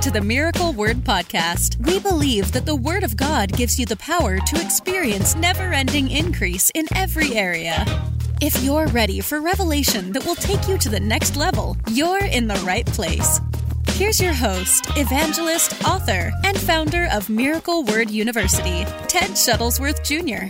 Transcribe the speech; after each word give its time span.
To 0.00 0.10
the 0.10 0.22
Miracle 0.22 0.72
Word 0.72 1.04
Podcast. 1.04 1.76
We 1.86 1.98
believe 1.98 2.52
that 2.52 2.64
the 2.64 2.74
Word 2.74 3.04
of 3.04 3.18
God 3.18 3.52
gives 3.52 3.78
you 3.78 3.84
the 3.84 3.98
power 3.98 4.38
to 4.38 4.60
experience 4.60 5.36
never 5.36 5.74
ending 5.74 6.10
increase 6.10 6.70
in 6.74 6.86
every 6.94 7.34
area. 7.36 7.84
If 8.40 8.62
you're 8.62 8.86
ready 8.86 9.20
for 9.20 9.42
revelation 9.42 10.10
that 10.12 10.24
will 10.24 10.36
take 10.36 10.66
you 10.66 10.78
to 10.78 10.88
the 10.88 11.00
next 11.00 11.36
level, 11.36 11.76
you're 11.90 12.24
in 12.24 12.48
the 12.48 12.54
right 12.66 12.86
place. 12.86 13.40
Here's 13.88 14.18
your 14.18 14.32
host, 14.32 14.86
evangelist, 14.96 15.84
author, 15.86 16.32
and 16.44 16.58
founder 16.58 17.06
of 17.12 17.28
Miracle 17.28 17.84
Word 17.84 18.08
University, 18.08 18.84
Ted 19.06 19.32
Shuttlesworth 19.32 20.02
Jr. 20.02 20.48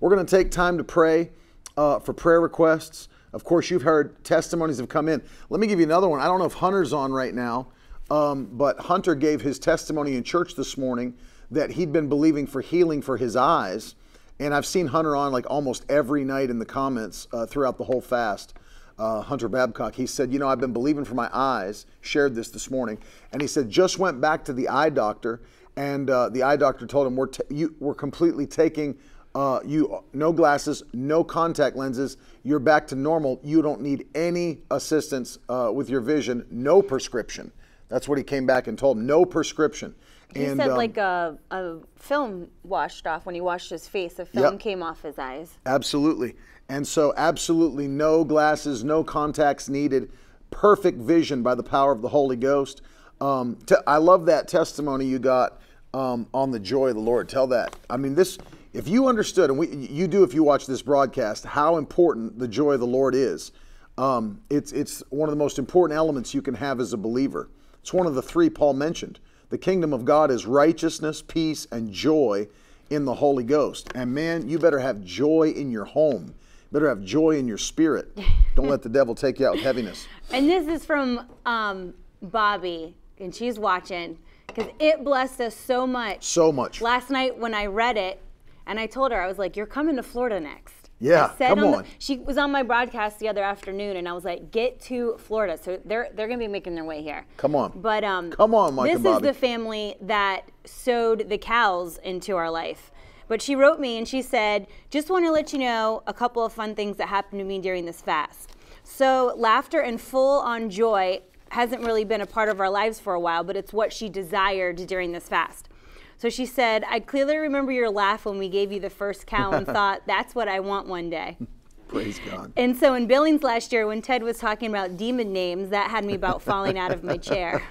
We're 0.00 0.10
going 0.10 0.26
to 0.26 0.36
take 0.36 0.50
time 0.50 0.78
to 0.78 0.84
pray 0.84 1.30
uh, 1.76 2.00
for 2.00 2.12
prayer 2.12 2.40
requests. 2.40 3.08
Of 3.36 3.44
course, 3.44 3.70
you've 3.70 3.82
heard 3.82 4.24
testimonies 4.24 4.78
have 4.78 4.88
come 4.88 5.10
in. 5.10 5.22
Let 5.50 5.60
me 5.60 5.66
give 5.66 5.78
you 5.78 5.84
another 5.84 6.08
one. 6.08 6.20
I 6.20 6.24
don't 6.24 6.38
know 6.38 6.46
if 6.46 6.54
Hunter's 6.54 6.94
on 6.94 7.12
right 7.12 7.34
now, 7.34 7.66
um, 8.10 8.48
but 8.50 8.78
Hunter 8.78 9.14
gave 9.14 9.42
his 9.42 9.58
testimony 9.58 10.16
in 10.16 10.24
church 10.24 10.54
this 10.54 10.78
morning 10.78 11.12
that 11.50 11.72
he'd 11.72 11.92
been 11.92 12.08
believing 12.08 12.46
for 12.46 12.62
healing 12.62 13.02
for 13.02 13.18
his 13.18 13.36
eyes. 13.36 13.94
And 14.40 14.54
I've 14.54 14.64
seen 14.64 14.86
Hunter 14.86 15.14
on 15.14 15.32
like 15.32 15.44
almost 15.50 15.84
every 15.90 16.24
night 16.24 16.48
in 16.48 16.58
the 16.58 16.64
comments 16.64 17.28
uh, 17.30 17.44
throughout 17.44 17.76
the 17.76 17.84
whole 17.84 18.00
fast. 18.00 18.54
Uh, 18.98 19.20
Hunter 19.20 19.50
Babcock, 19.50 19.94
he 19.96 20.06
said, 20.06 20.32
You 20.32 20.38
know, 20.38 20.48
I've 20.48 20.60
been 20.60 20.72
believing 20.72 21.04
for 21.04 21.14
my 21.14 21.28
eyes, 21.30 21.84
shared 22.00 22.34
this 22.34 22.48
this 22.48 22.70
morning. 22.70 22.96
And 23.32 23.42
he 23.42 23.48
said, 23.48 23.68
Just 23.68 23.98
went 23.98 24.18
back 24.18 24.46
to 24.46 24.54
the 24.54 24.66
eye 24.70 24.88
doctor, 24.88 25.42
and 25.76 26.08
uh, 26.08 26.30
the 26.30 26.42
eye 26.42 26.56
doctor 26.56 26.86
told 26.86 27.06
him, 27.06 27.16
We're, 27.16 27.28
you, 27.50 27.74
we're 27.80 27.94
completely 27.94 28.46
taking 28.46 28.96
uh, 29.36 29.60
you 29.66 30.02
no 30.14 30.32
glasses, 30.32 30.82
no 30.94 31.22
contact 31.22 31.76
lenses. 31.76 32.16
You're 32.46 32.60
back 32.60 32.86
to 32.88 32.94
normal. 32.94 33.40
You 33.42 33.60
don't 33.60 33.80
need 33.80 34.06
any 34.14 34.58
assistance 34.70 35.36
uh, 35.48 35.72
with 35.74 35.90
your 35.90 36.00
vision. 36.00 36.46
No 36.48 36.80
prescription. 36.80 37.50
That's 37.88 38.08
what 38.08 38.18
he 38.18 38.24
came 38.24 38.46
back 38.46 38.68
and 38.68 38.78
told 38.78 38.98
him. 38.98 39.04
No 39.04 39.24
prescription. 39.24 39.96
He 40.32 40.44
and, 40.44 40.56
said 40.56 40.70
um, 40.70 40.76
like 40.76 40.96
a, 40.96 41.36
a 41.50 41.78
film 41.96 42.46
washed 42.62 43.08
off 43.08 43.26
when 43.26 43.34
he 43.34 43.40
washed 43.40 43.70
his 43.70 43.88
face. 43.88 44.20
A 44.20 44.24
film 44.24 44.52
Yep. 44.52 44.60
came 44.60 44.80
off 44.80 45.02
his 45.02 45.18
eyes. 45.18 45.58
Absolutely. 45.66 46.36
And 46.68 46.86
so, 46.86 47.12
absolutely 47.16 47.88
no 47.88 48.22
glasses, 48.22 48.84
no 48.84 49.02
contacts 49.02 49.68
needed. 49.68 50.12
Perfect 50.50 51.00
vision 51.00 51.42
by 51.42 51.56
the 51.56 51.64
power 51.64 51.90
of 51.90 52.00
the 52.00 52.08
Holy 52.08 52.36
Ghost. 52.36 52.80
Um, 53.20 53.58
I 53.88 53.96
love 53.96 54.26
that 54.26 54.46
testimony 54.46 55.04
you 55.04 55.18
got 55.18 55.60
um, 55.94 56.28
on 56.32 56.52
the 56.52 56.60
joy 56.60 56.90
of 56.90 56.94
the 56.94 57.00
Lord. 57.00 57.28
Tell 57.28 57.48
that. 57.48 57.74
I 57.90 57.96
mean, 57.96 58.14
this. 58.14 58.38
If 58.76 58.88
you 58.88 59.08
understood, 59.08 59.48
and 59.48 59.58
we, 59.58 59.74
you 59.74 60.06
do 60.06 60.22
if 60.22 60.34
you 60.34 60.42
watch 60.42 60.66
this 60.66 60.82
broadcast, 60.82 61.46
how 61.46 61.78
important 61.78 62.38
the 62.38 62.46
joy 62.46 62.72
of 62.72 62.80
the 62.80 62.86
Lord 62.86 63.14
is. 63.14 63.52
Um, 63.96 64.42
it's 64.50 64.70
it's 64.72 65.02
one 65.08 65.30
of 65.30 65.32
the 65.32 65.38
most 65.38 65.58
important 65.58 65.96
elements 65.96 66.34
you 66.34 66.42
can 66.42 66.52
have 66.52 66.78
as 66.78 66.92
a 66.92 66.98
believer. 66.98 67.48
It's 67.80 67.94
one 67.94 68.06
of 68.06 68.14
the 68.14 68.20
three 68.20 68.50
Paul 68.50 68.74
mentioned. 68.74 69.18
The 69.48 69.56
kingdom 69.56 69.94
of 69.94 70.04
God 70.04 70.30
is 70.30 70.44
righteousness, 70.44 71.22
peace, 71.22 71.66
and 71.72 71.90
joy 71.90 72.48
in 72.90 73.06
the 73.06 73.14
Holy 73.14 73.44
Ghost. 73.44 73.90
And 73.94 74.12
man, 74.12 74.46
you 74.46 74.58
better 74.58 74.78
have 74.78 75.02
joy 75.02 75.54
in 75.56 75.70
your 75.70 75.86
home. 75.86 76.26
You 76.26 76.72
better 76.72 76.90
have 76.90 77.02
joy 77.02 77.38
in 77.38 77.48
your 77.48 77.56
spirit. 77.56 78.14
Don't 78.56 78.68
let 78.68 78.82
the 78.82 78.90
devil 78.90 79.14
take 79.14 79.40
you 79.40 79.46
out 79.46 79.54
with 79.54 79.62
heaviness. 79.62 80.06
And 80.32 80.50
this 80.50 80.66
is 80.66 80.84
from 80.84 81.24
um, 81.46 81.94
Bobby, 82.20 82.96
and 83.18 83.32
she's 83.32 83.58
watching 83.58 84.18
because 84.48 84.66
it 84.80 85.04
blessed 85.04 85.40
us 85.40 85.56
so 85.56 85.86
much. 85.86 86.24
So 86.24 86.50
much. 86.50 86.82
Last 86.82 87.08
night 87.08 87.38
when 87.38 87.54
I 87.54 87.66
read 87.66 87.96
it, 87.96 88.20
and 88.66 88.78
I 88.80 88.86
told 88.86 89.12
her 89.12 89.20
I 89.20 89.26
was 89.26 89.38
like, 89.38 89.56
"You're 89.56 89.66
coming 89.66 89.96
to 89.96 90.02
Florida 90.02 90.40
next." 90.40 90.90
Yeah, 90.98 91.30
come 91.36 91.58
on 91.62 91.70
the- 91.82 91.84
she 91.98 92.16
was 92.18 92.38
on 92.38 92.50
my 92.50 92.62
broadcast 92.62 93.18
the 93.18 93.28
other 93.28 93.42
afternoon, 93.42 93.96
and 93.98 94.08
I 94.08 94.12
was 94.14 94.24
like, 94.24 94.50
"Get 94.50 94.80
to 94.82 95.16
Florida." 95.18 95.58
So 95.58 95.78
they're 95.84 96.08
they're 96.14 96.26
gonna 96.26 96.38
be 96.38 96.48
making 96.48 96.74
their 96.74 96.84
way 96.84 97.02
here. 97.02 97.26
Come 97.36 97.54
on. 97.54 97.72
But 97.76 98.02
um, 98.02 98.30
Come 98.30 98.54
on, 98.54 98.74
Mike 98.74 98.92
This 98.92 99.04
is 99.04 99.20
the 99.20 99.34
family 99.34 99.96
that 100.00 100.50
sowed 100.64 101.28
the 101.28 101.36
cows 101.38 101.98
into 101.98 102.36
our 102.36 102.50
life. 102.50 102.90
But 103.28 103.42
she 103.42 103.54
wrote 103.56 103.78
me 103.80 103.98
and 103.98 104.06
she 104.08 104.22
said, 104.22 104.68
"Just 104.88 105.10
want 105.10 105.26
to 105.26 105.32
let 105.32 105.52
you 105.52 105.58
know 105.58 106.02
a 106.06 106.14
couple 106.14 106.44
of 106.44 106.52
fun 106.52 106.74
things 106.74 106.96
that 106.96 107.08
happened 107.08 107.40
to 107.40 107.44
me 107.44 107.58
during 107.58 107.84
this 107.84 108.00
fast." 108.00 108.52
So 108.82 109.34
laughter 109.36 109.80
and 109.80 110.00
full 110.00 110.40
on 110.40 110.70
joy 110.70 111.20
hasn't 111.50 111.82
really 111.84 112.04
been 112.04 112.20
a 112.20 112.26
part 112.26 112.48
of 112.48 112.60
our 112.60 112.70
lives 112.70 113.00
for 113.00 113.14
a 113.14 113.20
while, 113.20 113.44
but 113.44 113.56
it's 113.56 113.72
what 113.72 113.92
she 113.92 114.08
desired 114.08 114.76
during 114.86 115.12
this 115.12 115.28
fast. 115.28 115.68
So 116.16 116.30
she 116.30 116.46
said, 116.46 116.84
I 116.88 117.00
clearly 117.00 117.36
remember 117.36 117.72
your 117.72 117.90
laugh 117.90 118.24
when 118.24 118.38
we 118.38 118.48
gave 118.48 118.72
you 118.72 118.80
the 118.80 118.90
first 118.90 119.26
cow 119.26 119.52
and 119.52 119.66
thought, 119.66 120.02
that's 120.06 120.34
what 120.34 120.48
I 120.48 120.60
want 120.60 120.86
one 120.88 121.10
day. 121.10 121.36
Praise 121.88 122.18
God. 122.28 122.52
And 122.56 122.76
so 122.76 122.94
in 122.94 123.06
Billings 123.06 123.44
last 123.44 123.72
year, 123.72 123.86
when 123.86 124.02
Ted 124.02 124.22
was 124.22 124.38
talking 124.38 124.68
about 124.70 124.96
demon 124.96 125.32
names, 125.32 125.70
that 125.70 125.88
had 125.88 126.04
me 126.04 126.14
about 126.14 126.42
falling 126.42 126.78
out 126.78 126.90
of 126.90 127.04
my 127.04 127.16
chair. 127.16 127.62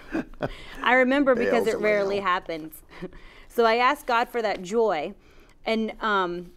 I 0.82 0.94
remember 0.94 1.36
because 1.36 1.68
it 1.68 1.80
rarely 1.80 2.20
happens. 2.20 2.82
So 3.48 3.64
I 3.64 3.78
asked 3.78 4.06
God 4.06 4.28
for 4.28 4.42
that 4.42 4.64
joy, 4.64 5.14
and 5.66 5.94
um, 6.02 6.52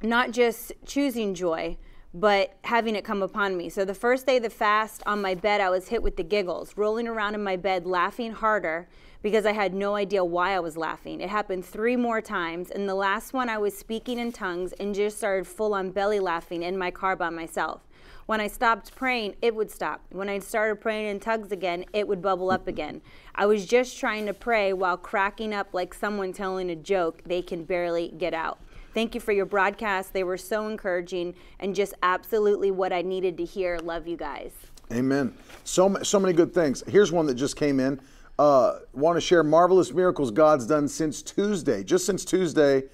not 0.00 0.30
just 0.30 0.72
choosing 0.86 1.34
joy, 1.34 1.76
but 2.14 2.56
having 2.64 2.96
it 2.96 3.04
come 3.04 3.22
upon 3.22 3.58
me. 3.58 3.68
So 3.68 3.84
the 3.84 3.92
first 3.92 4.24
day 4.24 4.38
of 4.38 4.44
the 4.44 4.48
fast 4.48 5.02
on 5.04 5.20
my 5.20 5.34
bed, 5.34 5.60
I 5.60 5.68
was 5.68 5.88
hit 5.88 6.02
with 6.02 6.16
the 6.16 6.22
giggles, 6.22 6.78
rolling 6.78 7.06
around 7.06 7.34
in 7.34 7.44
my 7.44 7.56
bed, 7.56 7.84
laughing 7.84 8.32
harder 8.32 8.88
because 9.22 9.44
I 9.46 9.52
had 9.52 9.74
no 9.74 9.94
idea 9.94 10.24
why 10.24 10.52
I 10.52 10.60
was 10.60 10.76
laughing. 10.76 11.20
It 11.20 11.28
happened 11.28 11.64
three 11.64 11.96
more 11.96 12.20
times, 12.20 12.70
and 12.70 12.88
the 12.88 12.94
last 12.94 13.32
one 13.32 13.48
I 13.48 13.58
was 13.58 13.76
speaking 13.76 14.18
in 14.18 14.32
tongues 14.32 14.72
and 14.74 14.94
just 14.94 15.18
started 15.18 15.46
full 15.46 15.74
on 15.74 15.90
belly 15.90 16.20
laughing 16.20 16.62
in 16.62 16.78
my 16.78 16.90
car 16.90 17.16
by 17.16 17.30
myself. 17.30 17.82
When 18.26 18.40
I 18.40 18.46
stopped 18.46 18.94
praying, 18.94 19.34
it 19.42 19.54
would 19.54 19.70
stop. 19.70 20.02
When 20.10 20.28
I 20.28 20.38
started 20.38 20.80
praying 20.80 21.08
in 21.08 21.20
tongues 21.20 21.50
again, 21.50 21.84
it 21.92 22.06
would 22.06 22.22
bubble 22.22 22.50
up 22.50 22.68
again. 22.68 23.02
I 23.34 23.46
was 23.46 23.66
just 23.66 23.98
trying 23.98 24.26
to 24.26 24.32
pray 24.32 24.72
while 24.72 24.96
cracking 24.96 25.52
up 25.52 25.74
like 25.74 25.92
someone 25.92 26.32
telling 26.32 26.70
a 26.70 26.76
joke 26.76 27.22
they 27.24 27.42
can 27.42 27.64
barely 27.64 28.14
get 28.16 28.32
out. 28.32 28.60
Thank 28.94 29.14
you 29.14 29.20
for 29.20 29.32
your 29.32 29.46
broadcast. 29.46 30.12
They 30.12 30.24
were 30.24 30.36
so 30.36 30.68
encouraging 30.68 31.34
and 31.58 31.74
just 31.74 31.94
absolutely 32.02 32.70
what 32.70 32.92
I 32.92 33.02
needed 33.02 33.36
to 33.38 33.44
hear. 33.44 33.78
Love 33.78 34.06
you 34.06 34.16
guys. 34.16 34.52
Amen. 34.92 35.34
So 35.64 35.96
so 36.02 36.18
many 36.18 36.32
good 36.32 36.52
things. 36.52 36.82
Here's 36.86 37.12
one 37.12 37.26
that 37.26 37.34
just 37.34 37.56
came 37.56 37.78
in. 37.78 38.00
Uh, 38.40 38.78
Want 38.94 39.18
to 39.18 39.20
share 39.20 39.44
marvelous 39.44 39.92
miracles 39.92 40.30
God's 40.30 40.66
done 40.66 40.88
since 40.88 41.20
Tuesday, 41.20 41.84
just 41.84 42.06
since 42.06 42.24
Tuesday 42.24 42.84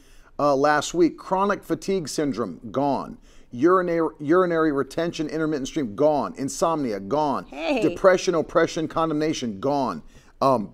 uh, 0.41 0.57
last 0.57 0.93
week. 0.93 1.17
Chronic 1.17 1.63
fatigue 1.63 2.09
syndrome 2.09 2.59
gone. 2.73 3.17
Urinary 3.53 4.09
urinary 4.19 4.73
retention, 4.73 5.29
intermittent 5.29 5.69
stream 5.69 5.95
gone. 5.95 6.35
Insomnia 6.37 6.99
gone. 6.99 7.45
Hey. 7.45 7.81
Depression, 7.81 8.35
oppression, 8.35 8.89
condemnation 8.89 9.61
gone. 9.61 10.03
Um, 10.43 10.73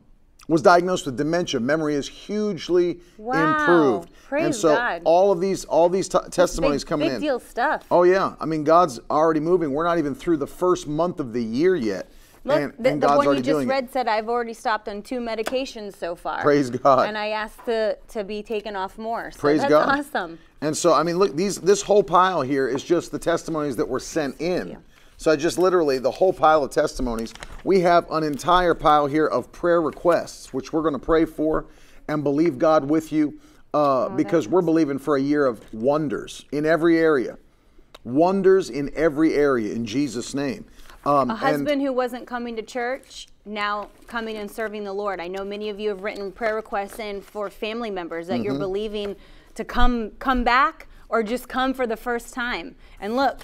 was 0.48 0.62
diagnosed 0.62 1.04
with 1.04 1.18
dementia. 1.18 1.60
Memory 1.60 1.94
is 1.94 2.08
hugely 2.08 3.00
Wow. 3.18 3.58
improved. 3.60 4.08
Praise 4.26 4.44
and 4.46 4.54
so 4.54 4.74
God. 4.74 5.02
all 5.04 5.30
of 5.30 5.38
these 5.38 5.66
all 5.66 5.90
these 5.90 6.08
t- 6.08 6.18
testimonies 6.30 6.82
big, 6.82 6.88
coming 6.88 7.08
big 7.08 7.16
in. 7.16 7.20
deal 7.20 7.38
stuff. 7.40 7.84
Oh 7.90 8.04
yeah, 8.04 8.36
I 8.40 8.46
mean 8.46 8.64
God's 8.64 9.00
already 9.10 9.40
moving. 9.40 9.70
We're 9.72 9.84
not 9.84 9.98
even 9.98 10.14
through 10.14 10.38
the 10.38 10.46
first 10.46 10.88
month 10.88 11.20
of 11.20 11.34
the 11.34 11.42
year 11.44 11.76
yet, 11.76 12.10
Look, 12.44 12.60
and, 12.60 12.72
the, 12.78 12.90
and 12.90 13.02
the 13.02 13.06
one 13.08 13.36
you 13.36 13.42
just 13.42 13.66
read 13.66 13.84
it. 13.84 13.92
said 13.92 14.08
I've 14.08 14.28
already 14.28 14.54
stopped 14.54 14.88
on 14.88 15.02
two 15.02 15.20
medications 15.20 15.96
so 15.96 16.16
far. 16.16 16.42
Praise 16.42 16.70
God. 16.70 17.08
And 17.08 17.16
I 17.16 17.28
asked 17.28 17.64
to, 17.66 17.96
to 18.08 18.24
be 18.24 18.42
taken 18.42 18.74
off 18.74 18.98
more. 18.98 19.30
So 19.30 19.38
Praise 19.38 19.60
that's 19.60 19.70
God. 19.70 19.98
awesome. 20.00 20.38
And 20.60 20.76
so 20.76 20.92
I 20.92 21.02
mean, 21.04 21.18
look, 21.18 21.36
these 21.36 21.58
this 21.58 21.82
whole 21.82 22.02
pile 22.02 22.42
here 22.42 22.68
is 22.68 22.82
just 22.82 23.12
the 23.12 23.18
testimonies 23.18 23.76
that 23.76 23.88
were 23.88 24.00
sent 24.00 24.40
in. 24.40 24.78
So 25.18 25.30
I 25.30 25.36
just 25.36 25.56
literally 25.56 25.98
the 25.98 26.10
whole 26.10 26.32
pile 26.32 26.64
of 26.64 26.72
testimonies. 26.72 27.32
We 27.62 27.80
have 27.80 28.10
an 28.10 28.24
entire 28.24 28.74
pile 28.74 29.06
here 29.06 29.26
of 29.26 29.52
prayer 29.52 29.80
requests, 29.80 30.52
which 30.52 30.72
we're 30.72 30.82
going 30.82 30.94
to 30.94 30.98
pray 30.98 31.26
for 31.26 31.66
and 32.08 32.24
believe 32.24 32.58
God 32.58 32.84
with 32.84 33.12
you, 33.12 33.38
uh, 33.72 34.08
because 34.08 34.48
we're 34.48 34.62
believing 34.62 34.98
for 34.98 35.16
a 35.16 35.20
year 35.20 35.46
of 35.46 35.62
wonders 35.72 36.44
in 36.50 36.66
every 36.66 36.98
area, 36.98 37.38
wonders 38.02 38.68
in 38.68 38.90
every 38.96 39.34
area 39.34 39.72
in 39.72 39.86
Jesus' 39.86 40.34
name. 40.34 40.64
Um, 41.04 41.30
A 41.30 41.32
and- 41.32 41.38
husband 41.40 41.82
who 41.82 41.92
wasn't 41.92 42.26
coming 42.26 42.56
to 42.56 42.62
church 42.62 43.28
now 43.44 43.88
coming 44.06 44.36
and 44.36 44.48
serving 44.50 44.84
the 44.84 44.92
Lord. 44.92 45.20
I 45.20 45.26
know 45.26 45.44
many 45.44 45.68
of 45.68 45.80
you 45.80 45.88
have 45.88 46.02
written 46.02 46.30
prayer 46.30 46.54
requests 46.54 46.98
in 47.00 47.20
for 47.20 47.50
family 47.50 47.90
members 47.90 48.28
that 48.28 48.34
Mm-hmm. 48.34 48.44
you're 48.44 48.58
believing 48.58 49.16
to 49.56 49.64
come 49.64 50.12
come 50.20 50.44
back 50.44 50.86
or 51.08 51.22
just 51.22 51.48
come 51.48 51.74
for 51.74 51.86
the 51.86 51.96
first 51.96 52.32
time. 52.32 52.76
And 53.00 53.16
look, 53.16 53.40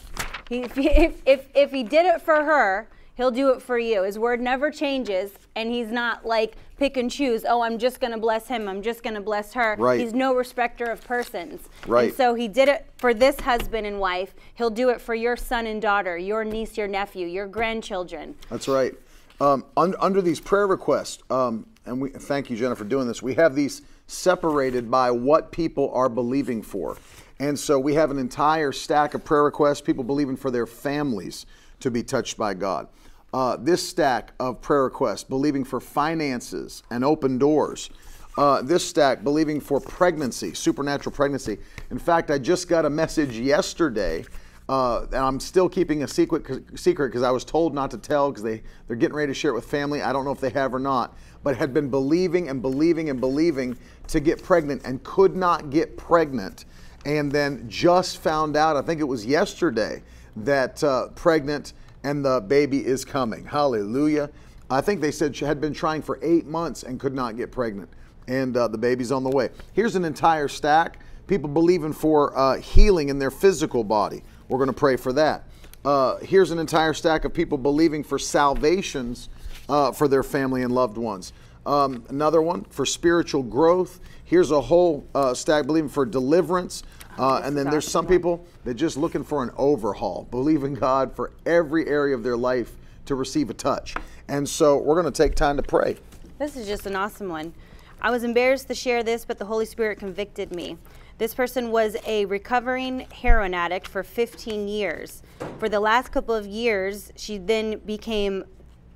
he, 0.48 0.60
if, 0.62 0.74
he- 0.76 0.88
if, 0.88 1.22
if, 1.26 1.48
if 1.54 1.70
he 1.72 1.82
did 1.82 2.06
it 2.06 2.22
for 2.22 2.44
her, 2.44 2.88
he'll 3.16 3.32
do 3.32 3.50
it 3.50 3.60
for 3.60 3.78
you. 3.78 4.04
His 4.04 4.18
word 4.18 4.40
never 4.40 4.70
changes, 4.70 5.32
and 5.56 5.70
he's 5.70 5.90
not 5.90 6.24
like 6.24 6.56
pick 6.78 6.96
and 6.96 7.10
choose. 7.10 7.44
Oh, 7.46 7.62
I'm 7.62 7.78
just 7.78 8.00
going 8.00 8.12
to 8.12 8.18
bless 8.18 8.48
him. 8.48 8.68
I'm 8.68 8.82
just 8.82 9.02
going 9.02 9.14
to 9.14 9.20
bless 9.20 9.52
her. 9.54 9.76
Right. 9.78 10.00
He's 10.00 10.14
no 10.14 10.34
respecter 10.34 10.84
of 10.86 11.02
persons. 11.04 11.68
Right. 11.86 12.08
And 12.08 12.16
so 12.16 12.34
he 12.34 12.48
did 12.48 12.68
it 12.68 12.86
for 12.96 13.12
this 13.12 13.40
husband 13.40 13.86
and 13.86 13.98
wife. 13.98 14.34
He'll 14.54 14.70
do 14.70 14.88
it 14.90 15.00
for 15.00 15.14
your 15.14 15.36
son 15.36 15.66
and 15.66 15.82
daughter, 15.82 16.16
your 16.16 16.44
niece, 16.44 16.76
your 16.76 16.88
nephew, 16.88 17.26
your 17.26 17.46
grandchildren. 17.46 18.36
That's 18.48 18.68
right. 18.68 18.94
Um, 19.40 19.64
un- 19.76 19.94
under 20.00 20.22
these 20.22 20.40
prayer 20.40 20.66
requests, 20.66 21.22
um, 21.30 21.66
and 21.86 22.00
we 22.00 22.10
thank 22.10 22.50
you, 22.50 22.56
Jennifer, 22.56 22.82
for 22.82 22.88
doing 22.88 23.06
this. 23.06 23.22
We 23.22 23.34
have 23.34 23.54
these 23.54 23.82
separated 24.08 24.90
by 24.90 25.10
what 25.10 25.52
people 25.52 25.90
are 25.92 26.08
believing 26.08 26.62
for, 26.62 26.96
And 27.40 27.56
so 27.56 27.78
we 27.78 27.94
have 27.94 28.10
an 28.10 28.18
entire 28.18 28.72
stack 28.72 29.14
of 29.14 29.24
prayer 29.24 29.44
requests, 29.44 29.80
people 29.80 30.02
believing 30.02 30.36
for 30.36 30.50
their 30.50 30.66
families 30.66 31.46
to 31.80 31.90
be 31.90 32.02
touched 32.02 32.36
by 32.36 32.54
God. 32.54 32.88
Uh, 33.32 33.56
this 33.56 33.86
stack 33.86 34.32
of 34.40 34.60
prayer 34.62 34.84
requests, 34.84 35.22
believing 35.22 35.62
for 35.62 35.80
finances 35.80 36.82
and 36.90 37.04
open 37.04 37.36
doors. 37.36 37.90
Uh, 38.38 38.62
this 38.62 38.88
stack, 38.88 39.22
believing 39.22 39.60
for 39.60 39.80
pregnancy, 39.80 40.54
supernatural 40.54 41.14
pregnancy. 41.14 41.58
In 41.90 41.98
fact, 41.98 42.30
I 42.30 42.38
just 42.38 42.68
got 42.68 42.86
a 42.86 42.90
message 42.90 43.36
yesterday, 43.36 44.24
uh, 44.68 45.02
and 45.02 45.16
I'm 45.16 45.40
still 45.40 45.68
keeping 45.68 46.04
a 46.04 46.08
secret 46.08 46.78
secret 46.78 47.08
because 47.08 47.22
I 47.22 47.30
was 47.30 47.44
told 47.44 47.74
not 47.74 47.90
to 47.90 47.98
tell 47.98 48.30
because 48.30 48.44
they 48.44 48.62
they're 48.86 48.96
getting 48.96 49.16
ready 49.16 49.30
to 49.30 49.34
share 49.34 49.50
it 49.50 49.54
with 49.54 49.66
family. 49.66 50.00
I 50.00 50.12
don't 50.12 50.24
know 50.24 50.30
if 50.30 50.40
they 50.40 50.50
have 50.50 50.72
or 50.72 50.78
not, 50.78 51.18
but 51.42 51.56
had 51.56 51.74
been 51.74 51.90
believing 51.90 52.48
and 52.48 52.62
believing 52.62 53.10
and 53.10 53.20
believing 53.20 53.76
to 54.06 54.20
get 54.20 54.42
pregnant 54.42 54.82
and 54.86 55.02
could 55.02 55.36
not 55.36 55.68
get 55.68 55.98
pregnant, 55.98 56.64
and 57.04 57.30
then 57.30 57.68
just 57.68 58.18
found 58.18 58.56
out. 58.56 58.76
I 58.76 58.82
think 58.82 59.00
it 59.00 59.08
was 59.08 59.26
yesterday 59.26 60.02
that 60.36 60.82
uh, 60.84 61.08
pregnant 61.08 61.72
and 62.04 62.24
the 62.24 62.40
baby 62.40 62.84
is 62.84 63.04
coming. 63.04 63.44
Hallelujah. 63.44 64.30
I 64.70 64.80
think 64.80 65.00
they 65.00 65.10
said 65.10 65.34
she 65.34 65.44
had 65.44 65.60
been 65.60 65.72
trying 65.72 66.02
for 66.02 66.18
eight 66.22 66.46
months 66.46 66.82
and 66.82 67.00
could 67.00 67.14
not 67.14 67.36
get 67.36 67.50
pregnant 67.50 67.88
and 68.28 68.56
uh, 68.56 68.68
the 68.68 68.78
baby's 68.78 69.10
on 69.10 69.24
the 69.24 69.30
way. 69.30 69.48
Here's 69.72 69.96
an 69.96 70.04
entire 70.04 70.48
stack. 70.48 71.00
People 71.26 71.48
believing 71.48 71.92
for 71.92 72.36
uh, 72.38 72.58
healing 72.58 73.08
in 73.08 73.18
their 73.18 73.30
physical 73.30 73.82
body. 73.82 74.22
We're 74.48 74.58
going 74.58 74.68
to 74.68 74.74
pray 74.74 74.96
for 74.96 75.12
that. 75.14 75.44
Uh, 75.84 76.18
here's 76.18 76.50
an 76.50 76.58
entire 76.58 76.94
stack 76.94 77.24
of 77.24 77.34
people 77.34 77.58
believing 77.58 78.04
for 78.04 78.18
salvations 78.18 79.28
uh, 79.68 79.92
for 79.92 80.08
their 80.08 80.22
family 80.22 80.62
and 80.62 80.72
loved 80.72 80.96
ones. 80.96 81.32
Um, 81.66 82.04
another 82.08 82.40
one 82.40 82.64
for 82.64 82.86
spiritual 82.86 83.42
growth. 83.42 84.00
Here's 84.24 84.50
a 84.50 84.60
whole 84.60 85.06
uh, 85.14 85.34
stack 85.34 85.66
believing 85.66 85.90
for 85.90 86.06
deliverance. 86.06 86.82
Uh, 87.18 87.40
and 87.42 87.56
then 87.56 87.68
there's 87.68 87.86
some 87.86 88.06
people 88.06 88.46
that 88.64 88.74
just 88.74 88.96
looking 88.96 89.24
for 89.24 89.42
an 89.42 89.50
overhaul, 89.56 90.26
believing 90.30 90.74
God 90.74 91.14
for 91.14 91.32
every 91.44 91.86
area 91.88 92.14
of 92.14 92.22
their 92.22 92.36
life 92.36 92.72
to 93.06 93.14
receive 93.14 93.50
a 93.50 93.54
touch. 93.54 93.94
And 94.28 94.48
so 94.48 94.76
we're 94.76 95.00
going 95.00 95.12
to 95.12 95.22
take 95.22 95.34
time 95.34 95.56
to 95.56 95.62
pray. 95.62 95.96
This 96.38 96.56
is 96.56 96.66
just 96.66 96.86
an 96.86 96.94
awesome 96.94 97.28
one. 97.28 97.52
I 98.00 98.10
was 98.10 98.22
embarrassed 98.22 98.68
to 98.68 98.74
share 98.74 99.02
this, 99.02 99.24
but 99.24 99.38
the 99.38 99.46
Holy 99.46 99.66
Spirit 99.66 99.98
convicted 99.98 100.54
me. 100.54 100.78
This 101.18 101.34
person 101.34 101.72
was 101.72 101.96
a 102.06 102.26
recovering 102.26 103.08
heroin 103.10 103.54
addict 103.54 103.88
for 103.88 104.04
15 104.04 104.68
years. 104.68 105.22
For 105.58 105.68
the 105.68 105.80
last 105.80 106.12
couple 106.12 106.32
of 106.32 106.46
years, 106.46 107.10
she 107.16 107.38
then 107.38 107.80
became 107.80 108.44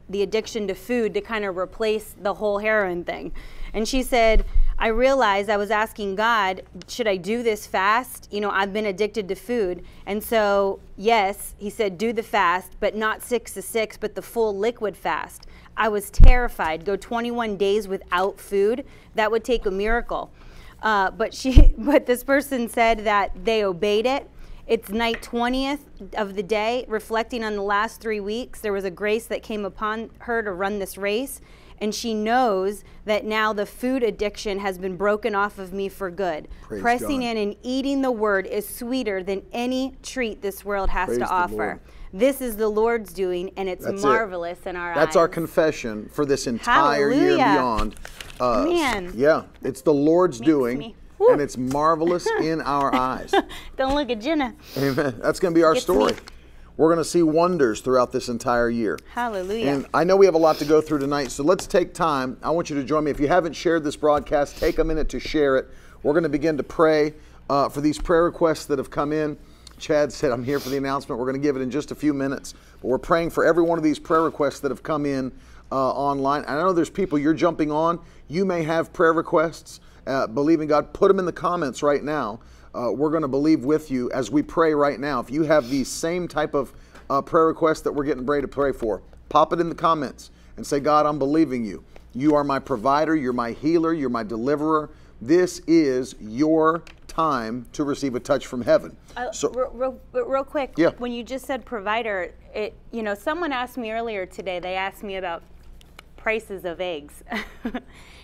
the 0.08 0.22
addiction 0.22 0.68
to 0.68 0.74
food 0.74 1.14
to 1.14 1.20
kind 1.20 1.44
of 1.44 1.56
replace 1.56 2.14
the 2.20 2.34
whole 2.34 2.58
heroin 2.58 3.02
thing. 3.02 3.32
And 3.72 3.88
she 3.88 4.04
said, 4.04 4.44
I 4.78 4.88
realized 4.88 5.48
I 5.48 5.56
was 5.56 5.70
asking 5.70 6.16
God, 6.16 6.62
should 6.88 7.06
I 7.06 7.16
do 7.16 7.42
this 7.42 7.66
fast? 7.66 8.28
You 8.32 8.40
know, 8.40 8.50
I've 8.50 8.72
been 8.72 8.86
addicted 8.86 9.28
to 9.28 9.34
food. 9.34 9.84
And 10.06 10.22
so, 10.22 10.80
yes, 10.96 11.54
he 11.58 11.70
said, 11.70 11.98
do 11.98 12.12
the 12.12 12.22
fast, 12.22 12.72
but 12.80 12.96
not 12.96 13.22
six 13.22 13.52
to 13.54 13.62
six, 13.62 13.96
but 13.96 14.14
the 14.14 14.22
full 14.22 14.56
liquid 14.56 14.96
fast. 14.96 15.46
I 15.76 15.88
was 15.88 16.10
terrified. 16.10 16.84
Go 16.84 16.96
21 16.96 17.56
days 17.56 17.88
without 17.88 18.40
food. 18.40 18.84
That 19.14 19.30
would 19.30 19.44
take 19.44 19.66
a 19.66 19.70
miracle. 19.70 20.30
Uh, 20.82 21.10
but 21.10 21.32
she, 21.32 21.74
but 21.78 22.06
this 22.06 22.24
person 22.24 22.68
said 22.68 23.04
that 23.04 23.44
they 23.44 23.64
obeyed 23.64 24.06
it. 24.06 24.28
It's 24.66 24.90
night 24.90 25.22
20th 25.22 25.80
of 26.14 26.34
the 26.34 26.42
day, 26.42 26.84
reflecting 26.88 27.42
on 27.42 27.56
the 27.56 27.62
last 27.62 28.00
three 28.00 28.20
weeks. 28.20 28.60
There 28.60 28.72
was 28.72 28.84
a 28.84 28.90
grace 28.90 29.26
that 29.26 29.42
came 29.42 29.64
upon 29.64 30.10
her 30.20 30.42
to 30.42 30.52
run 30.52 30.78
this 30.78 30.96
race, 30.96 31.40
and 31.78 31.94
she 31.94 32.14
knows 32.14 32.84
that 33.04 33.24
now 33.24 33.52
the 33.52 33.66
food 33.66 34.02
addiction 34.02 34.58
has 34.60 34.78
been 34.78 34.96
broken 34.96 35.34
off 35.34 35.58
of 35.58 35.72
me 35.72 35.88
for 35.88 36.10
good. 36.10 36.48
Praise 36.62 36.82
Pressing 36.82 37.20
God. 37.20 37.26
in 37.26 37.36
and 37.36 37.56
eating 37.62 38.02
the 38.02 38.10
word 38.12 38.46
is 38.46 38.68
sweeter 38.68 39.22
than 39.22 39.42
any 39.52 39.96
treat 40.02 40.42
this 40.42 40.64
world 40.64 40.90
has 40.90 41.08
Praise 41.08 41.18
to 41.18 41.28
offer. 41.28 41.54
Lord. 41.54 41.80
This 42.14 42.40
is 42.42 42.56
the 42.56 42.68
Lord's 42.68 43.12
doing, 43.14 43.50
and 43.56 43.68
it's 43.70 43.84
That's 43.86 44.02
it. 44.02 44.06
marvelous 44.06 44.58
in 44.66 44.76
our 44.76 44.90
eyes. 44.90 44.96
That's 44.96 45.16
eyes. 45.16 45.20
our 45.20 45.28
confession 45.28 46.10
for 46.12 46.26
this 46.26 46.46
entire 46.46 47.10
year 47.10 47.30
and 47.30 47.38
beyond. 47.38 47.96
Uh, 48.38 48.64
Man. 48.66 49.12
Yeah, 49.14 49.44
it's 49.62 49.80
the 49.80 49.94
Lord's 49.94 50.38
doing, 50.38 50.78
me- 50.78 50.94
and 51.30 51.40
it's 51.40 51.56
marvelous 51.56 52.26
in 52.42 52.60
our 52.60 52.94
eyes. 52.94 53.32
Don't 53.78 53.94
look 53.94 54.10
at 54.10 54.20
Jenna. 54.20 54.54
Amen. 54.76 55.14
That's 55.22 55.40
going 55.40 55.54
to 55.54 55.58
be 55.58 55.64
our 55.64 55.72
Gets 55.72 55.84
story. 55.84 56.12
me. 56.12 56.18
We're 56.76 56.88
going 56.88 57.04
to 57.04 57.08
see 57.08 57.22
wonders 57.22 57.80
throughout 57.80 58.12
this 58.12 58.28
entire 58.28 58.70
year. 58.70 58.98
Hallelujah. 59.12 59.70
And 59.70 59.86
I 59.92 60.04
know 60.04 60.16
we 60.16 60.26
have 60.26 60.34
a 60.34 60.38
lot 60.38 60.56
to 60.56 60.64
go 60.64 60.80
through 60.80 61.00
tonight, 61.00 61.30
so 61.30 61.44
let's 61.44 61.66
take 61.66 61.92
time. 61.92 62.38
I 62.42 62.50
want 62.50 62.70
you 62.70 62.76
to 62.76 62.84
join 62.84 63.04
me. 63.04 63.10
If 63.10 63.20
you 63.20 63.28
haven't 63.28 63.52
shared 63.52 63.84
this 63.84 63.96
broadcast, 63.96 64.58
take 64.58 64.78
a 64.78 64.84
minute 64.84 65.08
to 65.10 65.20
share 65.20 65.58
it. 65.58 65.68
We're 66.02 66.14
going 66.14 66.22
to 66.22 66.30
begin 66.30 66.56
to 66.56 66.62
pray 66.62 67.14
uh, 67.50 67.68
for 67.68 67.82
these 67.82 67.98
prayer 67.98 68.24
requests 68.24 68.64
that 68.66 68.78
have 68.78 68.90
come 68.90 69.12
in. 69.12 69.36
Chad 69.78 70.12
said, 70.12 70.32
I'm 70.32 70.44
here 70.44 70.60
for 70.60 70.70
the 70.70 70.76
announcement. 70.76 71.18
We're 71.18 71.26
going 71.26 71.40
to 71.40 71.46
give 71.46 71.56
it 71.56 71.60
in 71.60 71.70
just 71.70 71.90
a 71.90 71.94
few 71.94 72.14
minutes. 72.14 72.54
But 72.80 72.88
we're 72.88 72.98
praying 72.98 73.30
for 73.30 73.44
every 73.44 73.64
one 73.64 73.78
of 73.78 73.84
these 73.84 73.98
prayer 73.98 74.22
requests 74.22 74.60
that 74.60 74.70
have 74.70 74.82
come 74.82 75.04
in 75.04 75.32
uh, 75.70 75.90
online. 75.90 76.44
I 76.46 76.54
know 76.54 76.72
there's 76.72 76.90
people 76.90 77.18
you're 77.18 77.34
jumping 77.34 77.70
on. 77.70 78.00
You 78.28 78.44
may 78.44 78.62
have 78.62 78.92
prayer 78.92 79.12
requests. 79.12 79.80
Uh, 80.06 80.26
in 80.26 80.66
God, 80.66 80.92
put 80.92 81.08
them 81.08 81.18
in 81.18 81.26
the 81.26 81.32
comments 81.32 81.82
right 81.82 82.02
now. 82.02 82.40
Uh, 82.74 82.90
we're 82.92 83.10
going 83.10 83.22
to 83.22 83.28
believe 83.28 83.64
with 83.64 83.90
you 83.90 84.10
as 84.12 84.30
we 84.30 84.42
pray 84.42 84.74
right 84.74 84.98
now. 84.98 85.20
If 85.20 85.30
you 85.30 85.42
have 85.42 85.68
the 85.68 85.84
same 85.84 86.26
type 86.26 86.54
of 86.54 86.72
uh, 87.10 87.20
prayer 87.20 87.46
requests 87.46 87.82
that 87.82 87.92
we're 87.92 88.04
getting 88.04 88.24
ready 88.24 88.42
to 88.42 88.48
pray 88.48 88.72
for, 88.72 89.02
pop 89.28 89.52
it 89.52 89.60
in 89.60 89.68
the 89.68 89.74
comments 89.74 90.30
and 90.56 90.66
say, 90.66 90.80
God, 90.80 91.04
I'm 91.06 91.18
believing 91.18 91.64
you. 91.64 91.84
You 92.14 92.34
are 92.34 92.44
my 92.44 92.58
provider, 92.58 93.14
you're 93.16 93.32
my 93.32 93.52
healer, 93.52 93.92
you're 93.92 94.10
my 94.10 94.22
deliverer. 94.22 94.90
This 95.20 95.60
is 95.66 96.14
your 96.20 96.82
time 97.06 97.66
to 97.72 97.84
receive 97.84 98.14
a 98.14 98.20
touch 98.20 98.46
from 98.46 98.62
heaven. 98.62 98.96
Uh, 99.16 99.30
So, 99.32 99.50
real, 99.50 99.98
real, 100.12 100.24
real 100.26 100.44
quick, 100.44 100.72
Yeah. 100.76 100.90
when 100.98 101.12
you 101.12 101.22
just 101.22 101.44
said 101.46 101.64
provider, 101.64 102.32
it 102.54 102.74
you 102.90 103.02
know 103.02 103.14
someone 103.14 103.52
asked 103.52 103.76
me 103.78 103.92
earlier 103.92 104.24
today. 104.26 104.60
They 104.60 104.74
asked 104.74 105.02
me 105.02 105.16
about 105.16 105.42
prices 106.16 106.64
of 106.64 106.80
eggs, 106.80 107.22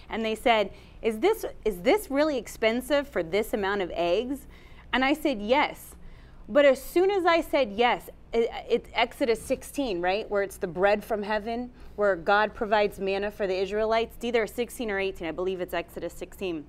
and 0.09 0.25
they 0.25 0.35
said, 0.35 0.73
"Is 1.03 1.19
this 1.21 1.45
is 1.65 1.83
this 1.83 2.11
really 2.11 2.39
expensive 2.39 3.09
for 3.09 3.23
this 3.23 3.53
amount 3.53 3.83
of 3.83 3.91
eggs?" 3.95 4.47
And 4.93 5.05
I 5.05 5.15
said, 5.15 5.41
"Yes." 5.41 5.95
But 6.49 6.65
as 6.65 6.83
soon 6.83 7.11
as 7.11 7.27
I 7.27 7.43
said 7.43 7.73
yes, 7.73 8.09
it, 8.33 8.51
it's 8.69 8.89
Exodus 8.95 9.41
16, 9.43 10.01
right, 10.01 10.29
where 10.31 10.43
it's 10.43 10.57
the 10.57 10.67
bread 10.67 11.05
from 11.05 11.23
heaven, 11.23 11.71
where 11.97 12.17
God 12.17 12.55
provides 12.55 12.99
manna 12.99 13.31
for 13.31 13.47
the 13.47 13.55
Israelites. 13.55 14.17
It's 14.17 14.25
either 14.25 14.47
16 14.47 14.91
or 14.91 14.99
18. 14.99 15.29
I 15.29 15.33
believe 15.33 15.61
it's 15.61 15.75
Exodus 15.75 16.13
16. 16.15 16.65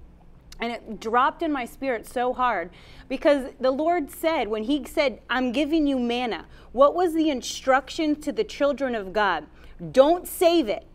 And 0.62 0.74
it 0.74 1.00
dropped 1.00 1.42
in 1.42 1.52
my 1.52 1.64
spirit 1.64 2.06
so 2.06 2.34
hard 2.34 2.72
because 3.08 3.54
the 3.62 3.72
Lord 3.72 4.12
said, 4.12 4.50
when 4.50 4.64
He 4.64 4.84
said, 4.86 5.22
I'm 5.30 5.54
giving 5.54 5.88
you 5.88 5.98
manna, 5.98 6.46
what 6.74 6.96
was 6.96 7.14
the 7.14 7.30
instruction 7.30 8.20
to 8.22 8.34
the 8.34 8.44
children 8.44 8.94
of 8.96 9.14
God? 9.14 9.46
Don't 9.92 10.28
save 10.28 10.68
it. 10.68 10.86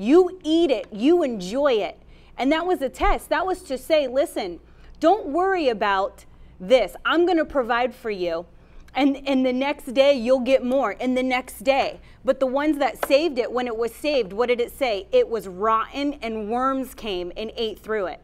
You 0.00 0.40
eat 0.42 0.70
it. 0.70 0.86
You 0.90 1.22
enjoy 1.22 1.74
it. 1.74 2.00
And 2.38 2.50
that 2.52 2.64
was 2.64 2.80
a 2.80 2.88
test. 2.88 3.28
That 3.28 3.44
was 3.44 3.60
to 3.64 3.76
say, 3.76 4.08
listen, 4.08 4.60
don't 4.98 5.26
worry 5.26 5.68
about 5.68 6.24
this. 6.58 6.96
I'm 7.04 7.26
going 7.26 7.36
to 7.36 7.44
provide 7.44 7.94
for 7.94 8.10
you. 8.10 8.46
And, 8.94 9.18
and 9.28 9.44
the 9.44 9.52
next 9.52 9.92
day 9.92 10.14
you'll 10.14 10.40
get 10.40 10.64
more, 10.64 10.96
and 10.98 11.16
the 11.16 11.22
next 11.22 11.64
day. 11.64 12.00
But 12.24 12.40
the 12.40 12.46
ones 12.46 12.78
that 12.78 13.06
saved 13.06 13.38
it, 13.38 13.52
when 13.52 13.66
it 13.66 13.76
was 13.76 13.94
saved, 13.94 14.32
what 14.32 14.48
did 14.48 14.58
it 14.58 14.72
say? 14.72 15.06
It 15.12 15.28
was 15.28 15.46
rotten, 15.46 16.14
and 16.14 16.48
worms 16.48 16.94
came 16.94 17.30
and 17.36 17.52
ate 17.54 17.78
through 17.78 18.06
it. 18.06 18.22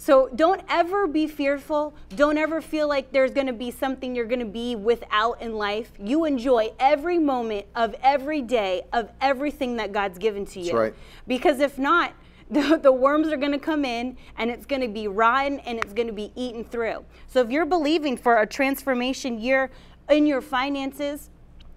So 0.00 0.30
don't 0.34 0.62
ever 0.66 1.06
be 1.06 1.26
fearful. 1.26 1.92
Don't 2.16 2.38
ever 2.38 2.62
feel 2.62 2.88
like 2.88 3.12
there's 3.12 3.32
going 3.32 3.48
to 3.48 3.52
be 3.52 3.70
something 3.70 4.14
you're 4.14 4.24
going 4.24 4.40
to 4.40 4.46
be 4.46 4.74
without 4.74 5.42
in 5.42 5.56
life. 5.56 5.92
You 6.02 6.24
enjoy 6.24 6.72
every 6.78 7.18
moment 7.18 7.66
of 7.76 7.94
every 8.02 8.40
day 8.40 8.84
of 8.94 9.10
everything 9.20 9.76
that 9.76 9.92
God's 9.92 10.16
given 10.16 10.46
to 10.46 10.60
you. 10.60 10.72
right. 10.72 10.94
Because 11.26 11.60
if 11.60 11.78
not, 11.78 12.14
the, 12.50 12.78
the 12.82 12.90
worms 12.90 13.28
are 13.28 13.36
going 13.36 13.52
to 13.52 13.58
come 13.58 13.84
in 13.84 14.16
and 14.38 14.50
it's 14.50 14.64
going 14.64 14.80
to 14.80 14.88
be 14.88 15.06
rotten 15.06 15.58
and 15.60 15.76
it's 15.76 15.92
going 15.92 16.08
to 16.08 16.14
be 16.14 16.32
eaten 16.34 16.64
through. 16.64 17.04
So 17.28 17.42
if 17.42 17.50
you're 17.50 17.66
believing 17.66 18.16
for 18.16 18.40
a 18.40 18.46
transformation 18.46 19.38
year 19.38 19.70
in 20.08 20.24
your 20.24 20.40
finances 20.40 21.28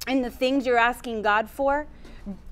and 0.08 0.24
the 0.24 0.32
things 0.32 0.66
you're 0.66 0.78
asking 0.78 1.24
God 1.24 1.50
for, 1.50 1.88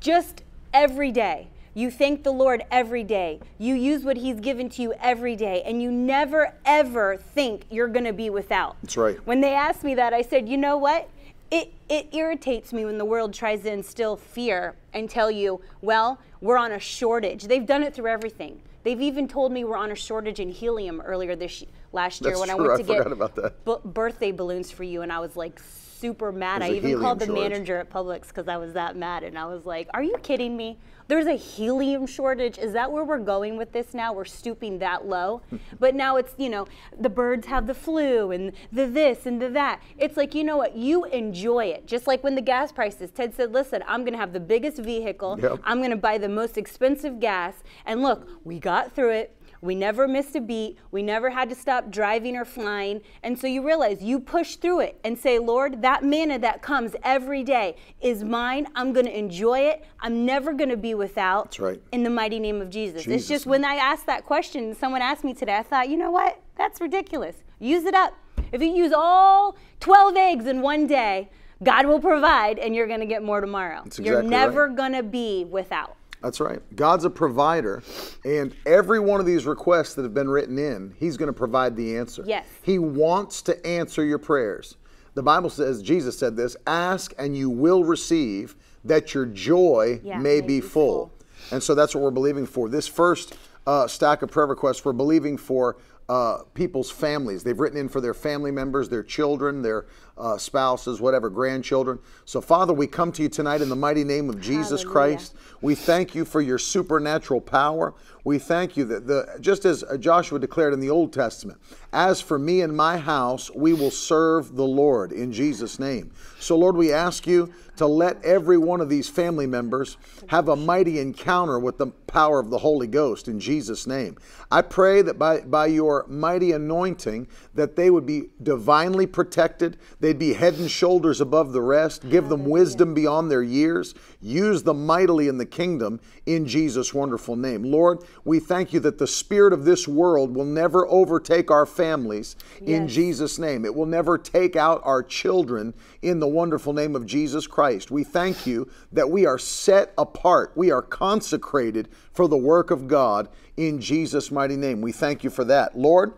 just 0.01 0.43
every 0.73 1.13
day. 1.13 1.47
You 1.73 1.89
thank 1.89 2.23
the 2.23 2.31
Lord 2.31 2.63
every 2.69 3.03
day. 3.03 3.39
You 3.57 3.75
use 3.75 4.03
what 4.03 4.17
He's 4.17 4.39
given 4.39 4.69
to 4.71 4.81
you 4.81 4.93
every 5.01 5.35
day, 5.37 5.61
and 5.65 5.81
you 5.81 5.89
never 5.91 6.53
ever 6.65 7.15
think 7.17 7.63
you're 7.69 7.87
going 7.87 8.05
to 8.05 8.13
be 8.13 8.29
without. 8.29 8.75
That's 8.81 8.97
right. 8.97 9.17
When 9.25 9.39
they 9.41 9.53
asked 9.53 9.83
me 9.83 9.95
that, 9.95 10.13
I 10.13 10.21
said, 10.21 10.49
you 10.49 10.57
know 10.57 10.75
what? 10.77 11.09
It, 11.49 11.73
it 11.89 12.13
irritates 12.13 12.71
me 12.73 12.85
when 12.85 12.97
the 12.97 13.05
world 13.05 13.33
tries 13.33 13.61
to 13.63 13.71
instill 13.71 14.15
fear 14.17 14.75
and 14.93 15.09
tell 15.09 15.29
you, 15.31 15.61
well, 15.81 16.19
we're 16.41 16.57
on 16.57 16.71
a 16.71 16.79
shortage. 16.79 17.43
They've 17.45 17.65
done 17.65 17.83
it 17.83 17.93
through 17.93 18.07
everything. 18.07 18.61
They've 18.83 19.01
even 19.01 19.27
told 19.27 19.51
me 19.51 19.63
we're 19.63 19.77
on 19.77 19.91
a 19.91 19.95
shortage 19.95 20.39
in 20.39 20.49
helium 20.49 21.01
earlier 21.01 21.35
this 21.35 21.63
last 21.93 22.21
year 22.21 22.31
That's 22.31 22.39
when 22.41 22.49
I 22.49 22.55
true. 22.55 22.67
went 22.67 22.73
I 22.73 22.77
to 22.77 22.83
get 22.87 22.97
forgot 22.97 23.11
about 23.11 23.35
that. 23.35 23.63
bu- 23.65 23.79
birthday 23.89 24.31
balloons 24.31 24.71
for 24.71 24.83
you, 24.83 25.01
and 25.03 25.11
I 25.11 25.19
was 25.19 25.35
like 25.35 25.59
super 25.99 26.31
mad. 26.31 26.63
I 26.63 26.71
even 26.71 26.99
called 26.99 27.19
the 27.19 27.27
shortage. 27.27 27.43
manager 27.51 27.77
at 27.77 27.89
Publix 27.91 28.29
because 28.29 28.47
I 28.47 28.57
was 28.57 28.73
that 28.73 28.95
mad, 28.95 29.23
and 29.23 29.37
I 29.37 29.45
was 29.45 29.65
like, 29.65 29.87
"Are 29.93 30.01
you 30.01 30.15
kidding 30.23 30.57
me? 30.57 30.77
There's 31.12 31.27
a 31.27 31.34
helium 31.34 32.08
shortage. 32.08 32.58
Is 32.58 32.72
that 32.72 32.89
where 32.89 33.03
we're 33.03 33.20
going 33.20 33.58
with 33.58 33.74
this 33.74 33.94
now? 33.94 34.13
We're 34.13 34.24
stooping 34.24 34.80
that 34.80 35.10
low. 35.10 35.41
but 35.80 35.94
now 35.94 36.15
it's, 36.15 36.34
you 36.38 36.48
know, 36.48 36.68
the 36.98 37.10
birds 37.10 37.48
have 37.48 37.68
the 37.68 37.74
flu 37.74 38.32
and 38.32 38.53
the 38.72 38.86
this 38.86 39.25
and 39.25 39.41
the 39.41 39.50
that. 39.50 39.82
It's 39.98 40.15
like, 40.15 40.34
you 40.34 40.46
know 40.46 40.56
what? 40.56 40.74
You 40.74 41.03
enjoy 41.03 41.65
it. 41.65 41.86
Just 41.86 42.08
like 42.08 42.24
when 42.24 42.36
the 42.36 42.41
gas 42.41 42.72
prices, 42.72 43.12
Ted 43.12 43.36
said, 43.36 43.51
listen, 43.51 43.84
I'm 43.89 44.06
going 44.06 44.13
to 44.13 44.20
have 44.20 44.32
the 44.32 44.39
biggest 44.39 44.77
vehicle. 44.77 45.38
Yep. 45.38 45.60
I'm 45.65 45.80
going 45.80 45.91
to 45.91 45.98
buy 45.98 46.18
the 46.18 46.30
most 46.30 46.58
expensive 46.58 47.20
gas. 47.20 47.56
And 47.86 48.01
look, 48.01 48.25
we 48.46 48.58
got 48.58 48.94
through 48.94 49.12
it. 49.12 49.36
We 49.62 49.75
never 49.75 50.08
missed 50.08 50.36
a 50.36 50.41
beat. 50.41 50.77
We 50.89 51.03
never 51.03 51.30
had 51.30 51.50
to 51.50 51.56
stop 51.56 51.91
driving 51.91 52.36
or 52.36 52.46
flying. 52.46 53.01
And 53.22 53.38
so 53.38 53.46
you 53.46 53.65
realize 53.65 54.01
you 54.01 54.20
push 54.20 54.56
through 54.56 54.82
it 54.82 55.00
and 55.03 55.18
say, 55.18 55.38
Lord, 55.38 55.84
that 55.84 56.03
manna 56.03 56.39
that 56.39 56.63
comes 56.63 56.96
every 57.03 57.44
day 57.44 57.75
is 58.01 58.24
mine. 58.24 58.68
I'm 58.75 58.91
going 58.91 59.06
to 59.06 59.18
enjoy 59.18 59.60
it. 59.60 59.86
I'm 60.00 60.25
never 60.25 60.51
going 60.53 60.72
to 60.72 60.77
be 60.77 60.96
without. 60.96 61.46
That's 61.46 61.60
right. 61.60 61.82
In 61.91 62.01
the 62.03 62.10
mighty 62.10 62.39
name 62.39 62.60
of 62.60 62.72
Jesus. 62.72 63.03
Jesus' 63.03 63.22
it's 63.22 63.27
just 63.30 63.46
name. 63.46 63.51
when 63.51 63.65
I 63.65 63.75
asked 63.75 64.08
that 64.08 64.25
question, 64.25 64.74
someone 64.75 65.03
asked 65.03 65.24
me 65.24 65.34
today, 65.36 65.58
I 65.58 65.63
thought, 65.63 65.89
you 65.89 65.98
know 65.98 66.12
what? 66.12 66.41
That's 66.58 66.82
ridiculous. 66.82 67.44
Use 67.60 67.86
it 67.86 67.94
up. 67.94 68.15
If 68.51 68.62
you 68.62 68.70
use 68.70 68.91
all 68.91 69.56
12 69.80 70.15
eggs 70.18 70.46
in 70.48 70.62
one 70.62 70.88
day, 70.88 71.30
God 71.63 71.86
will 71.86 72.00
provide 72.00 72.58
and 72.58 72.75
you're 72.75 72.88
going 72.88 73.00
to 73.00 73.06
get 73.06 73.24
more 73.24 73.39
tomorrow. 73.39 73.82
That's 73.84 74.00
you're 74.00 74.24
never 74.24 74.68
right. 74.68 74.75
going 74.75 74.94
to 74.94 75.03
be 75.03 75.46
without. 75.46 75.96
That's 76.21 76.39
right. 76.39 76.61
God's 76.75 77.05
a 77.05 77.09
provider, 77.09 77.81
and 78.23 78.55
every 78.65 78.99
one 78.99 79.19
of 79.19 79.25
these 79.25 79.45
requests 79.45 79.95
that 79.95 80.03
have 80.03 80.13
been 80.13 80.29
written 80.29 80.59
in, 80.59 80.93
He's 80.97 81.17
going 81.17 81.27
to 81.27 81.33
provide 81.33 81.75
the 81.75 81.97
answer. 81.97 82.23
Yes. 82.25 82.47
He 82.61 82.77
wants 82.77 83.41
to 83.43 83.65
answer 83.65 84.03
your 84.03 84.19
prayers. 84.19 84.77
The 85.13 85.23
Bible 85.23 85.49
says, 85.49 85.81
Jesus 85.81 86.17
said 86.17 86.35
this 86.37 86.55
ask 86.67 87.13
and 87.17 87.35
you 87.35 87.49
will 87.49 87.83
receive, 87.83 88.55
that 88.83 89.13
your 89.13 89.25
joy 89.25 89.99
Yeah, 90.03 90.17
may 90.19 90.41
be 90.41 90.61
full. 90.61 91.11
And 91.51 91.61
so 91.61 91.75
that's 91.75 91.93
what 91.95 92.03
we're 92.03 92.11
believing 92.11 92.45
for. 92.45 92.69
This 92.69 92.87
first 92.87 93.37
uh, 93.67 93.87
stack 93.87 94.21
of 94.21 94.31
prayer 94.31 94.47
requests, 94.47 94.85
we're 94.85 94.93
believing 94.93 95.37
for 95.37 95.77
uh, 96.07 96.43
people's 96.53 96.91
families. 96.91 97.43
They've 97.43 97.59
written 97.59 97.79
in 97.79 97.89
for 97.89 98.01
their 98.01 98.13
family 98.13 98.51
members, 98.51 98.89
their 98.89 99.03
children, 99.03 99.61
their 99.61 99.85
uh, 100.21 100.37
spouses, 100.37 101.01
whatever, 101.01 101.29
grandchildren. 101.29 101.99
So, 102.25 102.39
Father, 102.39 102.73
we 102.73 102.87
come 102.87 103.11
to 103.13 103.23
you 103.23 103.29
tonight 103.29 103.61
in 103.61 103.69
the 103.69 103.75
mighty 103.75 104.03
name 104.03 104.29
of 104.29 104.39
Jesus 104.39 104.83
Hallelujah. 104.83 105.17
Christ. 105.17 105.35
We 105.61 105.75
thank 105.75 106.13
you 106.15 106.25
for 106.25 106.41
your 106.41 106.59
supernatural 106.59 107.41
power. 107.41 107.93
We 108.23 108.37
thank 108.37 108.77
you 108.77 108.85
that 108.85 109.07
the 109.07 109.37
just 109.41 109.65
as 109.65 109.83
Joshua 109.99 110.37
declared 110.37 110.73
in 110.73 110.79
the 110.79 110.91
Old 110.91 111.11
Testament, 111.11 111.59
as 111.91 112.21
for 112.21 112.37
me 112.37 112.61
and 112.61 112.75
my 112.75 112.97
house, 112.97 113.49
we 113.49 113.73
will 113.73 113.91
serve 113.91 114.55
the 114.55 114.65
Lord 114.65 115.11
in 115.11 115.33
Jesus' 115.33 115.79
name. 115.79 116.11
So, 116.39 116.55
Lord, 116.55 116.75
we 116.75 116.93
ask 116.93 117.25
you 117.25 117.51
to 117.77 117.87
let 117.87 118.23
every 118.23 118.59
one 118.59 118.79
of 118.79 118.89
these 118.89 119.09
family 119.09 119.47
members 119.47 119.97
have 120.27 120.49
a 120.49 120.55
mighty 120.55 120.99
encounter 120.99 121.57
with 121.57 121.79
the 121.79 121.87
power 121.87 122.39
of 122.39 122.51
the 122.51 122.57
Holy 122.59 122.85
Ghost 122.85 123.27
in 123.27 123.39
Jesus' 123.39 123.87
name. 123.87 124.17
I 124.51 124.61
pray 124.61 125.01
that 125.01 125.17
by, 125.17 125.41
by 125.41 125.67
your 125.67 126.05
mighty 126.07 126.51
anointing, 126.51 127.27
that 127.55 127.75
they 127.75 127.89
would 127.89 128.05
be 128.05 128.29
divinely 128.43 129.07
protected. 129.07 129.77
They'd 130.12 130.20
be 130.20 130.34
head 130.34 130.56
and 130.56 130.70
shoulders 130.70 131.22
above 131.22 131.53
the 131.53 131.62
rest. 131.62 132.10
Give 132.10 132.27
them 132.27 132.44
wisdom 132.44 132.94
beyond 132.94 133.32
their 133.32 133.41
years. 133.41 133.96
Use 134.20 134.62
them 134.62 134.86
mightily 134.86 135.30
in 135.30 135.38
the 135.38 135.46
kingdom 135.46 136.01
in 136.25 136.46
Jesus' 136.46 136.94
wonderful 136.94 137.38
name. 137.38 137.63
Lord, 137.63 138.00
we 138.25 138.41
thank 138.41 138.74
you 138.74 138.82
that 138.82 138.98
the 138.98 139.08
spirit 139.08 139.53
of 139.53 139.63
this 139.63 139.88
world 139.88 140.36
will 140.36 140.44
never 140.44 140.86
overtake 140.89 141.50
our 141.50 141.65
families 141.65 142.36
in 142.60 142.84
Yes. 142.84 142.91
Jesus' 142.91 143.39
name. 143.39 143.63
It 143.63 143.74
will 143.74 143.86
never 143.86 144.18
take 144.18 144.58
out 144.58 144.82
our 144.84 145.01
children 145.01 145.74
in 146.01 146.20
the 146.20 146.27
wonderful 146.27 146.74
name 146.74 146.94
of 146.94 147.06
Jesus 147.06 147.48
Christ. 147.48 147.89
We 147.89 148.03
thank 148.03 148.46
you 148.46 148.68
that 148.91 149.10
we 149.10 149.25
are 149.25 149.38
set 149.38 149.94
apart, 149.98 150.51
we 150.56 150.72
are 150.72 150.82
consecrated 150.82 151.88
for 152.12 152.27
the 152.27 152.36
work 152.36 152.70
of 152.70 152.89
God 152.89 153.30
in 153.56 153.80
Jesus' 153.80 154.30
mighty 154.30 154.58
name. 154.58 154.82
We 154.82 154.91
thank 154.91 155.24
you 155.24 155.30
for 155.30 155.46
that. 155.46 155.77
Lord, 155.77 156.15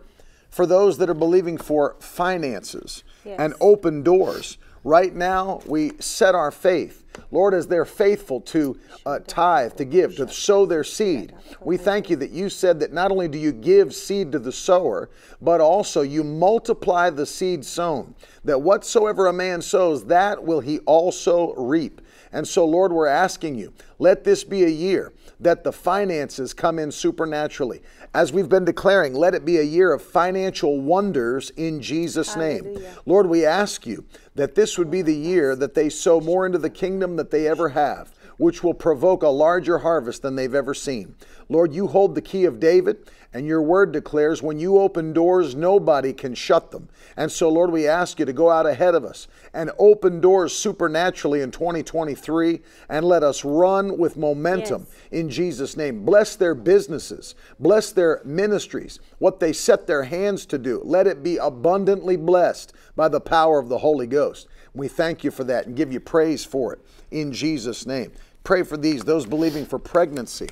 for 0.54 0.66
those 0.66 0.98
that 0.98 1.10
are 1.10 1.14
believing 1.14 1.58
for 1.58 1.96
finances 1.98 3.02
Yes. 3.24 3.40
and 3.40 3.54
open 3.60 4.04
doors, 4.04 4.56
right 4.84 5.12
now 5.12 5.60
we 5.66 5.92
set 5.98 6.36
our 6.36 6.52
faith. 6.52 7.02
Lord, 7.32 7.54
as 7.54 7.66
they're 7.66 7.84
faithful 7.84 8.40
to 8.42 8.78
uh, 9.04 9.18
tithe, 9.26 9.74
to 9.78 9.84
give, 9.84 10.14
to 10.16 10.28
sow 10.28 10.64
their 10.64 10.84
seed, 10.84 11.32
we 11.60 11.76
thank 11.76 12.08
you 12.08 12.14
that 12.16 12.30
you 12.30 12.48
said 12.48 12.78
that 12.80 12.92
not 12.92 13.10
only 13.10 13.26
do 13.26 13.36
you 13.38 13.50
give 13.50 13.92
seed 13.92 14.30
to 14.30 14.38
the 14.38 14.52
sower, 14.52 15.10
but 15.40 15.60
also 15.60 16.02
you 16.02 16.22
multiply 16.22 17.10
the 17.10 17.26
seed 17.26 17.64
sown. 17.64 18.14
That 18.44 18.60
whatsoever 18.62 19.26
a 19.26 19.32
man 19.32 19.60
sows, 19.60 20.04
that 20.04 20.44
will 20.44 20.60
he 20.60 20.78
also 20.80 21.52
reap. 21.54 22.00
And 22.32 22.46
so, 22.46 22.64
Lord, 22.64 22.92
we're 22.92 23.06
asking 23.06 23.56
you, 23.56 23.72
let 23.98 24.22
this 24.22 24.44
be 24.44 24.64
a 24.64 24.68
year 24.68 25.12
that 25.40 25.64
the 25.64 25.72
finances 25.72 26.54
come 26.54 26.78
in 26.78 26.90
supernaturally. 26.92 27.82
As 28.14 28.32
we've 28.32 28.48
been 28.48 28.64
declaring, 28.64 29.14
let 29.14 29.34
it 29.34 29.44
be 29.44 29.58
a 29.58 29.62
year 29.62 29.92
of 29.92 30.02
financial 30.02 30.80
wonders 30.80 31.50
in 31.50 31.80
Jesus' 31.80 32.36
name. 32.36 32.64
Hallelujah. 32.64 32.94
Lord, 33.06 33.26
we 33.26 33.44
ask 33.44 33.86
you 33.86 34.04
that 34.34 34.54
this 34.54 34.78
would 34.78 34.90
be 34.90 35.02
the 35.02 35.14
year 35.14 35.56
that 35.56 35.74
they 35.74 35.88
sow 35.88 36.20
more 36.20 36.46
into 36.46 36.58
the 36.58 36.70
kingdom 36.70 37.16
that 37.16 37.30
they 37.30 37.48
ever 37.48 37.70
have, 37.70 38.12
which 38.36 38.62
will 38.62 38.74
provoke 38.74 39.22
a 39.22 39.28
larger 39.28 39.78
harvest 39.78 40.22
than 40.22 40.36
they've 40.36 40.54
ever 40.54 40.74
seen. 40.74 41.14
Lord, 41.48 41.72
you 41.72 41.88
hold 41.88 42.14
the 42.14 42.22
key 42.22 42.44
of 42.44 42.58
David, 42.58 43.10
and 43.32 43.46
your 43.46 43.62
word 43.62 43.92
declares 43.92 44.42
when 44.42 44.58
you 44.58 44.78
open 44.78 45.12
doors, 45.12 45.54
nobody 45.56 46.12
can 46.12 46.34
shut 46.34 46.70
them. 46.70 46.88
And 47.16 47.30
so, 47.30 47.48
Lord, 47.48 47.70
we 47.70 47.86
ask 47.86 48.18
you 48.18 48.24
to 48.24 48.32
go 48.32 48.48
out 48.48 48.64
ahead 48.64 48.94
of 48.94 49.04
us 49.04 49.26
and 49.52 49.72
open 49.78 50.20
doors 50.20 50.56
supernaturally 50.56 51.40
in 51.40 51.50
2023 51.50 52.60
and 52.88 53.04
let 53.04 53.22
us 53.22 53.44
run 53.44 53.98
with 53.98 54.16
momentum 54.16 54.86
Yes. 54.88 55.20
in 55.20 55.30
Jesus' 55.30 55.76
name. 55.76 56.04
Bless 56.04 56.36
their 56.36 56.54
businesses, 56.54 57.34
bless 57.58 57.90
their 57.90 58.20
ministries, 58.24 59.00
what 59.18 59.40
they 59.40 59.52
set 59.52 59.86
their 59.86 60.04
hands 60.04 60.46
to 60.46 60.58
do. 60.58 60.80
Let 60.84 61.06
it 61.08 61.22
be 61.22 61.36
abundantly 61.36 62.16
blessed 62.16 62.72
by 62.94 63.08
the 63.08 63.20
power 63.20 63.58
of 63.58 63.68
the 63.68 63.78
Holy 63.78 64.06
Ghost. 64.06 64.46
We 64.74 64.88
thank 64.88 65.22
you 65.24 65.30
for 65.30 65.44
that 65.44 65.66
and 65.66 65.76
give 65.76 65.92
you 65.92 66.00
praise 66.00 66.44
for 66.44 66.72
it 66.72 66.80
in 67.10 67.32
Jesus' 67.32 67.86
name. 67.86 68.12
Pray 68.44 68.62
for 68.62 68.76
these, 68.76 69.02
those 69.02 69.24
believing 69.24 69.64
for 69.64 69.78
pregnancy, 69.78 70.50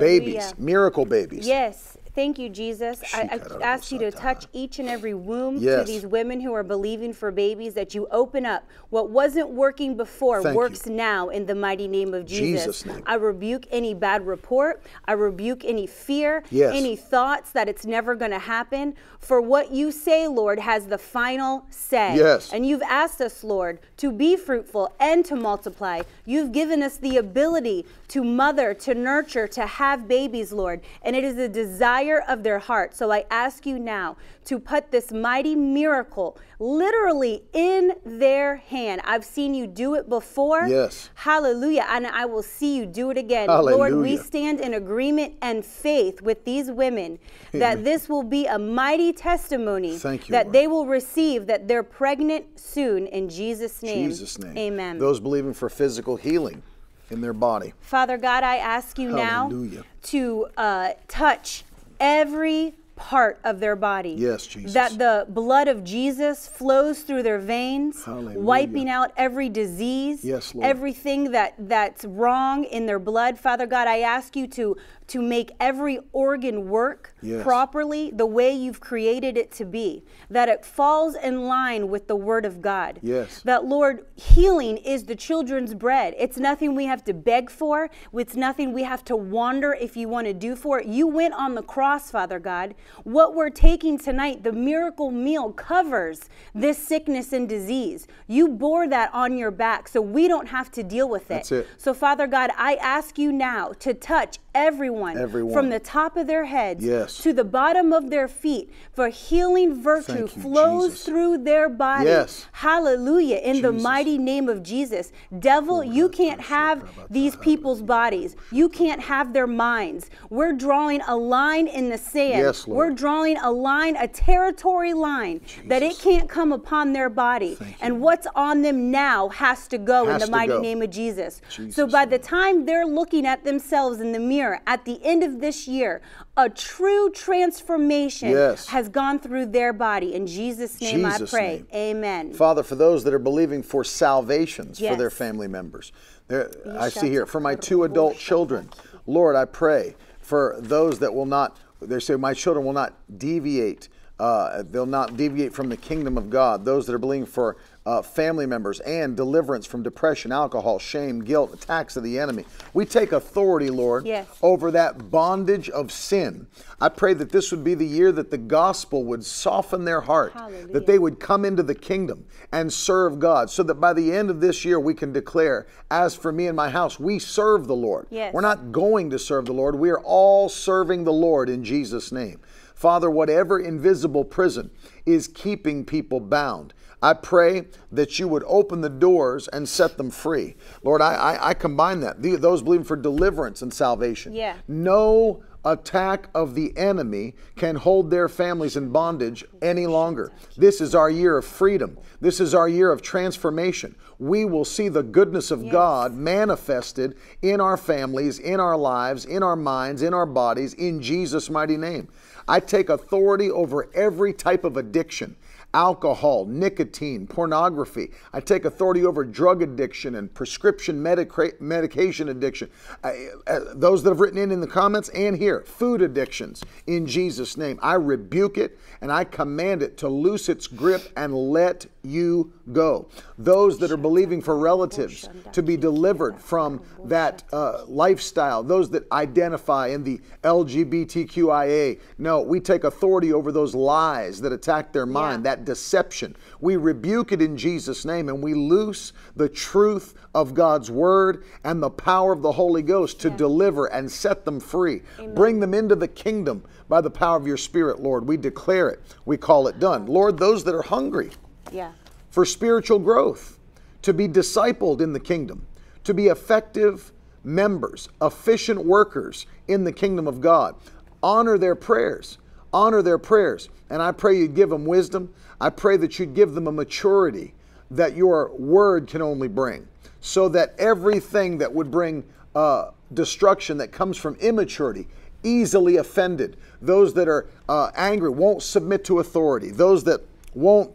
babies, 0.00 0.54
miracle 0.56 1.04
babies. 1.04 1.46
Yes. 1.46 1.93
Thank 2.14 2.38
you, 2.38 2.48
Jesus. 2.48 3.02
I, 3.12 3.40
I 3.60 3.62
ask 3.62 3.90
you 3.90 3.98
to 3.98 4.12
touch 4.12 4.46
each 4.52 4.78
and 4.78 4.88
every 4.88 5.14
womb 5.14 5.60
to 5.60 5.82
these 5.84 6.06
women 6.06 6.40
who 6.40 6.52
are 6.52 6.62
believing 6.62 7.12
for 7.12 7.32
babies, 7.32 7.74
that 7.74 7.92
you 7.94 8.06
open 8.12 8.46
up 8.46 8.64
what 8.90 9.10
wasn't 9.10 9.50
working 9.50 9.96
before 9.96 10.40
Thank 10.40 10.56
works 10.56 10.86
you. 10.86 10.92
now 10.92 11.28
in 11.30 11.46
the 11.46 11.54
mighty 11.56 11.88
name 11.88 12.14
of 12.14 12.24
Jesus. 12.24 12.82
Jesus' 12.82 12.86
name. 12.86 13.02
I 13.06 13.14
rebuke 13.16 13.66
any 13.72 13.94
bad 13.94 14.26
report. 14.26 14.82
I 15.06 15.12
rebuke 15.12 15.64
any 15.64 15.88
fear, 15.88 16.44
Yes. 16.50 16.72
any 16.74 16.94
thoughts 16.94 17.50
that 17.50 17.68
it's 17.68 17.84
never 17.84 18.14
going 18.14 18.30
to 18.30 18.38
happen. 18.38 18.94
For 19.18 19.40
what 19.40 19.72
you 19.72 19.90
say, 19.90 20.28
Lord, 20.28 20.58
has 20.60 20.86
the 20.86 20.98
final 20.98 21.64
say. 21.70 22.14
Yes. 22.16 22.52
And 22.52 22.66
you've 22.66 22.82
asked 22.82 23.22
us, 23.22 23.42
Lord, 23.42 23.78
to 23.96 24.12
be 24.12 24.36
fruitful 24.36 24.92
and 25.00 25.24
to 25.24 25.34
multiply. 25.34 26.02
You've 26.26 26.52
given 26.52 26.82
us 26.82 26.98
the 26.98 27.16
ability 27.16 27.86
to 28.08 28.22
mother, 28.22 28.74
to 28.74 28.94
nurture, 28.94 29.48
to 29.48 29.66
have 29.66 30.06
babies, 30.06 30.52
Lord. 30.52 30.82
And 31.02 31.16
it 31.16 31.24
is 31.24 31.38
a 31.38 31.48
desire 31.48 32.03
of 32.12 32.42
their 32.42 32.58
heart. 32.58 32.94
So 32.94 33.10
I 33.10 33.24
ask 33.30 33.66
you 33.66 33.78
now 33.78 34.16
to 34.44 34.58
put 34.58 34.90
this 34.90 35.12
mighty 35.12 35.56
miracle 35.56 36.38
literally 36.58 37.42
in 37.52 37.94
their 38.04 38.56
hand. 38.56 39.00
I've 39.04 39.24
seen 39.24 39.54
you 39.54 39.66
do 39.66 39.94
it 39.94 40.08
before. 40.08 40.66
Yes. 40.66 41.10
Hallelujah. 41.14 41.86
And 41.88 42.06
I 42.06 42.24
will 42.24 42.42
see 42.42 42.76
you 42.76 42.86
do 42.86 43.10
it 43.10 43.18
again. 43.18 43.48
Lord, 43.48 43.94
we 43.94 44.16
stand 44.16 44.60
in 44.60 44.74
agreement 44.74 45.34
and 45.42 45.64
faith 45.64 46.22
with 46.22 46.44
these 46.44 46.70
women 46.70 47.18
that 47.52 47.84
this 47.84 48.08
will 48.08 48.22
be 48.22 48.46
a 48.46 48.58
mighty 48.58 49.12
testimony 49.12 49.98
Thank 49.98 50.28
you, 50.28 50.32
that 50.32 50.46
Lord. 50.46 50.54
they 50.54 50.66
will 50.66 50.86
receive 50.86 51.46
that 51.46 51.68
they're 51.68 51.82
pregnant 51.82 52.58
soon 52.58 53.06
in 53.06 53.28
Jesus' 53.28 53.82
name. 53.82 54.08
Jesus' 54.08 54.38
name. 54.38 54.56
Amen. 54.56 54.98
Those 54.98 55.20
believing 55.20 55.54
for 55.54 55.68
physical 55.68 56.16
healing 56.16 56.62
in 57.10 57.20
their 57.20 57.32
body. 57.32 57.72
Father 57.80 58.18
God, 58.18 58.44
I 58.44 58.56
ask 58.56 58.98
you 58.98 59.14
Hallelujah. 59.14 59.78
now 59.78 59.84
to 60.02 60.46
uh, 60.56 60.90
touch 61.08 61.64
every 62.00 62.74
part 62.96 63.40
of 63.44 63.58
their 63.60 63.74
body. 63.76 64.10
Yes, 64.16 64.46
Jesus. 64.46 64.72
That 64.72 64.98
the 64.98 65.26
blood 65.28 65.66
of 65.68 65.82
Jesus 65.82 66.46
flows 66.46 67.00
through 67.00 67.24
their 67.24 67.38
veins, 67.40 68.04
Hallelujah. 68.04 68.38
wiping 68.38 68.88
out 68.88 69.12
every 69.16 69.48
disease, 69.48 70.24
Yes, 70.24 70.54
Lord. 70.54 70.64
everything 70.66 71.32
that 71.32 71.54
that's 71.58 72.04
wrong 72.04 72.64
in 72.64 72.86
their 72.86 73.00
blood. 73.00 73.38
Father 73.38 73.66
God, 73.66 73.88
I 73.88 73.98
ask 74.00 74.36
you 74.36 74.46
to 74.48 74.76
to 75.06 75.20
make 75.20 75.52
every 75.60 75.98
organ 76.14 76.66
work 76.66 77.14
Yes. 77.20 77.42
properly 77.42 78.10
the 78.10 78.24
way 78.24 78.50
you've 78.52 78.80
created 78.80 79.36
it 79.36 79.50
to 79.52 79.66
be, 79.66 80.02
that 80.30 80.48
it 80.48 80.64
falls 80.64 81.14
in 81.14 81.44
line 81.46 81.88
with 81.90 82.06
the 82.08 82.16
Word 82.16 82.46
of 82.46 82.62
God. 82.62 83.00
Yes. 83.02 83.42
That, 83.44 83.66
Lord, 83.66 84.06
healing 84.16 84.78
is 84.78 85.04
the 85.04 85.14
children's 85.14 85.74
bread. 85.74 86.14
It's 86.18 86.38
nothing 86.38 86.74
we 86.74 86.86
have 86.86 87.04
to 87.04 87.12
beg 87.12 87.50
for, 87.50 87.90
it's 88.14 88.34
nothing 88.34 88.72
we 88.72 88.84
have 88.84 89.04
to 89.04 89.14
wonder 89.14 89.74
if 89.78 89.94
you 89.94 90.08
want 90.08 90.26
to 90.26 90.32
do 90.32 90.56
for 90.56 90.80
it. 90.80 90.86
You 90.86 91.06
went 91.06 91.34
on 91.34 91.54
the 91.54 91.62
cross, 91.62 92.10
Father 92.10 92.38
God. 92.38 92.74
What 93.04 93.34
we're 93.34 93.50
taking 93.50 93.98
tonight, 93.98 94.42
the 94.42 94.52
miracle 94.52 95.10
meal, 95.10 95.52
covers 95.52 96.28
this 96.54 96.78
sickness 96.78 97.32
and 97.32 97.48
disease. 97.48 98.06
You 98.26 98.48
bore 98.48 98.88
that 98.88 99.10
on 99.12 99.36
your 99.36 99.50
back 99.50 99.88
so 99.88 100.00
we 100.00 100.28
don't 100.28 100.48
have 100.48 100.70
to 100.72 100.82
deal 100.82 101.08
with 101.08 101.24
it. 101.24 101.34
That's 101.34 101.52
it. 101.52 101.68
So, 101.76 101.92
Father 101.94 102.26
God, 102.26 102.50
I 102.56 102.74
ask 102.76 103.18
you 103.18 103.32
now 103.32 103.72
to 103.80 103.94
touch 103.94 104.38
everyone, 104.54 105.18
Everyone. 105.18 105.52
from 105.52 105.68
the 105.70 105.80
top 105.80 106.16
of 106.16 106.26
their 106.28 106.44
heads 106.44 106.84
Yes. 106.84 107.18
to 107.18 107.32
the 107.32 107.42
bottom 107.44 107.92
of 107.92 108.08
their 108.10 108.28
feet, 108.28 108.70
for 108.92 109.08
healing 109.08 109.74
virtue 109.74 110.20
you, 110.20 110.26
flows 110.28 110.90
Jesus. 110.92 111.04
through 111.06 111.38
their 111.38 111.68
body. 111.68 112.04
Yes. 112.06 112.46
Hallelujah. 112.52 113.36
In 113.38 113.62
the 113.62 113.72
mighty 113.72 114.16
name 114.16 114.48
of 114.48 114.62
Jesus. 114.62 115.10
Devil, 115.38 115.82
you 115.82 116.08
can't 116.08 116.40
have 116.40 116.88
these 117.10 117.34
people's 117.36 117.82
bodies. 117.82 118.36
You 118.52 118.68
can't 118.68 119.00
have 119.00 119.32
their 119.32 119.46
minds. 119.48 120.08
We're 120.30 120.52
drawing 120.52 121.00
a 121.08 121.16
line 121.16 121.66
in 121.66 121.88
the 121.88 121.98
sand. 121.98 122.38
Yes, 122.38 122.66
Lord. 122.74 122.90
We're 122.90 122.94
drawing 122.94 123.36
a 123.38 123.50
line, 123.50 123.96
a 123.96 124.08
territory 124.08 124.92
line, 124.94 125.40
that 125.66 125.82
it 125.82 125.98
can't 125.98 126.28
come 126.28 126.52
upon 126.52 126.92
their 126.92 127.08
body. 127.08 127.54
Thank 127.54 127.76
and 127.80 127.94
Lord. 127.94 128.02
what's 128.02 128.26
on 128.34 128.62
them 128.62 128.90
now 128.90 129.28
has 129.30 129.66
to 129.68 129.78
go 129.78 130.08
in 130.08 130.18
the 130.18 130.26
mighty 130.26 130.48
go. 130.52 130.60
name 130.60 130.82
of 130.82 130.90
Jesus. 130.90 131.40
Jesus' 131.50 131.74
so 131.76 131.86
by 131.86 132.04
the 132.04 132.18
time 132.18 132.66
they're 132.66 132.86
looking 132.86 133.26
at 133.26 133.44
themselves 133.44 134.00
in 134.00 134.12
the 134.12 134.18
mirror 134.18 134.60
at 134.66 134.84
the 134.84 135.00
end 135.04 135.22
of 135.22 135.40
this 135.40 135.66
year, 135.68 136.02
a 136.36 136.50
true 136.50 137.10
transformation 137.10 138.30
Yes. 138.30 138.66
has 138.66 138.88
gone 138.88 139.18
through 139.18 139.46
their 139.46 139.72
body. 139.72 140.14
In 140.14 140.26
Jesus' 140.26 140.80
name 140.80 141.04
Jesus' 141.04 141.32
I 141.32 141.36
pray. 141.36 141.56
name. 141.56 141.66
Amen. 141.74 142.32
Father, 142.32 142.62
for 142.62 142.74
those 142.74 143.04
that 143.04 143.14
are 143.14 143.18
believing 143.18 143.62
for 143.62 143.84
salvations 143.84 144.78
for 144.78 144.96
their 144.96 145.10
family 145.10 145.48
members, 145.48 145.92
there, 146.28 146.50
I 146.78 146.88
see 146.88 147.08
here, 147.10 147.26
for 147.26 147.40
my 147.40 147.54
two 147.54 147.84
adult 147.84 148.16
children, 148.16 148.70
Lord, 149.06 149.36
I 149.36 149.44
pray 149.44 149.94
for 150.20 150.56
those 150.58 150.98
that 151.00 151.14
will 151.14 151.26
not, 151.26 151.56
they 151.86 152.00
say, 152.00 152.16
my 152.16 152.34
children 152.34 152.64
will 152.64 152.72
not 152.72 152.94
deviate. 153.18 153.88
Uh, 154.18 154.62
they'll 154.70 154.86
not 154.86 155.16
deviate 155.16 155.52
from 155.52 155.68
the 155.68 155.76
kingdom 155.76 156.16
of 156.16 156.30
God. 156.30 156.64
Those 156.64 156.86
that 156.86 156.94
are 156.94 156.98
believing 156.98 157.26
for 157.26 157.56
uh, 157.86 158.00
family 158.00 158.46
members 158.46 158.80
and 158.80 159.14
deliverance 159.14 159.66
from 159.66 159.82
depression, 159.82 160.32
alcohol, 160.32 160.78
shame, 160.78 161.22
guilt, 161.22 161.52
attacks 161.52 161.96
of 161.96 162.02
the 162.02 162.18
enemy. 162.18 162.44
We 162.72 162.86
take 162.86 163.12
authority, 163.12 163.68
Lord, 163.68 164.06
Yes. 164.06 164.26
over 164.42 164.70
that 164.70 165.10
bondage 165.10 165.68
of 165.68 165.92
sin. 165.92 166.46
I 166.80 166.88
pray 166.88 167.12
that 167.14 167.30
this 167.30 167.50
would 167.50 167.62
be 167.62 167.74
the 167.74 167.86
year 167.86 168.10
that 168.12 168.30
the 168.30 168.38
gospel 168.38 169.04
would 169.04 169.24
soften 169.24 169.84
their 169.84 170.00
heart, 170.00 170.32
Hallelujah. 170.32 170.72
that 170.72 170.86
they 170.86 170.98
would 170.98 171.20
come 171.20 171.44
into 171.44 171.62
the 171.62 171.74
kingdom 171.74 172.24
and 172.52 172.72
serve 172.72 173.18
God, 173.18 173.50
so 173.50 173.62
that 173.64 173.74
by 173.74 173.92
the 173.92 174.12
end 174.12 174.30
of 174.30 174.40
this 174.40 174.64
year 174.64 174.80
we 174.80 174.94
can 174.94 175.12
declare, 175.12 175.66
as 175.90 176.14
for 176.14 176.32
me 176.32 176.46
and 176.46 176.56
my 176.56 176.70
house, 176.70 176.98
we 176.98 177.18
serve 177.18 177.66
the 177.66 177.76
Lord. 177.76 178.06
Yes. 178.08 178.32
We're 178.32 178.40
not 178.40 178.72
going 178.72 179.10
to 179.10 179.18
serve 179.18 179.44
the 179.44 179.52
Lord, 179.52 179.74
we 179.74 179.90
are 179.90 180.00
all 180.00 180.48
serving 180.48 181.04
the 181.04 181.12
Lord 181.12 181.50
in 181.50 181.62
Jesus' 181.62 182.10
name. 182.10 182.40
Father, 182.74 183.10
whatever 183.10 183.58
invisible 183.58 184.24
prison 184.24 184.70
is 185.06 185.28
keeping 185.28 185.84
people 185.84 186.18
bound, 186.20 186.72
I 187.04 187.12
pray 187.12 187.66
that 187.92 188.18
you 188.18 188.26
would 188.28 188.44
open 188.46 188.80
the 188.80 188.88
doors 188.88 189.46
and 189.48 189.68
set 189.68 189.98
them 189.98 190.10
free. 190.10 190.56
Lord, 190.82 191.02
I, 191.02 191.12
I, 191.14 191.48
I 191.50 191.54
combine 191.54 192.00
that. 192.00 192.22
The- 192.22 192.36
those 192.36 192.62
believing 192.62 192.86
for 192.86 192.96
deliverance 192.96 193.60
and 193.60 193.74
salvation. 193.74 194.32
Yeah. 194.32 194.56
No 194.66 195.42
attack 195.66 196.28
of 196.34 196.54
the 196.54 196.74
enemy 196.78 197.34
can 197.56 197.76
hold 197.76 198.10
their 198.10 198.26
families 198.26 198.78
in 198.78 198.88
bondage 198.88 199.44
any 199.60 199.86
longer. 199.86 200.32
This 200.56 200.80
is 200.80 200.94
our 200.94 201.10
year 201.10 201.36
of 201.36 201.44
freedom. 201.44 201.98
This 202.22 202.40
is 202.40 202.54
our 202.54 202.70
year 202.70 202.90
of 202.90 203.02
transformation. 203.02 203.94
We 204.18 204.46
will 204.46 204.64
see 204.64 204.88
the 204.88 205.02
goodness 205.02 205.50
of 205.50 205.68
God 205.68 206.14
manifested 206.14 207.18
in 207.42 207.60
our 207.60 207.76
families, 207.76 208.38
in 208.38 208.60
our 208.60 208.78
lives, 208.78 209.26
in 209.26 209.42
our 209.42 209.56
minds, 209.56 210.00
in 210.00 210.14
our 210.14 210.26
bodies, 210.26 210.72
in 210.72 211.02
Jesus' 211.02 211.50
mighty 211.50 211.76
name. 211.76 212.08
I 212.48 212.60
take 212.60 212.88
authority 212.88 213.50
over 213.50 213.90
every 213.94 214.32
type 214.32 214.64
of 214.64 214.78
addiction 214.78 215.36
alcohol, 215.74 216.46
nicotine, 216.46 217.26
pornography. 217.26 218.12
I 218.32 218.40
take 218.40 218.64
authority 218.64 219.04
over 219.04 219.24
drug 219.24 219.60
addiction 219.60 220.14
and 220.14 220.32
prescription 220.32 221.02
medica- 221.02 221.52
medication 221.60 222.30
addiction. 222.30 222.70
I, 223.02 223.28
uh, 223.46 223.60
those 223.74 224.02
that 224.04 224.10
have 224.10 224.20
written 224.20 224.38
in 224.38 224.50
in 224.50 224.60
the 224.60 224.66
comments 224.66 225.08
and 225.10 225.36
here, 225.36 225.64
food 225.66 226.00
addictions 226.00 226.64
in 226.86 227.06
Jesus' 227.06 227.56
name. 227.56 227.78
I 227.82 227.94
rebuke 227.94 228.56
it 228.56 228.78
and 229.00 229.12
I 229.12 229.24
command 229.24 229.82
it 229.82 229.98
to 229.98 230.08
loose 230.08 230.48
its 230.48 230.66
grip 230.66 231.02
and 231.16 231.34
let 231.34 231.86
you 232.04 232.52
go. 232.72 233.08
Those 233.38 233.78
that 233.78 233.90
are 233.90 233.96
believing 233.96 234.40
for 234.40 234.56
relatives 234.58 235.28
to 235.52 235.62
be 235.62 235.76
delivered 235.76 236.40
from 236.40 236.82
that 237.04 237.42
uh, 237.52 237.84
lifestyle, 237.86 238.62
those 238.62 238.90
that 238.90 239.10
identify 239.12 239.88
in 239.88 240.04
the 240.04 240.20
LGBTQIA, 240.42 242.00
no, 242.18 242.40
we 242.40 242.60
take 242.60 242.84
authority 242.84 243.32
over 243.32 243.52
those 243.52 243.74
lies 243.74 244.40
that 244.40 244.52
attack 244.52 244.92
their 244.92 245.06
mind, 245.06 245.44
that 245.44 245.64
deception. 245.64 246.36
We 246.60 246.76
rebuke 246.76 247.32
it 247.32 247.42
in 247.42 247.56
Jesus' 247.56 248.04
name 248.04 248.28
and 248.28 248.42
we 248.42 248.54
loose 248.54 249.12
the 249.36 249.48
truth 249.48 250.14
of 250.34 250.54
God's 250.54 250.90
word 250.90 251.44
and 251.64 251.82
the 251.82 251.90
power 251.90 252.32
of 252.32 252.42
the 252.42 252.52
Holy 252.52 252.82
Ghost 252.82 253.20
to 253.20 253.30
deliver 253.30 253.86
and 253.86 254.10
set 254.10 254.44
them 254.44 254.60
free. 254.60 255.02
Bring 255.34 255.60
them 255.60 255.74
into 255.74 255.94
the 255.94 256.08
kingdom 256.08 256.64
by 256.88 257.00
the 257.00 257.10
power 257.10 257.36
of 257.36 257.46
your 257.46 257.56
Spirit, 257.56 258.00
Lord. 258.00 258.26
We 258.26 258.36
declare 258.36 258.88
it, 258.88 259.00
we 259.24 259.36
call 259.36 259.68
it 259.68 259.78
done. 259.78 260.06
Lord, 260.06 260.38
those 260.38 260.64
that 260.64 260.74
are 260.74 260.82
hungry, 260.82 261.30
Yeah. 261.74 261.92
for 262.30 262.44
spiritual 262.44 263.00
growth, 263.00 263.58
to 264.02 264.14
be 264.14 264.28
discipled 264.28 265.00
in 265.00 265.12
the 265.12 265.20
kingdom, 265.20 265.66
to 266.04 266.14
be 266.14 266.28
effective 266.28 267.10
members, 267.42 268.08
efficient 268.22 268.84
workers 268.84 269.46
in 269.66 269.84
the 269.84 269.92
kingdom 269.92 270.28
of 270.28 270.40
God. 270.40 270.76
Honor 271.22 271.58
their 271.58 271.74
prayers. 271.74 272.38
Honor 272.72 273.02
their 273.02 273.18
prayers. 273.18 273.68
And 273.90 274.00
I 274.00 274.12
pray 274.12 274.38
you'd 274.38 274.54
give 274.54 274.70
them 274.70 274.84
wisdom. 274.84 275.32
I 275.60 275.70
pray 275.70 275.96
that 275.96 276.18
you'd 276.18 276.34
give 276.34 276.54
them 276.54 276.66
a 276.66 276.72
maturity 276.72 277.54
that 277.90 278.16
your 278.16 278.54
word 278.56 279.08
can 279.08 279.22
only 279.22 279.48
bring, 279.48 279.86
so 280.20 280.48
that 280.50 280.74
everything 280.78 281.58
that 281.58 281.72
would 281.72 281.90
bring 281.90 282.24
uh, 282.54 282.90
destruction 283.12 283.78
that 283.78 283.92
comes 283.92 284.16
from 284.16 284.34
immaturity, 284.36 285.06
easily 285.42 285.96
offended, 285.96 286.56
those 286.80 287.14
that 287.14 287.28
are 287.28 287.46
uh, 287.68 287.90
angry, 287.94 288.30
won't 288.30 288.62
submit 288.62 289.04
to 289.04 289.20
authority, 289.20 289.70
those 289.70 290.04
that 290.04 290.20
won't 290.54 290.90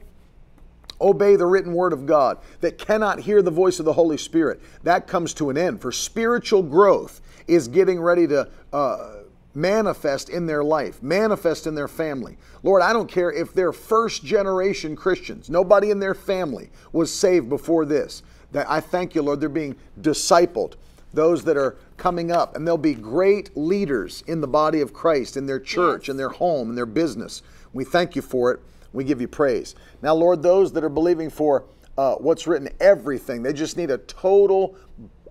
obey 1.01 1.35
the 1.35 1.45
written 1.45 1.73
word 1.73 1.93
of 1.93 2.05
God, 2.05 2.37
that 2.61 2.77
cannot 2.77 3.19
hear 3.19 3.41
the 3.41 3.51
voice 3.51 3.79
of 3.79 3.85
the 3.85 3.93
Holy 3.93 4.17
Spirit, 4.17 4.61
that 4.83 5.07
comes 5.07 5.33
to 5.35 5.49
an 5.49 5.57
end. 5.57 5.81
For 5.81 5.91
spiritual 5.91 6.63
growth 6.63 7.21
is 7.47 7.67
getting 7.67 7.99
ready 7.99 8.27
to 8.27 8.47
uh, 8.73 9.15
manifest 9.55 10.29
in 10.29 10.45
their 10.45 10.63
life, 10.63 11.01
manifest 11.01 11.67
in 11.67 11.75
their 11.75 11.87
family. 11.87 12.37
Lord, 12.63 12.81
I 12.81 12.93
don't 12.93 13.09
care 13.09 13.31
if 13.31 13.53
they're 13.53 13.73
first 13.73 14.23
generation 14.23 14.95
Christians, 14.95 15.49
nobody 15.49 15.91
in 15.91 15.99
their 15.99 16.13
family 16.13 16.69
was 16.91 17.13
saved 17.13 17.49
before 17.49 17.85
this. 17.85 18.23
That 18.51 18.69
I 18.69 18.79
thank 18.79 19.15
you, 19.15 19.21
Lord, 19.21 19.39
they're 19.39 19.49
being 19.49 19.75
discipled. 20.01 20.75
Those 21.13 21.43
that 21.45 21.57
are 21.57 21.75
coming 21.97 22.31
up, 22.31 22.55
and 22.55 22.67
they'll 22.67 22.77
be 22.77 22.93
great 22.93 23.55
leaders 23.57 24.23
in 24.27 24.41
the 24.41 24.47
body 24.47 24.81
of 24.81 24.93
Christ, 24.93 25.37
in 25.37 25.45
their 25.47 25.59
church, 25.59 26.07
in 26.09 26.17
their 26.17 26.29
home, 26.29 26.69
in 26.69 26.75
their 26.75 26.85
business. 26.85 27.41
We 27.73 27.83
thank 27.83 28.15
you 28.15 28.21
for 28.21 28.51
it. 28.51 28.59
We 28.93 29.03
give 29.03 29.21
you 29.21 29.27
praise. 29.27 29.75
Now, 30.01 30.15
Lord, 30.15 30.41
those 30.41 30.71
that 30.73 30.83
are 30.83 30.89
believing 30.89 31.29
for 31.29 31.65
uh, 31.97 32.15
what's 32.15 32.47
written, 32.47 32.69
everything, 32.79 33.43
they 33.43 33.53
just 33.53 33.77
need 33.77 33.91
a 33.91 33.97
total 33.97 34.75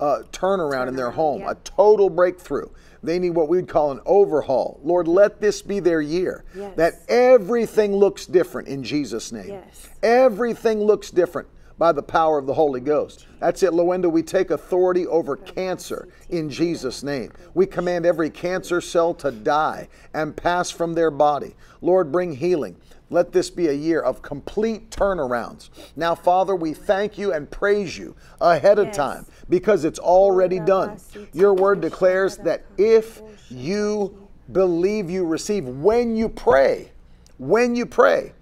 uh, 0.01 0.23
turnaround 0.33 0.89
in 0.89 0.97
their 0.97 1.11
home, 1.11 1.43
a 1.43 1.55
total 1.57 2.11
breakthrough. 2.11 2.69
They 3.03 3.19
need 3.19 3.31
what 3.31 3.49
we 3.49 3.59
would 3.59 3.69
call 3.69 3.93
an 3.93 4.01
overhaul. 4.07 4.81
Lord, 4.83 5.09
let 5.09 5.41
this 5.41 5.63
be 5.63 5.81
their 5.81 6.01
year. 6.01 6.45
Yes. 6.55 6.77
That 6.77 6.95
everything 7.09 7.95
looks 7.95 8.27
different 8.27 8.69
in 8.69 8.83
Jesus' 8.83 9.33
name. 9.33 9.49
Yes. 9.49 9.89
Everything 10.03 10.81
looks 10.81 11.11
different 11.11 11.49
by 11.79 11.93
the 11.93 12.03
power 12.03 12.39
of 12.39 12.47
the 12.47 12.55
Holy 12.55 12.81
Ghost. 12.81 13.27
That's 13.39 13.63
it, 13.63 13.71
Loenda. 13.71 14.11
We 14.11 14.25
take 14.25 14.51
authority 14.51 15.07
over 15.07 15.37
cancer 15.37 16.09
in 16.29 16.51
Jesus' 16.51 17.05
name. 17.05 17.31
We 17.55 17.67
command 17.67 18.05
every 18.05 18.31
cancer 18.31 18.81
cell 18.81 19.15
to 19.15 19.31
die 19.31 19.89
and 20.13 20.37
pass 20.37 20.71
from 20.71 20.95
their 20.95 21.13
body. 21.13 21.55
Lord, 21.81 22.11
bring 22.11 22.35
healing. 22.35 22.77
Let 23.11 23.33
this 23.33 23.49
be 23.51 23.69
a 23.69 23.73
year 23.73 24.01
of 24.01 24.21
complete 24.23 24.91
turnarounds. 24.91 25.71
Now, 25.97 26.15
Father, 26.15 26.55
we 26.55 26.75
thank 26.75 27.17
you 27.17 27.33
and 27.33 27.51
praise 27.51 27.97
you 27.97 28.15
ahead 28.41 28.79
of 28.79 28.89
Yes. 28.89 28.97
time 28.97 29.27
because 29.49 29.85
it's 29.85 29.99
already 29.99 30.59
done. 30.61 30.99
Your 31.33 31.55
word 31.55 31.81
declares 31.81 32.37
that 32.39 32.65
if 32.77 33.23
you 33.49 34.29
believe 34.53 35.11
you 35.11 35.25
receive 35.25 35.67
when 35.67 36.17
you 36.17 36.29
pray, 36.29 36.93
when 37.39 37.75
you 37.75 37.87
pray. 37.87 38.33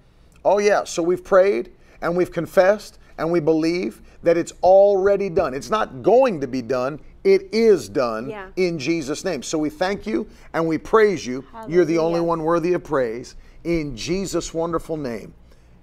Oh, 0.44 0.59
yeah, 0.59 0.85
so 0.85 1.02
we've 1.02 1.24
prayed 1.24 1.70
and 2.00 2.16
we've 2.16 2.33
confessed 2.33 2.98
and 3.18 3.31
we 3.31 3.40
believe 3.40 4.02
that 4.22 4.37
it's 4.37 4.52
already 4.62 5.29
done. 5.29 5.55
It's 5.55 5.70
not 5.70 6.02
going 6.02 6.40
to 6.40 6.46
be 6.48 6.62
done, 6.62 7.00
It 7.24 7.52
is 7.52 7.88
done 7.88 8.31
Yeah. 8.31 8.46
in 8.55 8.79
Jesus' 8.79 9.24
name. 9.24 9.42
So 9.42 9.59
we 9.59 9.68
thank 9.68 10.07
you 10.07 10.29
and 10.55 10.68
we 10.68 10.79
praise 10.79 11.26
you. 11.26 11.44
You're 11.68 11.85
the 11.85 11.98
only 11.98 12.20
one 12.20 12.44
worthy 12.44 12.72
of 12.72 12.85
praise 12.85 13.35
in 13.66 13.96
Jesus' 13.96 14.55
wonderful 14.55 14.96
name. 14.96 15.35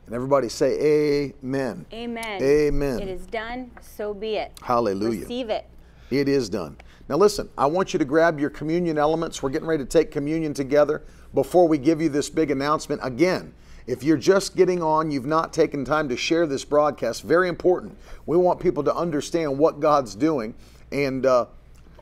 And 0.06 0.16
everybody 0.16 0.50
say, 0.50 1.32
Amen. 1.44 1.86
Amen. 1.94 2.42
Amen. 2.42 3.00
It 3.00 3.10
is 3.10 3.26
done, 3.28 3.72
so 3.82 4.14
be 4.14 4.36
it. 4.36 4.52
Hallelujah. 4.62 5.22
Receive 5.22 5.50
it. 5.50 5.68
It 6.10 6.28
is 6.28 6.50
done. 6.50 6.78
Now, 7.10 7.18
listen, 7.18 7.50
I 7.58 7.66
want 7.66 7.94
you 7.94 8.00
to 8.00 8.06
grab 8.06 8.40
your 8.40 8.50
communion 8.50 8.98
elements. 8.98 9.44
We're 9.44 9.50
getting 9.50 9.68
ready 9.68 9.84
to 9.84 9.90
take 9.90 10.12
communion 10.12 10.54
together 10.54 11.04
before 11.34 11.68
we 11.68 11.78
give 11.78 12.02
you 12.02 12.10
this 12.10 12.30
big 12.30 12.52
announcement. 12.52 13.02
Again, 13.04 13.54
if 13.88 14.04
you're 14.04 14.18
just 14.18 14.56
getting 14.56 14.82
on, 14.82 15.12
you've 15.12 15.26
not 15.26 15.52
taken 15.52 15.84
time 15.84 16.08
to 16.10 16.16
share 16.16 16.48
this 16.48 16.64
broadcast, 16.64 17.24
very 17.24 17.50
important. 17.50 17.98
We 18.26 18.38
want 18.38 18.60
people 18.60 18.84
to 18.84 18.96
understand 18.96 19.58
what 19.58 19.82
God's 19.82 20.16
doing, 20.16 20.54
and 20.94 21.26
uh, 21.26 21.48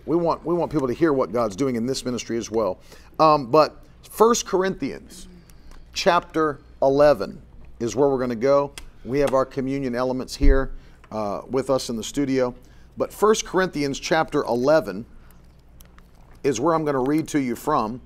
we, 0.06 0.16
want, 0.16 0.46
we 0.46 0.54
want 0.54 0.72
people 0.72 0.88
to 0.88 0.94
hear 0.94 1.14
what 1.14 1.32
God's 1.32 1.56
doing 1.56 1.76
in 1.76 1.88
this 1.88 2.06
ministry 2.06 2.38
as 2.38 2.52
well. 2.52 2.80
Um, 3.20 3.50
but 3.50 3.84
1 4.16 4.36
Corinthians 4.46 5.28
chapter 5.94 6.60
11 6.82 7.42
is 7.80 7.96
where 7.96 8.10
we're 8.10 8.18
going 8.18 8.30
to 8.30 8.36
go. 8.36 8.74
We 9.04 9.20
have 9.20 9.34
our 9.34 9.46
communion 9.46 9.96
elements 9.96 10.36
here 10.36 10.72
uh, 11.12 11.42
with 11.50 11.70
us 11.70 11.90
in 11.90 11.96
the 11.96 12.04
studio. 12.04 12.56
But 12.98 13.14
1 13.14 13.36
Corinthians 13.46 14.00
chapter 14.00 14.44
11 14.44 15.06
is 16.44 16.60
where 16.60 16.74
I'm 16.74 16.84
going 16.84 16.94
to 16.94 17.00
read 17.00 17.28
to 17.30 17.40
you 17.40 17.56
from 17.56 18.02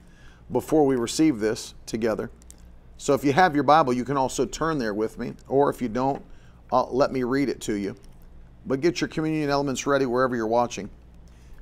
before 0.52 0.86
we 0.86 0.96
receive 0.96 1.40
this 1.40 1.74
together. 1.86 2.30
So 2.98 3.14
if 3.14 3.24
you 3.24 3.34
have 3.34 3.56
your 3.56 3.64
Bible, 3.64 3.94
you 3.94 4.06
can 4.06 4.18
also 4.18 4.46
turn 4.46 4.78
there 4.78 4.94
with 4.94 5.18
me, 5.18 5.34
or 5.48 5.70
if 5.70 5.82
you 5.82 5.90
don't, 5.90 6.24
uh, 6.72 6.86
let 6.86 7.12
me 7.12 7.24
read 7.24 7.50
it 7.50 7.60
to 7.62 7.74
you. 7.74 7.96
But 8.66 8.82
get 8.82 9.02
your 9.02 9.08
communion 9.10 9.50
elements 9.50 9.86
ready 9.86 10.06
wherever 10.06 10.36
you're 10.36 10.48
watching. 10.48 10.90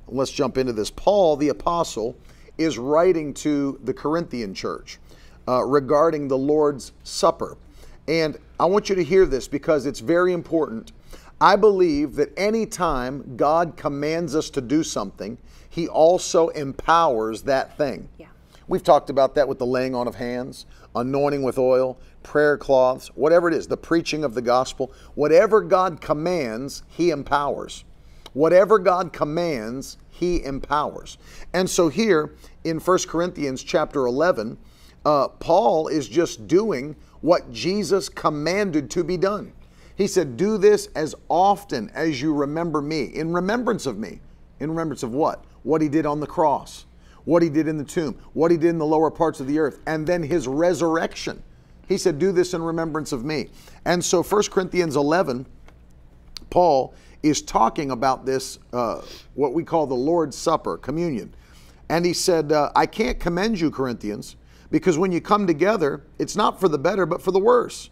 Let's 0.06 0.30
jump 0.30 0.58
into 0.58 0.72
this. 0.72 0.90
Paul, 0.90 1.36
the 1.36 1.48
apostle, 1.48 2.16
is 2.56 2.78
writing 2.78 3.34
to 3.34 3.80
the 3.82 3.92
Corinthian 3.92 4.54
church 4.54 4.98
uh, 5.48 5.64
regarding 5.64 6.28
the 6.28 6.38
Lord's 6.38 6.92
Supper. 7.02 7.56
And 8.06 8.36
I 8.60 8.66
want 8.66 8.88
you 8.88 8.94
to 8.94 9.04
hear 9.04 9.26
this 9.26 9.48
because 9.48 9.86
it's 9.86 10.00
very 10.00 10.32
important. 10.32 10.92
I 11.40 11.56
believe 11.56 12.14
that 12.16 12.32
anytime 12.38 13.36
God 13.36 13.76
commands 13.76 14.34
us 14.34 14.50
to 14.50 14.60
do 14.60 14.82
something, 14.82 15.38
He 15.68 15.88
also 15.88 16.48
empowers 16.48 17.42
that 17.42 17.76
thing. 17.76 18.08
Yeah. 18.18 18.26
We've 18.66 18.82
talked 18.82 19.10
about 19.10 19.34
that 19.34 19.48
with 19.48 19.58
the 19.58 19.66
laying 19.66 19.94
on 19.94 20.08
of 20.08 20.14
hands, 20.14 20.66
anointing 20.94 21.42
with 21.42 21.58
oil, 21.58 21.98
prayer 22.22 22.56
cloths, 22.56 23.08
whatever 23.14 23.48
it 23.48 23.54
is, 23.54 23.66
the 23.66 23.76
preaching 23.76 24.24
of 24.24 24.34
the 24.34 24.42
gospel. 24.42 24.92
Whatever 25.14 25.60
God 25.60 26.00
commands, 26.00 26.82
He 26.88 27.10
empowers. 27.10 27.84
Whatever 28.32 28.78
God 28.78 29.12
commands, 29.12 29.98
He 30.10 30.42
empowers. 30.44 31.18
And 31.52 31.68
so 31.68 31.88
here 31.88 32.34
in 32.64 32.78
1 32.78 32.98
Corinthians 33.06 33.62
chapter 33.62 34.06
11, 34.06 34.56
uh, 35.04 35.28
Paul 35.28 35.88
is 35.88 36.08
just 36.08 36.46
doing 36.46 36.96
what 37.20 37.50
Jesus 37.52 38.08
commanded 38.08 38.90
to 38.90 39.04
be 39.04 39.16
done. 39.16 39.52
He 39.96 40.06
said, 40.06 40.36
Do 40.36 40.58
this 40.58 40.88
as 40.94 41.14
often 41.28 41.90
as 41.94 42.20
you 42.20 42.34
remember 42.34 42.80
me, 42.80 43.04
in 43.04 43.32
remembrance 43.32 43.86
of 43.86 43.98
me. 43.98 44.20
In 44.60 44.70
remembrance 44.70 45.02
of 45.02 45.12
what? 45.12 45.44
What 45.62 45.80
he 45.80 45.88
did 45.88 46.06
on 46.06 46.20
the 46.20 46.26
cross, 46.26 46.86
what 47.24 47.42
he 47.42 47.48
did 47.48 47.68
in 47.68 47.78
the 47.78 47.84
tomb, 47.84 48.18
what 48.32 48.50
he 48.50 48.56
did 48.56 48.70
in 48.70 48.78
the 48.78 48.86
lower 48.86 49.10
parts 49.10 49.40
of 49.40 49.46
the 49.46 49.58
earth, 49.58 49.80
and 49.86 50.06
then 50.06 50.22
his 50.22 50.46
resurrection. 50.46 51.42
He 51.88 51.98
said, 51.98 52.18
Do 52.18 52.32
this 52.32 52.54
in 52.54 52.62
remembrance 52.62 53.12
of 53.12 53.24
me. 53.24 53.50
And 53.84 54.04
so 54.04 54.22
1 54.22 54.44
Corinthians 54.44 54.96
11, 54.96 55.46
Paul 56.50 56.94
is 57.22 57.40
talking 57.40 57.90
about 57.90 58.26
this, 58.26 58.58
uh, 58.72 59.00
what 59.34 59.54
we 59.54 59.64
call 59.64 59.86
the 59.86 59.94
Lord's 59.94 60.36
Supper, 60.36 60.76
communion. 60.76 61.34
And 61.88 62.04
he 62.04 62.12
said, 62.12 62.52
uh, 62.52 62.70
I 62.74 62.86
can't 62.86 63.18
commend 63.18 63.60
you, 63.60 63.70
Corinthians, 63.70 64.36
because 64.74 64.98
when 64.98 65.12
you 65.12 65.20
come 65.20 65.46
together, 65.46 66.02
it's 66.18 66.34
not 66.34 66.58
for 66.58 66.68
the 66.68 66.76
better, 66.76 67.06
but 67.06 67.22
for 67.22 67.30
the 67.30 67.38
worse. 67.38 67.90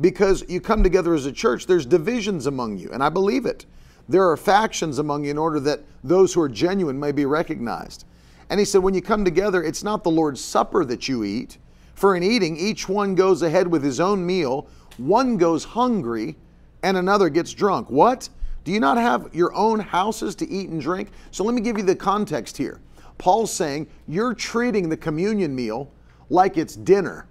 Because 0.00 0.48
you 0.48 0.60
come 0.60 0.84
together 0.84 1.12
as 1.12 1.26
a 1.26 1.32
church, 1.32 1.66
there's 1.66 1.84
divisions 1.84 2.46
among 2.46 2.78
you, 2.78 2.88
and 2.92 3.02
I 3.02 3.08
believe 3.08 3.46
it. 3.46 3.66
There 4.08 4.30
are 4.30 4.36
factions 4.36 5.00
among 5.00 5.24
you 5.24 5.32
in 5.32 5.38
order 5.38 5.58
that 5.58 5.80
those 6.04 6.32
who 6.32 6.40
are 6.40 6.48
genuine 6.48 7.00
may 7.00 7.10
be 7.10 7.26
recognized. 7.26 8.04
And 8.48 8.60
he 8.60 8.64
said, 8.64 8.80
when 8.80 8.94
you 8.94 9.02
come 9.02 9.24
together, 9.24 9.64
it's 9.64 9.82
not 9.82 10.04
the 10.04 10.10
Lord's 10.12 10.40
Supper 10.40 10.84
that 10.84 11.08
you 11.08 11.24
eat. 11.24 11.58
For 11.94 12.14
in 12.14 12.22
eating, 12.22 12.56
each 12.56 12.88
one 12.88 13.16
goes 13.16 13.42
ahead 13.42 13.66
with 13.66 13.82
his 13.82 13.98
own 13.98 14.24
meal, 14.24 14.68
one 14.98 15.36
goes 15.36 15.64
hungry, 15.64 16.36
and 16.84 16.96
another 16.96 17.28
gets 17.28 17.52
drunk. 17.52 17.90
What? 17.90 18.28
Do 18.62 18.70
you 18.70 18.78
not 18.78 18.98
have 18.98 19.34
your 19.34 19.52
own 19.52 19.80
houses 19.80 20.36
to 20.36 20.48
eat 20.48 20.68
and 20.68 20.80
drink? 20.80 21.10
So 21.32 21.42
let 21.42 21.56
me 21.56 21.60
give 21.60 21.76
you 21.76 21.82
the 21.82 21.96
context 21.96 22.56
here. 22.56 22.80
Paul's 23.18 23.52
saying 23.52 23.88
you're 24.06 24.32
treating 24.32 24.88
the 24.88 24.96
communion 24.96 25.56
meal 25.56 25.90
like 26.30 26.56
it's 26.56 26.74
dinner. 26.74 27.26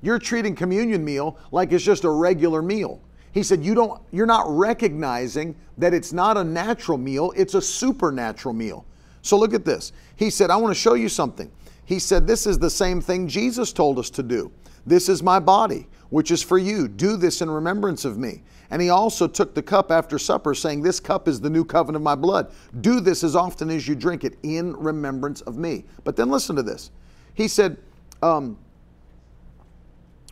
You're 0.00 0.20
treating 0.20 0.54
communion 0.54 1.04
meal 1.04 1.38
like 1.50 1.72
it's 1.72 1.84
just 1.84 2.04
a 2.04 2.10
regular 2.10 2.62
meal. 2.62 3.00
He 3.32 3.42
said 3.42 3.64
you 3.64 3.74
don't 3.74 4.00
you're 4.12 4.26
not 4.26 4.44
recognizing 4.48 5.56
that 5.76 5.92
it's 5.92 6.12
not 6.12 6.36
a 6.36 6.44
natural 6.44 6.98
meal, 6.98 7.32
it's 7.36 7.54
a 7.54 7.62
supernatural 7.62 8.54
meal. 8.54 8.86
So 9.22 9.36
look 9.36 9.54
at 9.54 9.64
this. 9.64 9.92
He 10.16 10.30
said 10.30 10.50
I 10.50 10.56
want 10.56 10.74
to 10.74 10.80
show 10.80 10.94
you 10.94 11.08
something. 11.08 11.50
He 11.84 11.98
said 11.98 12.26
this 12.26 12.46
is 12.46 12.58
the 12.58 12.70
same 12.70 13.00
thing 13.00 13.26
Jesus 13.26 13.72
told 13.72 13.98
us 13.98 14.10
to 14.10 14.22
do. 14.22 14.52
This 14.86 15.08
is 15.08 15.22
my 15.22 15.38
body, 15.38 15.86
which 16.10 16.30
is 16.30 16.42
for 16.42 16.58
you. 16.58 16.88
Do 16.88 17.16
this 17.16 17.42
in 17.42 17.50
remembrance 17.50 18.04
of 18.04 18.18
me. 18.18 18.42
And 18.70 18.80
he 18.82 18.90
also 18.90 19.26
took 19.26 19.54
the 19.54 19.62
cup 19.62 19.90
after 19.90 20.18
supper, 20.18 20.54
saying, 20.54 20.82
This 20.82 21.00
cup 21.00 21.28
is 21.28 21.40
the 21.40 21.50
new 21.50 21.64
covenant 21.64 21.96
of 21.96 22.02
my 22.02 22.14
blood. 22.14 22.50
Do 22.80 23.00
this 23.00 23.24
as 23.24 23.34
often 23.34 23.70
as 23.70 23.88
you 23.88 23.94
drink 23.94 24.24
it 24.24 24.38
in 24.42 24.74
remembrance 24.76 25.40
of 25.42 25.56
me. 25.56 25.84
But 26.04 26.16
then 26.16 26.30
listen 26.30 26.56
to 26.56 26.62
this. 26.62 26.90
He 27.34 27.48
said, 27.48 27.78
um, 28.22 28.58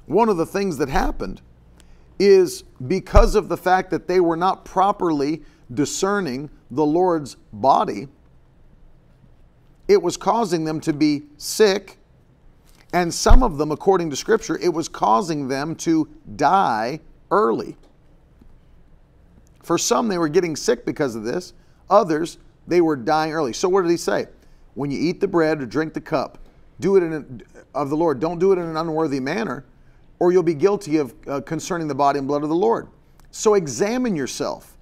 One 0.06 0.28
of 0.28 0.36
the 0.36 0.46
things 0.46 0.78
that 0.78 0.88
happened 0.88 1.40
is 2.18 2.62
because 2.86 3.34
of 3.34 3.48
the 3.48 3.56
fact 3.56 3.90
that 3.90 4.08
they 4.08 4.20
were 4.20 4.36
not 4.36 4.64
properly 4.64 5.42
discerning 5.72 6.48
the 6.70 6.84
Lord's 6.84 7.36
body, 7.52 8.08
it 9.88 10.02
was 10.02 10.16
causing 10.16 10.64
them 10.64 10.80
to 10.80 10.92
be 10.92 11.24
sick. 11.36 11.98
And 12.92 13.12
some 13.12 13.42
of 13.42 13.58
them, 13.58 13.72
according 13.72 14.10
to 14.10 14.16
Scripture, 14.16 14.58
it 14.58 14.72
was 14.72 14.88
causing 14.88 15.48
them 15.48 15.74
to 15.76 16.08
die 16.36 17.00
early. 17.30 17.76
For 19.62 19.76
some, 19.76 20.08
they 20.08 20.18
were 20.18 20.28
getting 20.28 20.56
sick 20.56 20.86
because 20.86 21.16
of 21.16 21.24
this. 21.24 21.52
Others, 21.90 22.38
they 22.66 22.80
were 22.80 22.96
dying 22.96 23.32
early. 23.32 23.52
So, 23.52 23.68
what 23.68 23.82
did 23.82 23.90
he 23.90 23.96
say? 23.96 24.26
When 24.74 24.90
you 24.90 24.98
eat 24.98 25.20
the 25.20 25.28
bread 25.28 25.60
or 25.60 25.66
drink 25.66 25.92
the 25.94 26.00
cup, 26.00 26.38
do 26.80 26.96
it 26.96 27.02
in 27.02 27.12
a, 27.12 27.55
of 27.76 27.90
the 27.90 27.96
Lord. 27.96 28.18
Don't 28.18 28.38
do 28.38 28.52
it 28.52 28.58
in 28.58 28.64
an 28.64 28.76
unworthy 28.76 29.20
manner, 29.20 29.64
or 30.18 30.32
you'll 30.32 30.42
be 30.42 30.54
guilty 30.54 30.96
of 30.96 31.14
uh, 31.26 31.40
concerning 31.42 31.88
the 31.88 31.94
body 31.94 32.18
and 32.18 32.26
blood 32.26 32.42
of 32.42 32.48
the 32.48 32.54
Lord. 32.54 32.88
So, 33.30 33.54
examine 33.54 34.16
yourself 34.16 34.76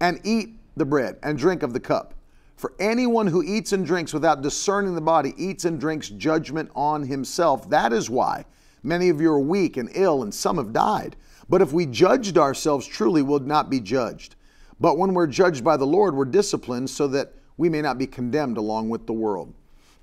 and 0.00 0.20
eat 0.24 0.56
the 0.76 0.84
bread 0.84 1.18
and 1.22 1.36
drink 1.36 1.62
of 1.62 1.72
the 1.72 1.80
cup. 1.80 2.14
For 2.56 2.72
anyone 2.80 3.26
who 3.26 3.42
eats 3.42 3.72
and 3.72 3.86
drinks 3.86 4.12
without 4.12 4.42
discerning 4.42 4.94
the 4.94 5.00
body 5.00 5.34
eats 5.36 5.64
and 5.64 5.78
drinks 5.78 6.08
judgment 6.08 6.70
on 6.74 7.04
himself. 7.04 7.68
That 7.70 7.92
is 7.92 8.10
why 8.10 8.46
many 8.82 9.10
of 9.10 9.20
you 9.20 9.30
are 9.30 9.38
weak 9.38 9.76
and 9.76 9.90
ill, 9.94 10.22
and 10.22 10.34
some 10.34 10.56
have 10.56 10.72
died. 10.72 11.16
But 11.48 11.62
if 11.62 11.72
we 11.72 11.86
judged 11.86 12.36
ourselves 12.36 12.86
truly, 12.86 13.22
we'll 13.22 13.40
not 13.40 13.70
be 13.70 13.80
judged. 13.80 14.34
But 14.80 14.98
when 14.98 15.14
we're 15.14 15.26
judged 15.26 15.64
by 15.64 15.76
the 15.76 15.86
Lord, 15.86 16.14
we're 16.14 16.24
disciplined 16.24 16.90
so 16.90 17.08
that 17.08 17.32
we 17.56 17.68
may 17.68 17.82
not 17.82 17.98
be 17.98 18.06
condemned 18.06 18.56
along 18.56 18.88
with 18.88 19.06
the 19.06 19.12
world. 19.12 19.52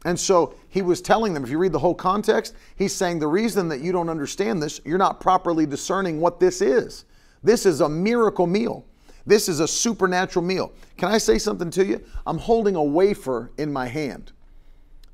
And 0.05 0.17
so 0.17 0.53
he 0.69 0.83
was 0.83 1.01
telling 1.01 1.33
them, 1.33 1.43
if 1.43 1.49
you 1.49 1.57
read 1.57 1.71
the 1.71 1.79
whole 1.79 1.95
context, 1.95 2.53
he's 2.75 2.93
saying 2.93 3.19
the 3.19 3.27
reason 3.27 3.67
that 3.69 3.81
you 3.81 3.91
don't 3.91 4.07
understand 4.07 4.61
this, 4.61 4.79
you're 4.85 4.99
not 4.99 5.19
properly 5.19 5.65
discerning 5.65 6.21
what 6.21 6.39
this 6.39 6.61
is. 6.61 7.05
This 7.43 7.65
is 7.65 7.81
a 7.81 7.89
miracle 7.89 8.45
meal. 8.45 8.85
This 9.25 9.49
is 9.49 9.59
a 9.59 9.67
supernatural 9.67 10.45
meal. 10.45 10.71
Can 10.97 11.09
I 11.09 11.17
say 11.17 11.39
something 11.39 11.71
to 11.71 11.83
you? 11.83 12.03
I'm 12.27 12.37
holding 12.37 12.75
a 12.75 12.83
wafer 12.83 13.51
in 13.57 13.73
my 13.73 13.87
hand. 13.87 14.31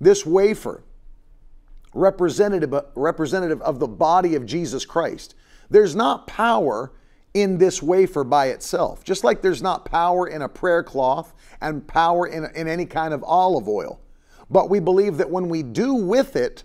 This 0.01 0.25
wafer, 0.25 0.83
representative, 1.93 2.73
representative 2.95 3.61
of 3.61 3.79
the 3.79 3.87
body 3.87 4.35
of 4.35 4.45
Jesus 4.45 4.83
Christ. 4.83 5.35
There's 5.69 5.95
not 5.95 6.27
power 6.27 6.91
in 7.33 7.57
this 7.57 7.81
wafer 7.81 8.25
by 8.25 8.47
itself, 8.47 9.05
just 9.05 9.23
like 9.23 9.41
there's 9.41 9.61
not 9.61 9.85
power 9.85 10.27
in 10.27 10.41
a 10.41 10.49
prayer 10.49 10.83
cloth 10.83 11.33
and 11.61 11.87
power 11.87 12.27
in, 12.27 12.45
in 12.55 12.67
any 12.67 12.85
kind 12.85 13.13
of 13.13 13.23
olive 13.23 13.69
oil. 13.69 14.01
But 14.51 14.69
we 14.69 14.79
believe 14.79 15.17
that 15.17 15.31
when 15.31 15.47
we 15.49 15.63
do 15.63 15.93
with 15.93 16.35
it 16.35 16.63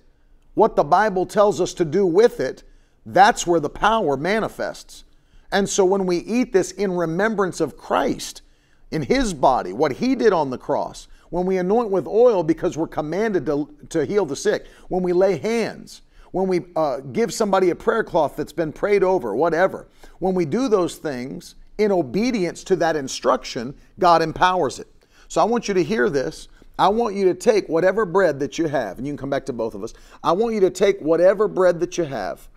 what 0.55 0.75
the 0.75 0.85
Bible 0.85 1.25
tells 1.25 1.61
us 1.61 1.73
to 1.75 1.85
do 1.85 2.05
with 2.05 2.41
it, 2.41 2.65
that's 3.05 3.47
where 3.47 3.61
the 3.61 3.71
power 3.71 4.17
manifests. 4.17 5.05
And 5.53 5.69
so 5.69 5.85
when 5.85 6.07
we 6.07 6.19
eat 6.19 6.53
this 6.53 6.73
in 6.73 6.93
remembrance 6.93 7.61
of 7.61 7.77
Christ, 7.77 8.43
in 8.91 9.03
His 9.03 9.33
body, 9.33 9.73
what 9.73 9.93
He 9.93 10.17
did 10.17 10.33
on 10.33 10.51
the 10.51 10.59
cross, 10.59 11.07
when 11.31 11.47
we 11.47 11.59
anoint 11.59 11.91
with 11.91 12.07
oil 12.07 12.43
because 12.43 12.77
we're 12.77 12.87
commanded 12.87 13.47
to, 13.47 13.69
to 13.91 14.05
heal 14.05 14.27
the 14.27 14.37
sick, 14.37 14.67
when 14.89 15.03
we 15.03 15.13
lay 15.13 15.39
hands, 15.39 16.03
when 16.33 16.49
we 16.49 16.67
uh, 16.75 16.99
give 16.99 17.33
somebody 17.33 17.71
a 17.71 17.75
prayer 17.75 18.03
cloth 18.03 18.35
that's 18.37 18.53
been 18.53 18.73
prayed 18.73 19.05
over, 19.05 19.35
whatever, 19.35 19.87
when 20.19 20.35
we 20.35 20.45
do 20.45 20.69
those 20.69 20.97
things 20.97 21.55
in 21.79 21.93
obedience 21.93 22.65
to 22.65 22.77
that 22.77 22.97
instruction, 22.97 23.75
God 23.99 24.23
empowers 24.23 24.79
it. 24.79 24.89
So 25.29 25.41
I 25.41 25.45
want 25.45 25.69
you 25.69 25.75
to 25.75 25.85
hear 25.85 26.09
this. 26.11 26.49
I 26.79 26.89
want 26.89 27.15
you 27.15 27.25
to 27.27 27.35
take 27.35 27.69
whatever 27.69 28.05
bread 28.05 28.39
that 28.41 28.59
you 28.59 28.69
have, 28.69 28.99
and 28.99 29.07
you 29.07 29.13
can 29.13 29.19
come 29.19 29.31
back 29.31 29.47
to 29.47 29.53
both 29.53 29.75
of 29.75 29.83
us. 29.83 29.95
I 30.23 30.33
want 30.33 30.55
you 30.55 30.61
to 30.61 30.71
take 30.71 31.01
whatever 31.01 31.49
bread 31.49 31.81
that 31.81 31.97
you 31.97 32.05
have 32.05 32.49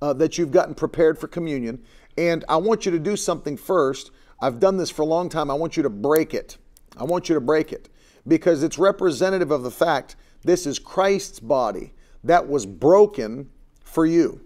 uh, 0.00 0.12
that 0.14 0.38
you've 0.38 0.50
gotten 0.50 0.74
prepared 0.74 1.18
for 1.18 1.28
communion, 1.28 1.82
and 2.16 2.44
I 2.48 2.56
want 2.56 2.86
you 2.86 2.92
to 2.92 2.98
do 2.98 3.16
something 3.16 3.56
first. 3.56 4.10
I've 4.40 4.60
done 4.60 4.76
this 4.76 4.90
for 4.90 5.02
a 5.02 5.06
long 5.06 5.28
time. 5.28 5.50
I 5.50 5.54
want 5.54 5.76
you 5.76 5.82
to 5.82 5.90
break 5.90 6.34
it. 6.34 6.56
I 6.96 7.04
want 7.04 7.28
you 7.28 7.34
to 7.34 7.40
break 7.40 7.72
it 7.72 7.88
because 8.26 8.62
it's 8.62 8.78
representative 8.78 9.50
of 9.50 9.62
the 9.62 9.70
fact 9.70 10.16
this 10.42 10.66
is 10.66 10.78
Christ's 10.78 11.40
body 11.40 11.92
that 12.24 12.48
was 12.48 12.66
broken 12.66 13.50
for 13.84 14.06
you. 14.06 14.40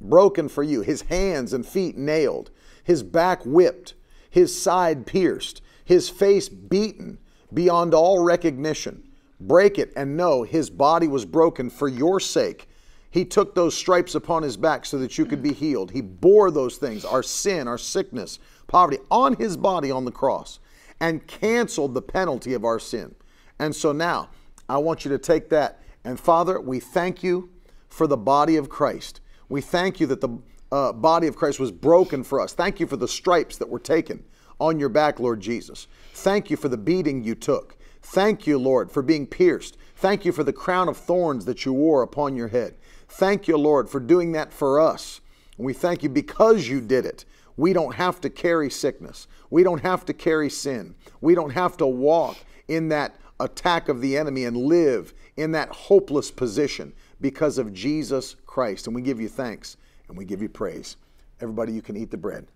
Broken 0.00 0.48
for 0.48 0.62
you. 0.62 0.82
His 0.82 1.02
hands 1.02 1.52
and 1.52 1.66
feet 1.66 1.96
nailed, 1.96 2.50
his 2.84 3.02
back 3.02 3.44
whipped, 3.44 3.94
his 4.30 4.60
side 4.60 5.06
pierced, 5.06 5.62
his 5.84 6.08
face 6.08 6.48
beaten 6.48 7.18
beyond 7.52 7.94
all 7.94 8.22
recognition. 8.22 9.02
Break 9.40 9.78
it 9.78 9.92
and 9.96 10.16
know 10.16 10.42
his 10.42 10.68
body 10.68 11.06
was 11.06 11.24
broken 11.24 11.70
for 11.70 11.88
your 11.88 12.18
sake. 12.20 12.68
He 13.10 13.24
took 13.24 13.54
those 13.54 13.76
stripes 13.76 14.14
upon 14.14 14.42
his 14.42 14.56
back 14.56 14.84
so 14.84 14.98
that 14.98 15.16
you 15.16 15.24
could 15.24 15.42
be 15.42 15.52
healed. 15.52 15.90
He 15.90 16.00
bore 16.00 16.50
those 16.50 16.76
things, 16.76 17.04
our 17.04 17.22
sin, 17.22 17.66
our 17.66 17.78
sickness, 17.78 18.38
poverty, 18.66 18.98
on 19.10 19.36
his 19.36 19.56
body 19.56 19.90
on 19.90 20.04
the 20.04 20.12
cross 20.12 20.58
and 21.00 21.26
canceled 21.26 21.94
the 21.94 22.02
penalty 22.02 22.54
of 22.54 22.64
our 22.64 22.78
sin. 22.78 23.14
And 23.58 23.74
so 23.74 23.92
now, 23.92 24.30
I 24.68 24.78
want 24.78 25.04
you 25.04 25.10
to 25.12 25.18
take 25.18 25.48
that. 25.50 25.80
And 26.04 26.18
Father, 26.18 26.60
we 26.60 26.80
thank 26.80 27.22
you 27.22 27.50
for 27.88 28.06
the 28.06 28.16
body 28.16 28.56
of 28.56 28.68
Christ. 28.68 29.20
We 29.48 29.60
thank 29.60 30.00
you 30.00 30.06
that 30.08 30.20
the 30.20 30.38
uh, 30.70 30.92
body 30.92 31.26
of 31.26 31.36
Christ 31.36 31.58
was 31.58 31.72
broken 31.72 32.22
for 32.22 32.40
us. 32.40 32.52
Thank 32.52 32.80
you 32.80 32.86
for 32.86 32.96
the 32.96 33.08
stripes 33.08 33.56
that 33.56 33.68
were 33.68 33.78
taken 33.78 34.22
on 34.60 34.78
your 34.78 34.88
back, 34.88 35.20
Lord 35.20 35.40
Jesus. 35.40 35.86
Thank 36.12 36.50
you 36.50 36.56
for 36.56 36.68
the 36.68 36.76
beating 36.76 37.22
you 37.22 37.34
took. 37.34 37.76
Thank 38.02 38.46
you, 38.46 38.58
Lord, 38.58 38.90
for 38.90 39.02
being 39.02 39.26
pierced. 39.26 39.76
Thank 39.96 40.24
you 40.24 40.32
for 40.32 40.44
the 40.44 40.52
crown 40.52 40.88
of 40.88 40.96
thorns 40.96 41.44
that 41.44 41.64
you 41.64 41.72
wore 41.72 42.02
upon 42.02 42.36
your 42.36 42.48
head. 42.48 42.76
Thank 43.08 43.48
you, 43.48 43.56
Lord, 43.56 43.88
for 43.90 44.00
doing 44.00 44.32
that 44.32 44.52
for 44.52 44.80
us. 44.80 45.20
And 45.56 45.66
we 45.66 45.72
thank 45.72 46.02
you 46.02 46.08
because 46.08 46.68
you 46.68 46.80
did 46.80 47.04
it. 47.04 47.24
We 47.56 47.72
don't 47.72 47.94
have 47.94 48.20
to 48.20 48.30
carry 48.30 48.70
sickness. 48.70 49.26
We 49.50 49.64
don't 49.64 49.82
have 49.82 50.04
to 50.06 50.12
carry 50.12 50.48
sin. 50.48 50.94
We 51.20 51.34
don't 51.34 51.50
have 51.50 51.76
to 51.78 51.86
walk 51.86 52.36
in 52.68 52.88
that 52.88 53.16
attack 53.40 53.88
of 53.88 54.00
the 54.00 54.16
enemy 54.16 54.44
and 54.44 54.56
live 54.56 55.12
in 55.36 55.52
that 55.52 55.68
hopeless 55.70 56.30
position 56.30 56.92
because 57.20 57.58
of 57.58 57.72
Jesus 57.72 58.36
Christ. 58.46 58.86
And 58.86 58.94
we 58.94 59.02
give 59.02 59.20
you 59.20 59.28
thanks 59.28 59.76
and 60.08 60.16
we 60.16 60.24
give 60.24 60.42
you 60.42 60.48
praise. 60.48 60.96
Everybody, 61.40 61.72
you 61.72 61.82
can 61.82 61.96
eat 61.96 62.10
the 62.10 62.16
bread. 62.16 62.46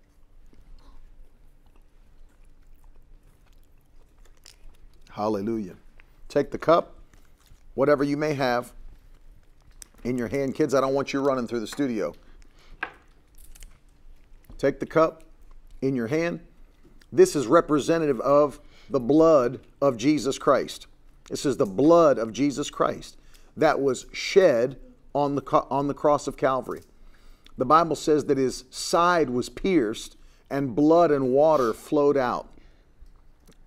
Hallelujah. 5.13 5.75
Take 6.27 6.49
the 6.49 6.57
cup, 6.57 6.95
whatever 7.75 8.03
you 8.03 8.17
may 8.17 8.33
have 8.33 8.73
in 10.03 10.17
your 10.17 10.27
hand. 10.27 10.55
Kids, 10.55 10.73
I 10.73 10.81
don't 10.81 10.95
want 10.95 11.13
you 11.13 11.21
running 11.21 11.47
through 11.47 11.59
the 11.59 11.67
studio. 11.67 12.15
Take 14.57 14.79
the 14.79 14.87
cup 14.87 15.23
in 15.83 15.95
your 15.95 16.07
hand. 16.07 16.39
This 17.11 17.35
is 17.35 17.45
representative 17.45 18.19
of 18.21 18.59
the 18.89 18.99
blood 18.99 19.59
of 19.79 19.97
Jesus 19.97 20.39
Christ. 20.39 20.87
This 21.29 21.45
is 21.45 21.57
the 21.57 21.67
blood 21.67 22.17
of 22.17 22.33
Jesus 22.33 22.71
Christ 22.71 23.17
that 23.55 23.79
was 23.79 24.07
shed 24.13 24.77
on 25.13 25.35
the, 25.35 25.43
on 25.69 25.87
the 25.87 25.93
cross 25.93 26.25
of 26.25 26.37
Calvary. 26.37 26.81
The 27.55 27.65
Bible 27.65 27.95
says 27.95 28.25
that 28.25 28.39
his 28.39 28.65
side 28.71 29.29
was 29.29 29.47
pierced 29.47 30.17
and 30.49 30.75
blood 30.75 31.11
and 31.11 31.29
water 31.29 31.71
flowed 31.71 32.17
out. 32.17 32.49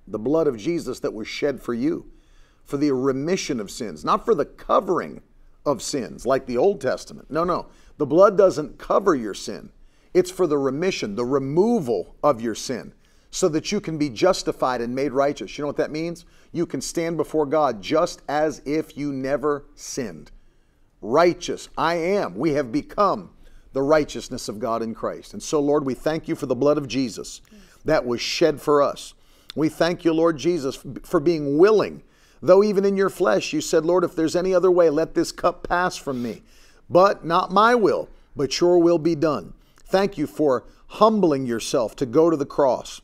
The 0.08 0.18
blood 0.18 0.46
of 0.46 0.56
Jesus 0.56 1.00
that 1.00 1.14
was 1.14 1.28
shed 1.28 1.60
for 1.60 1.74
you, 1.74 2.10
for 2.64 2.76
the 2.76 2.92
remission 2.92 3.60
of 3.60 3.70
sins, 3.70 4.04
not 4.04 4.24
for 4.24 4.34
the 4.34 4.44
covering 4.44 5.22
of 5.64 5.82
sins 5.82 6.26
like 6.26 6.46
the 6.46 6.56
Old 6.56 6.80
Testament. 6.80 7.30
No, 7.30 7.44
no. 7.44 7.66
The 7.98 8.06
blood 8.06 8.36
doesn't 8.36 8.78
cover 8.78 9.14
your 9.14 9.34
sin, 9.34 9.70
it's 10.14 10.30
for 10.30 10.46
the 10.46 10.58
remission, 10.58 11.14
the 11.14 11.24
removal 11.24 12.16
of 12.22 12.40
your 12.40 12.54
sin 12.54 12.92
so 13.36 13.50
that 13.50 13.70
you 13.70 13.82
can 13.82 13.98
be 13.98 14.08
justified 14.08 14.80
and 14.80 14.94
made 14.94 15.12
righteous. 15.12 15.58
You 15.58 15.62
know 15.62 15.66
what 15.66 15.76
that 15.76 15.90
means? 15.90 16.24
You 16.52 16.64
can 16.64 16.80
stand 16.80 17.18
before 17.18 17.44
God 17.44 17.82
just 17.82 18.22
as 18.28 18.62
if 18.64 18.96
you 18.96 19.12
never 19.12 19.66
sinned. 19.74 20.30
Righteous, 21.02 21.68
I 21.76 21.96
am. 21.96 22.36
We 22.36 22.52
have 22.52 22.72
become 22.72 23.30
the 23.74 23.82
righteousness 23.82 24.48
of 24.48 24.58
God 24.58 24.80
in 24.80 24.94
Christ. 24.94 25.34
And 25.34 25.42
so, 25.42 25.60
Lord, 25.60 25.84
we 25.84 25.92
thank 25.92 26.28
you 26.28 26.34
for 26.34 26.46
the 26.46 26.54
blood 26.54 26.78
of 26.78 26.88
Jesus 26.88 27.42
that 27.84 28.06
was 28.06 28.22
shed 28.22 28.58
for 28.58 28.80
us. 28.80 29.12
We 29.56 29.68
thank 29.68 30.04
you, 30.04 30.12
Lord 30.12 30.36
Jesus, 30.36 30.78
for 31.02 31.18
being 31.18 31.58
willing, 31.58 32.04
though 32.40 32.62
even 32.62 32.84
in 32.84 32.96
your 32.96 33.10
flesh 33.10 33.52
you 33.52 33.60
said, 33.60 33.84
Lord, 33.84 34.04
if 34.04 34.14
there's 34.14 34.36
any 34.36 34.54
other 34.54 34.70
way, 34.70 34.88
let 34.90 35.14
this 35.14 35.32
cup 35.32 35.66
pass 35.66 35.96
from 35.96 36.22
me. 36.22 36.42
But 36.88 37.24
not 37.24 37.50
my 37.50 37.74
will, 37.74 38.08
but 38.36 38.60
your 38.60 38.78
will 38.78 38.98
be 38.98 39.16
done. 39.16 39.54
Thank 39.82 40.16
you 40.16 40.28
for 40.28 40.62
humbling 40.86 41.46
yourself 41.46 41.96
to 41.96 42.06
go 42.06 42.30
to 42.30 42.36
the 42.36 42.46
cross 42.46 43.00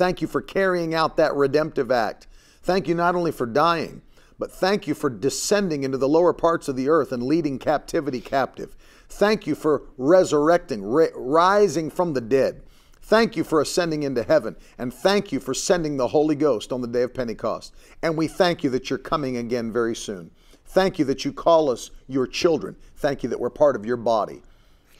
Thank 0.00 0.22
you 0.22 0.28
for 0.28 0.40
carrying 0.40 0.94
out 0.94 1.18
that 1.18 1.34
redemptive 1.34 1.90
act. 1.90 2.26
Thank 2.62 2.88
you 2.88 2.94
not 2.94 3.14
only 3.14 3.32
for 3.32 3.44
dying, 3.44 4.00
but 4.38 4.50
thank 4.50 4.86
you 4.86 4.94
for 4.94 5.10
descending 5.10 5.82
into 5.84 5.98
the 5.98 6.08
lower 6.08 6.32
parts 6.32 6.68
of 6.68 6.76
the 6.76 6.88
earth 6.88 7.12
and 7.12 7.22
leading 7.22 7.58
captivity 7.58 8.22
captive. 8.22 8.74
Thank 9.10 9.46
you 9.46 9.54
for 9.54 9.82
resurrecting, 9.98 10.82
rising 10.84 11.90
from 11.90 12.14
the 12.14 12.22
dead. 12.22 12.62
Thank 13.10 13.36
you 13.36 13.42
for 13.42 13.60
ascending 13.60 14.04
into 14.04 14.22
heaven. 14.22 14.54
And 14.78 14.94
thank 14.94 15.32
you 15.32 15.40
for 15.40 15.52
sending 15.52 15.96
the 15.96 16.06
Holy 16.06 16.36
Ghost 16.36 16.72
on 16.72 16.80
the 16.80 16.86
day 16.86 17.02
of 17.02 17.12
Pentecost. 17.12 17.74
And 18.02 18.16
we 18.16 18.28
thank 18.28 18.62
you 18.62 18.70
that 18.70 18.88
you're 18.88 19.00
coming 19.00 19.38
again 19.38 19.72
very 19.72 19.96
soon. 19.96 20.30
Thank 20.66 20.96
you 20.96 21.04
that 21.06 21.24
you 21.24 21.32
call 21.32 21.70
us 21.70 21.90
your 22.06 22.28
children. 22.28 22.76
Thank 22.98 23.24
you 23.24 23.28
that 23.30 23.40
we're 23.40 23.50
part 23.50 23.74
of 23.74 23.84
your 23.84 23.96
body. 23.96 24.42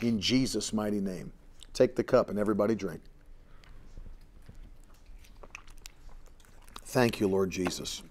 In 0.00 0.20
Jesus' 0.20 0.72
mighty 0.72 1.00
name. 1.00 1.30
Take 1.72 1.94
the 1.94 2.02
cup 2.02 2.30
and 2.30 2.36
everybody 2.36 2.74
drink. 2.74 3.00
Thank 6.86 7.20
you, 7.20 7.28
Lord 7.28 7.52
Jesus. 7.52 8.02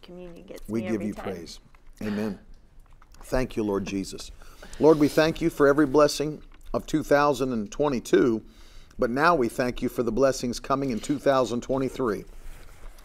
we 0.70 0.82
give 0.82 1.02
you 1.02 1.14
time. 1.14 1.24
praise. 1.26 1.60
Amen. 2.02 2.40
Thank 3.24 3.58
you, 3.58 3.64
Lord 3.64 3.84
Jesus. 3.84 4.32
Lord, 4.80 4.98
we 4.98 5.10
thank 5.10 5.42
you 5.42 5.50
for 5.50 5.68
every 5.68 5.86
blessing 5.86 6.42
of 6.74 6.86
2022, 6.86 8.42
but 9.00 9.10
now 9.10 9.34
we 9.34 9.48
thank 9.48 9.82
you 9.82 9.88
for 9.88 10.04
the 10.04 10.12
blessings 10.12 10.60
coming 10.60 10.92
in 10.92 11.00
2023. 11.00 12.26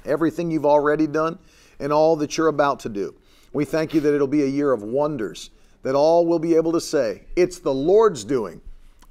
Everything 0.04 0.50
you've 0.50 0.66
already 0.66 1.06
done 1.06 1.38
and 1.78 1.92
all 1.92 2.16
that 2.16 2.36
you're 2.36 2.48
about 2.48 2.80
to 2.80 2.88
do. 2.88 3.14
We 3.52 3.64
thank 3.64 3.94
you 3.94 4.00
that 4.00 4.12
it'll 4.12 4.26
be 4.26 4.42
a 4.42 4.46
year 4.46 4.72
of 4.72 4.82
wonders, 4.82 5.50
that 5.84 5.94
all 5.94 6.26
will 6.26 6.40
be 6.40 6.56
able 6.56 6.72
to 6.72 6.80
say, 6.80 7.22
It's 7.36 7.60
the 7.60 7.72
Lord's 7.72 8.24
doing, 8.24 8.60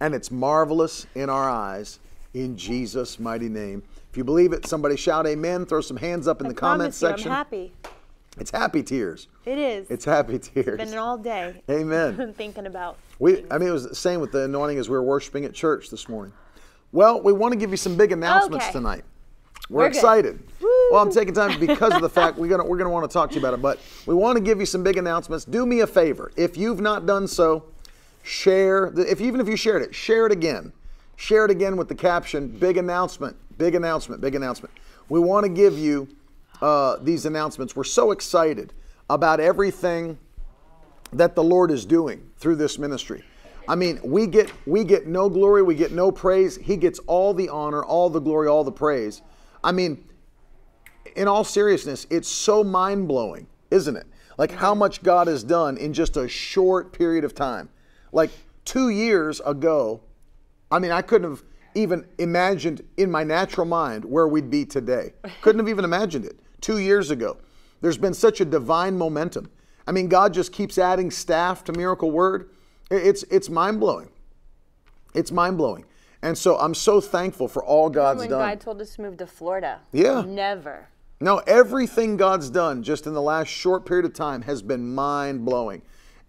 and 0.01 0.13
it's 0.13 0.29
marvelous 0.29 1.07
in 1.15 1.29
our 1.29 1.49
eyes. 1.49 1.99
In 2.33 2.57
Jesus' 2.57 3.19
mighty 3.19 3.47
name. 3.47 3.83
If 4.09 4.17
you 4.17 4.23
believe 4.23 4.53
it, 4.53 4.65
somebody 4.65 4.97
shout 4.97 5.25
amen. 5.25 5.65
Throw 5.65 5.81
some 5.81 5.97
hands 5.97 6.27
up 6.27 6.41
in 6.41 6.47
I 6.47 6.49
the 6.49 6.55
comments 6.55 7.01
you, 7.01 7.07
section. 7.07 7.27
I'm 7.29 7.37
happy. 7.37 7.73
It's 8.39 8.49
happy 8.49 8.81
tears. 8.81 9.27
It 9.45 9.59
is. 9.59 9.89
It's 9.91 10.05
happy 10.05 10.39
tears. 10.39 10.79
It's 10.79 10.91
been 10.91 10.99
all 10.99 11.17
day. 11.17 11.61
Amen. 11.69 12.33
thinking 12.37 12.65
about. 12.65 12.97
We. 13.19 13.45
I 13.51 13.59
mean, 13.59 13.69
it 13.69 13.71
was 13.71 13.87
the 13.87 13.95
same 13.95 14.19
with 14.19 14.31
the 14.31 14.45
anointing 14.45 14.79
as 14.79 14.89
we 14.89 14.95
were 14.95 15.03
worshiping 15.03 15.45
at 15.45 15.53
church 15.53 15.91
this 15.91 16.09
morning. 16.09 16.33
Well, 16.93 17.19
we 17.21 17.33
want 17.33 17.53
to 17.53 17.57
give 17.57 17.71
you 17.71 17.77
some 17.77 17.97
big 17.97 18.11
announcements 18.11 18.65
okay. 18.65 18.71
tonight. 18.71 19.03
We're, 19.67 19.79
we're 19.79 19.87
excited. 19.87 20.39
Well, 20.91 21.01
I'm 21.01 21.11
taking 21.11 21.33
time 21.33 21.59
because 21.59 21.91
of 21.91 22.01
the 22.01 22.09
fact 22.21 22.37
we're 22.37 22.47
gonna 22.47 22.63
we're 22.63 22.77
gonna 22.77 22.91
want 22.91 23.09
to 23.09 23.11
talk 23.11 23.29
to 23.31 23.35
you 23.35 23.41
about 23.41 23.55
it. 23.55 23.61
But 23.61 23.79
we 24.05 24.13
want 24.13 24.37
to 24.37 24.43
give 24.43 24.59
you 24.59 24.67
some 24.67 24.83
big 24.83 24.97
announcements. 24.97 25.43
Do 25.43 25.65
me 25.65 25.79
a 25.79 25.87
favor, 25.87 26.31
if 26.37 26.55
you've 26.55 26.81
not 26.81 27.07
done 27.07 27.27
so, 27.27 27.65
share. 28.21 28.91
The, 28.91 29.09
if 29.11 29.21
even 29.21 29.41
if 29.41 29.47
you 29.49 29.57
shared 29.57 29.81
it, 29.81 29.95
share 29.95 30.27
it 30.27 30.31
again. 30.31 30.71
Share 31.15 31.45
it 31.45 31.51
again 31.51 31.77
with 31.77 31.87
the 31.87 31.95
caption, 31.95 32.47
big 32.47 32.77
announcement, 32.77 33.35
big 33.57 33.73
announcement, 33.73 34.21
big 34.21 34.35
announcement. 34.35 34.73
We 35.09 35.19
want 35.19 35.45
to 35.45 35.49
give 35.49 35.77
you 35.77 36.07
uh, 36.61 36.97
these 36.97 37.25
announcements. 37.25 37.75
We're 37.75 37.85
so 37.85 38.11
excited 38.11 38.71
about 39.09 39.39
everything 39.39 40.17
that 41.11 41.35
the 41.35 41.43
Lord 41.43 41.71
is 41.71 41.85
doing 41.85 42.29
through 42.37 42.57
this 42.57 42.77
ministry. 42.77 43.23
I 43.67 43.75
mean, 43.75 43.99
we 44.03 44.27
get 44.27 44.51
we 44.67 44.83
get 44.83 45.07
no 45.07 45.29
glory, 45.29 45.63
we 45.63 45.75
get 45.75 45.91
no 45.91 46.11
praise. 46.11 46.57
He 46.57 46.75
gets 46.77 46.99
all 47.07 47.33
the 47.33 47.49
honor, 47.49 47.83
all 47.83 48.09
the 48.09 48.19
glory, 48.19 48.47
all 48.47 48.63
the 48.63 48.71
praise. 48.71 49.21
I 49.63 49.71
mean, 49.71 50.03
in 51.15 51.27
all 51.27 51.43
seriousness, 51.43 52.05
it's 52.09 52.27
so 52.27 52.63
mind-blowing, 52.63 53.47
isn't 53.71 53.95
it? 53.95 54.07
Like 54.37 54.51
how 54.51 54.75
much 54.75 55.03
God 55.03 55.27
has 55.27 55.43
done 55.43 55.77
in 55.77 55.93
just 55.93 56.17
a 56.17 56.27
short 56.27 56.91
period 56.91 57.23
of 57.23 57.35
time. 57.35 57.69
Like 58.11 58.31
2 58.65 58.89
years 58.89 59.39
ago, 59.45 60.01
I 60.71 60.79
mean, 60.79 60.91
I 60.91 61.01
couldn't 61.01 61.29
have 61.29 61.43
even 61.75 62.05
imagined 62.17 62.83
in 62.97 63.09
my 63.09 63.23
natural 63.23 63.65
mind 63.65 64.05
where 64.05 64.27
we'd 64.27 64.49
be 64.49 64.65
today. 64.65 65.13
Couldn't 65.41 65.59
have 65.59 65.69
even 65.69 65.85
imagined 65.85 66.25
it 66.25 66.39
two 66.61 66.79
years 66.79 67.11
ago. 67.11 67.37
There's 67.81 67.97
been 67.97 68.13
such 68.13 68.41
a 68.41 68.45
divine 68.45 68.97
momentum. 68.97 69.49
I 69.87 69.91
mean, 69.91 70.07
God 70.07 70.33
just 70.33 70.51
keeps 70.51 70.77
adding 70.77 71.11
staff 71.11 71.63
to 71.65 71.73
Miracle 71.73 72.11
Word. 72.11 72.49
It's 72.91 73.23
it's 73.23 73.49
mind 73.49 73.79
blowing. 73.79 74.09
It's 75.13 75.31
mind 75.31 75.57
blowing. 75.57 75.85
And 76.21 76.37
so 76.37 76.57
I'm 76.57 76.73
so 76.73 77.01
thankful 77.01 77.47
for 77.47 77.63
all 77.63 77.89
God's 77.89 78.19
when 78.19 78.29
done. 78.29 78.39
God 78.39 78.61
told 78.61 78.81
us 78.81 78.95
to 78.95 79.01
move 79.01 79.17
to 79.17 79.27
Florida. 79.27 79.81
Yeah. 79.91 80.23
Never 80.25 80.87
No, 81.19 81.39
everything 81.39 82.15
God's 82.15 82.49
done 82.49 82.81
just 82.81 83.07
in 83.07 83.13
the 83.13 83.21
last 83.21 83.49
short 83.49 83.85
period 83.85 84.05
of 84.05 84.13
time 84.13 84.41
has 84.43 84.61
been 84.61 84.95
mind 84.95 85.43
blowing. 85.43 85.81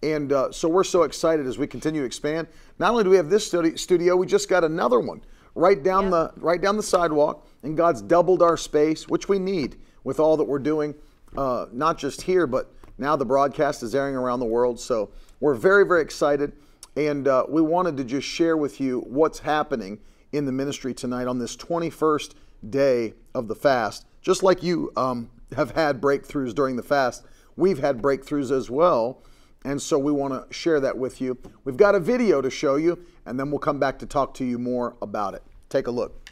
And 0.03 0.31
uh, 0.33 0.51
so 0.51 0.67
we're 0.67 0.83
so 0.83 1.03
excited 1.03 1.47
as 1.47 1.57
we 1.57 1.65
continue 1.65 2.01
to 2.01 2.05
expand. 2.05 2.47
Not 2.77 2.91
only 2.91 3.05
do 3.05 3.09
we 3.09 3.15
have 3.15 3.29
this 3.29 3.49
studi- 3.49 3.79
studio, 3.79 4.15
we 4.15 4.27
just 4.27 4.49
got 4.49 4.63
another 4.63 4.99
one 4.99 5.21
right 5.55 5.81
down 5.81 6.09
the 6.09 6.31
right 6.35 6.61
down 6.61 6.77
the 6.77 6.83
sidewalk, 6.83 7.47
and 7.63 7.75
God's 7.77 8.01
doubled 8.01 8.41
our 8.41 8.57
space, 8.57 9.07
which 9.07 9.29
we 9.29 9.39
need 9.39 9.77
with 10.03 10.19
all 10.19 10.37
that 10.37 10.43
we're 10.43 10.59
doing, 10.59 10.93
uh, 11.37 11.67
not 11.71 11.97
just 11.97 12.21
here, 12.21 12.45
but 12.45 12.71
now 12.97 13.15
the 13.15 13.25
broadcast 13.25 13.81
is 13.81 13.95
airing 13.95 14.15
around 14.15 14.39
the 14.41 14.45
world. 14.45 14.79
So 14.79 15.09
we're 15.39 15.55
very 15.55 15.85
very 15.85 16.01
excited, 16.01 16.53
and 16.95 17.27
uh, 17.27 17.45
we 17.49 17.61
wanted 17.61 17.97
to 17.97 18.03
just 18.03 18.27
share 18.27 18.57
with 18.57 18.79
you 18.79 19.01
what's 19.01 19.39
happening 19.39 19.99
in 20.31 20.45
the 20.45 20.51
ministry 20.51 20.93
tonight 20.93 21.27
on 21.27 21.39
this 21.39 21.55
21st 21.55 22.33
day 22.69 23.13
of 23.33 23.47
the 23.47 23.55
fast. 23.55 24.05
Just 24.21 24.43
like 24.43 24.63
you 24.63 24.91
um, 24.95 25.29
have 25.55 25.71
had 25.71 26.01
breakthroughs 26.01 26.53
during 26.53 26.75
the 26.75 26.83
fast, 26.83 27.23
we've 27.55 27.79
had 27.79 28.01
breakthroughs 28.01 28.51
as 28.51 28.69
well. 28.69 29.21
And 29.63 29.81
so 29.81 29.97
we 29.97 30.11
want 30.11 30.31
to 30.33 30.53
share 30.53 30.79
that 30.79 30.95
with 30.95 31.19
you. 31.19 31.39
We've 31.63 31.77
got 31.77 31.95
a 31.95 31.99
video 31.99 32.39
to 32.39 32.51
show 32.51 32.75
you, 32.75 33.03
and 33.25 33.39
then 33.39 33.49
we'll 33.49 33.59
come 33.59 33.79
back 33.79 33.97
to 33.99 34.05
talk 34.05 34.35
to 34.35 34.45
you 34.45 34.59
more 34.59 34.95
about 35.01 35.33
it. 35.33 35.41
Take 35.69 35.87
a 35.87 35.91
look. 35.91 36.29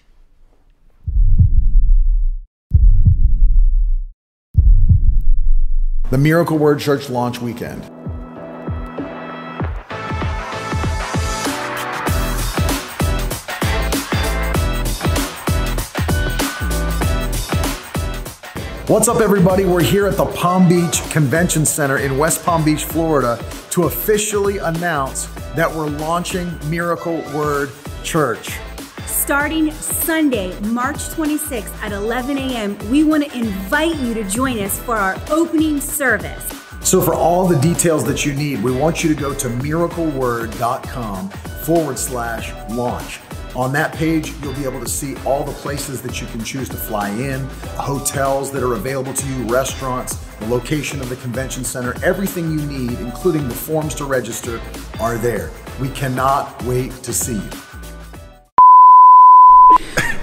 The 6.12 6.18
Miracle 6.20 6.60
Word 6.60 6.80
Church 6.80 7.10
launch 7.10 7.42
weekend. 7.42 7.90
What's 18.88 19.08
up, 19.08 19.22
everybody? 19.22 19.64
We're 19.64 19.82
here 19.82 20.08
at 20.08 20.18
the 20.18 20.26
Palm 20.26 20.68
Beach 20.68 21.10
Convention 21.10 21.66
Center 21.66 22.00
in 22.00 22.18
West 22.18 22.44
Palm 22.44 22.66
Beach, 22.66 22.84
Florida, 22.84 23.42
to 23.70 23.84
officially 23.84 24.58
announce 24.58 25.28
that 25.56 25.74
we're 25.74 25.88
launching 25.88 26.52
Miracle 26.70 27.24
Word 27.34 27.72
Church. 28.04 28.50
Starting 29.06 29.72
Sunday, 29.72 30.60
March 30.64 30.98
26th 30.98 31.74
at 31.82 31.94
11 31.94 32.38
a.m., 32.38 32.78
we 32.90 33.06
want 33.06 33.24
to 33.24 33.34
invite 33.38 33.96
you 33.96 34.14
to 34.16 34.26
join 34.26 34.60
us 34.60 34.78
for 34.82 34.98
our 34.98 35.16
opening 35.30 35.80
service. 35.80 36.44
So, 36.82 37.02
for 37.02 37.14
all 37.14 37.48
the 37.48 37.60
details 37.62 38.04
that 38.04 38.26
you 38.26 38.34
need, 38.34 38.62
we 38.62 38.74
want 38.74 39.02
you 39.02 39.16
to 39.16 39.20
go 39.20 39.34
to 39.34 39.48
miracleword.com 39.48 41.30
forward 41.30 41.98
slash 41.98 42.52
launch. 42.72 43.22
On 43.56 43.72
that 43.74 43.94
page, 43.94 44.34
you'll 44.42 44.56
be 44.56 44.64
able 44.64 44.80
to 44.80 44.88
see 44.88 45.16
all 45.26 45.44
the 45.44 45.52
places 45.52 46.02
that 46.02 46.20
you 46.20 46.26
can 46.28 46.44
choose 46.44 46.68
to 46.70 46.76
fly 46.76 47.10
in, 47.10 47.40
hotels 47.76 48.52
that 48.52 48.64
are 48.64 48.74
available 48.74 49.14
to 49.14 49.28
you, 49.28 49.44
restaurants, 49.44 50.16
the 50.38 50.48
location 50.48 51.00
of 51.00 51.10
the 51.10 51.16
convention 51.18 51.64
center, 51.64 51.94
everything 52.04 52.50
you 52.50 52.66
need, 52.66 53.00
including 53.00 53.48
the 53.48 53.54
forms 53.54 53.94
to 53.96 54.06
register, 54.06 54.60
are 55.00 55.18
there. 55.18 55.52
We 55.80 55.90
cannot 55.90 56.64
wait 56.64 56.92
to 57.04 57.14
see 57.14 57.36
you. 57.36 57.50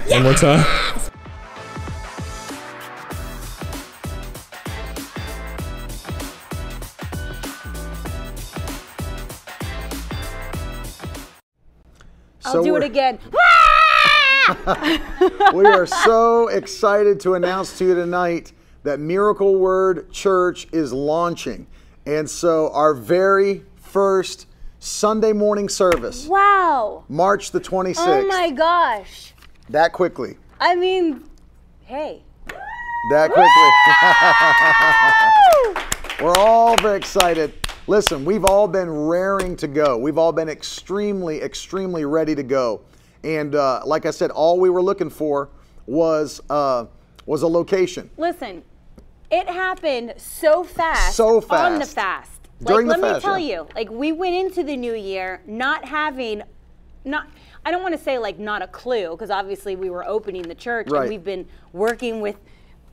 One 0.09 0.23
more 0.23 0.33
time. 0.33 1.00
I'll 12.51 12.63
So 12.63 12.63
do 12.63 12.75
it 12.75 12.83
again. 12.83 13.17
we 15.53 15.65
are 15.65 15.85
so 15.85 16.47
excited 16.49 17.19
to 17.21 17.35
announce 17.35 17.77
to 17.77 17.85
you 17.85 17.95
tonight 17.95 18.51
that 18.83 18.99
Miracle 18.99 19.55
Word 19.55 20.11
Church 20.11 20.67
is 20.73 20.91
launching. 20.91 21.67
And 22.05 22.29
so, 22.29 22.71
our 22.73 22.93
very 22.93 23.63
first 23.77 24.47
Sunday 24.79 25.31
morning 25.31 25.69
service, 25.69 26.25
Wow. 26.27 27.05
March 27.07 27.51
the 27.51 27.61
26th, 27.61 27.97
Oh 27.99 28.27
my 28.27 28.49
gosh. 28.49 29.33
that 29.69 29.93
quickly. 29.93 30.37
I 30.59 30.75
mean, 30.75 31.23
hey. 31.85 32.23
That 33.11 33.31
quickly. 33.31 33.45
We're 36.25 36.35
all 36.37 36.75
very 36.77 36.97
excited. 36.97 37.53
Listen, 37.87 38.23
we've 38.25 38.45
all 38.45 38.67
been 38.67 38.89
raring 38.89 39.55
to 39.57 39.67
go. 39.67 39.97
We've 39.97 40.17
all 40.17 40.31
been 40.31 40.49
extremely, 40.49 41.41
extremely 41.41 42.05
ready 42.05 42.35
to 42.35 42.43
go. 42.43 42.81
And 43.23 43.55
uh, 43.55 43.81
like 43.85 44.05
I 44.05 44.11
said, 44.11 44.31
all 44.31 44.59
we 44.59 44.69
were 44.69 44.81
looking 44.81 45.09
for 45.09 45.49
was 45.87 46.41
uh, 46.49 46.85
was 47.25 47.41
a 47.41 47.47
location. 47.47 48.09
Listen, 48.17 48.63
it 49.31 49.47
happened 49.47 50.13
so 50.17 50.63
fast. 50.63 51.15
So 51.15 51.41
fast. 51.41 51.71
On 51.73 51.79
the 51.79 51.85
fast. 51.85 52.31
During 52.63 52.87
like, 52.87 52.97
the 52.97 53.01
let 53.01 53.11
fast, 53.13 53.25
me 53.25 53.29
tell 53.29 53.39
yeah. 53.39 53.55
you, 53.55 53.67
like 53.75 53.89
we 53.89 54.11
went 54.11 54.35
into 54.35 54.63
the 54.63 54.77
new 54.77 54.93
year 54.93 55.41
not 55.47 55.85
having, 55.85 56.43
not. 57.03 57.27
I 57.65 57.71
don't 57.71 57.83
want 57.83 57.95
to 57.95 58.03
say 58.03 58.17
like 58.17 58.39
not 58.39 58.61
a 58.61 58.67
clue 58.67 59.11
because 59.11 59.29
obviously 59.31 59.75
we 59.75 59.89
were 59.89 60.07
opening 60.07 60.43
the 60.43 60.55
church 60.55 60.87
Right. 60.89 61.01
and 61.01 61.09
we've 61.09 61.23
been 61.23 61.47
working 61.73 62.21
with 62.21 62.37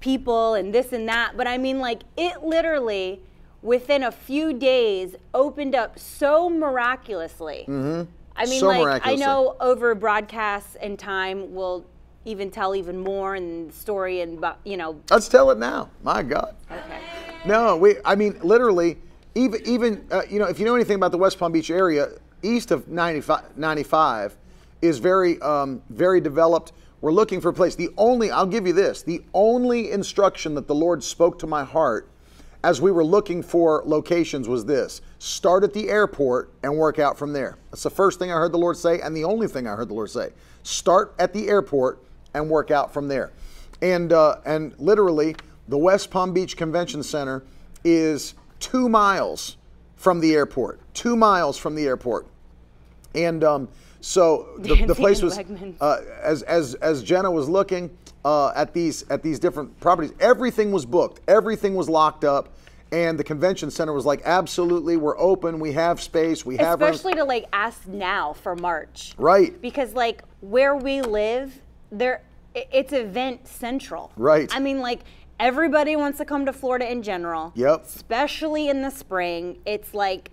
people 0.01 0.55
and 0.55 0.75
this 0.75 0.93
and 0.93 1.09
that. 1.09 1.37
But 1.37 1.47
I 1.47 1.59
mean, 1.59 1.79
like 1.79 2.03
it 2.17 2.43
literally 2.43 3.21
within 3.63 4.05
a 4.05 4.13
few 4.13 4.53
days 4.53 5.17
opened 5.35 5.75
up 5.75 5.99
so 5.99 6.49
miraculously. 6.49 7.65
Mm-hmm. 7.69 8.11
I 8.37 8.47
mean, 8.47 8.61
So 8.61 8.69
like 8.69 9.03
I 9.05 9.17
know 9.17 9.57
over 9.61 9.95
broadcasts 9.95 10.77
and 10.77 10.99
time 10.99 11.55
we'll 11.55 11.85
even 12.25 12.51
tell 12.51 12.77
even 12.77 12.99
more 12.99 13.35
and 13.35 13.73
story 13.73 14.21
and 14.21 14.45
you 14.65 14.77
know 14.77 15.01
Let's 15.11 15.29
tell 15.29 15.51
it 15.51 15.59
now. 15.59 15.91
My 16.03 16.23
God. 16.23 16.55
okay. 16.71 17.01
No, 17.45 17.77
we. 17.77 17.97
I 18.05 18.15
mean, 18.15 18.39
literally, 18.43 18.99
even 19.35 19.61
even 19.65 20.07
uh, 20.11 20.23
you 20.29 20.39
know, 20.39 20.47
if 20.47 20.59
you 20.59 20.65
know 20.65 20.75
anything 20.75 20.97
about 20.97 21.13
the 21.13 21.19
West 21.19 21.39
Palm 21.39 21.53
Beach 21.53 21.71
area, 21.71 22.09
east 22.43 22.71
of 22.71 22.89
95, 22.89 23.57
95 23.57 24.37
is 24.83 24.99
very 24.99 25.41
um, 25.41 25.83
very 25.89 26.21
developed. 26.21 26.73
We're 27.01 27.13
looking 27.13 27.41
for 27.41 27.51
a 27.51 27.53
place. 27.53 27.77
The 27.77 27.91
only 27.97 28.31
I'll 28.31 28.47
give 28.47 28.67
you 28.67 28.73
this: 28.73 29.03
the 29.03 29.23
only 29.35 29.91
instruction 29.91 30.55
that 30.55 30.67
the 30.67 30.75
Lord 30.75 31.03
spoke 31.03 31.39
to 31.41 31.47
my 31.47 31.65
heart 31.65 32.09
as 32.65 32.81
we 32.81 32.91
were 32.91 33.05
looking 33.05 33.43
for 33.43 33.83
locations 33.85 34.49
was 34.49 34.65
this: 34.65 35.01
start 35.19 35.65
at 35.65 35.73
the 35.73 35.89
airport 35.89 36.51
and 36.63 36.77
work 36.77 36.99
out 36.99 37.19
from 37.19 37.33
there. 37.33 37.57
That's 37.71 37.83
the 37.83 37.91
first 37.91 38.19
thing 38.19 38.31
I 38.31 38.35
heard 38.35 38.53
the 38.53 38.59
Lord 38.59 38.77
say, 38.77 39.01
and 39.01 39.17
the 39.17 39.25
only 39.25 39.49
thing 39.49 39.67
I 39.67 39.75
heard 39.75 39.89
the 39.89 39.95
Lord 39.95 40.11
say: 40.11 40.31
start 40.63 41.15
at 41.19 41.33
the 41.33 41.49
airport 41.49 42.03
and 42.35 42.49
work 42.49 42.71
out 42.71 42.93
from 42.93 43.09
there. 43.09 43.33
And 43.81 44.13
uh, 44.13 44.37
and 44.45 44.75
literally, 44.79 45.37
the 45.69 45.79
West 45.79 46.11
Palm 46.11 46.33
Beach 46.33 46.57
Convention 46.57 47.03
Center 47.03 47.43
is 47.85 48.35
two 48.61 48.89
miles 48.89 49.57
from 49.97 50.21
the 50.21 50.35
airport. 50.35 50.81
Two 50.95 51.17
miles 51.17 51.57
from 51.57 51.75
the 51.75 51.87
airport. 51.87 52.27
And 53.15 53.43
um, 53.45 53.69
so 54.01 54.49
the, 54.59 54.87
the 54.87 54.95
place 54.95 55.23
was 55.23 55.39
uh, 55.81 56.01
as 56.23 56.43
as 56.43 56.75
as 56.77 57.03
Jenna 57.03 57.31
was 57.31 57.49
looking 57.49 57.91
uh, 58.25 58.53
at 58.55 58.73
these 58.73 59.09
at 59.11 59.23
these 59.23 59.39
different 59.39 59.79
properties, 59.81 60.13
everything 60.21 60.73
was 60.73 60.85
booked, 60.85 61.21
everything 61.29 61.75
was 61.75 61.89
locked 61.89 62.25
up, 62.25 62.55
and 62.93 63.19
the 63.19 63.25
convention 63.25 63.71
center 63.71 63.93
was 63.93 64.07
like, 64.07 64.23
absolutely, 64.25 64.97
we're 64.97 65.19
open, 65.19 65.61
we 65.61 65.73
have 65.73 66.01
space, 66.01 66.45
we 66.45 66.57
have 66.57 66.81
rooms." 66.81 66.97
especially 66.97 67.15
to 67.15 67.25
like 67.25 67.47
ask 67.53 67.87
now 67.87 68.33
for 68.33 68.57
March. 68.57 69.15
right. 69.19 69.61
Because 69.61 69.93
like 69.95 70.23
where 70.41 70.77
we 70.77 71.03
live, 71.03 71.61
there 71.91 72.23
it's 72.55 72.93
event 72.93 73.47
central. 73.47 74.13
Right. 74.17 74.55
I 74.55 74.59
mean 74.59 74.81
like 74.81 75.01
everybody 75.39 75.97
wants 75.97 76.19
to 76.19 76.25
come 76.25 76.47
to 76.47 76.53
Florida 76.53 76.91
in 76.91 77.03
general. 77.03 77.53
Yep. 77.55 77.85
Especially 77.85 78.69
in 78.69 78.83
the 78.83 78.91
spring. 78.91 79.59
It's 79.65 79.95
like 79.95 80.31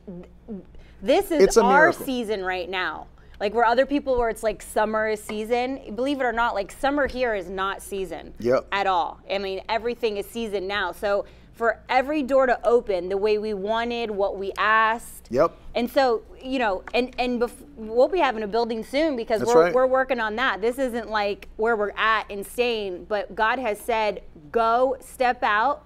this 1.02 1.32
is 1.32 1.58
our 1.58 1.88
miracle. 1.88 2.06
season 2.06 2.44
right 2.44 2.70
now. 2.70 3.08
Like 3.40 3.54
where 3.54 3.66
other 3.66 3.86
people 3.86 4.18
where 4.18 4.30
it's 4.30 4.44
like 4.44 4.62
summer 4.62 5.08
is 5.10 5.22
season, 5.24 5.94
believe 5.96 6.20
it 6.22 6.24
or 6.24 6.32
not, 6.32 6.54
like 6.56 6.72
summer 6.72 7.08
here 7.08 7.36
is 7.36 7.50
not 7.50 7.82
season 7.82 8.34
Yep. 8.40 8.68
at 8.72 8.88
all. 8.88 9.20
I 9.30 9.38
mean, 9.40 9.62
everything 9.68 10.18
is 10.18 10.26
season 10.26 10.68
now. 10.68 10.92
So 10.92 11.26
for 11.54 11.80
every 11.90 12.22
door 12.22 12.46
to 12.48 12.66
open 12.68 13.08
the 13.10 13.18
way 13.18 13.38
we 13.38 13.54
wanted, 13.54 14.12
what 14.12 14.38
we 14.38 14.52
asked, 14.58 15.28
Yep. 15.32 15.52
and 15.74 15.90
so, 15.90 16.22
you 16.42 16.60
know, 16.60 16.84
and 16.94 17.14
and 17.18 17.42
bef- 17.42 17.64
we'll 17.76 18.08
be 18.08 18.20
having 18.20 18.44
a 18.44 18.48
building 18.48 18.84
soon 18.84 19.16
because 19.16 19.40
That's 19.40 19.54
we're 19.54 19.64
right. 19.64 19.74
we're 19.74 19.88
working 19.88 20.20
on 20.20 20.36
that. 20.38 20.62
This 20.62 20.78
isn't 20.80 21.10
like 21.10 21.48
where 21.58 21.76
we're 21.76 21.92
at 21.98 22.26
and 22.30 22.46
staying, 22.46 23.06
but 23.06 23.36
God 23.36 23.60
has 23.60 23.80
said, 23.80 24.22
go, 24.52 24.96
step 25.00 25.44
out. 25.44 25.84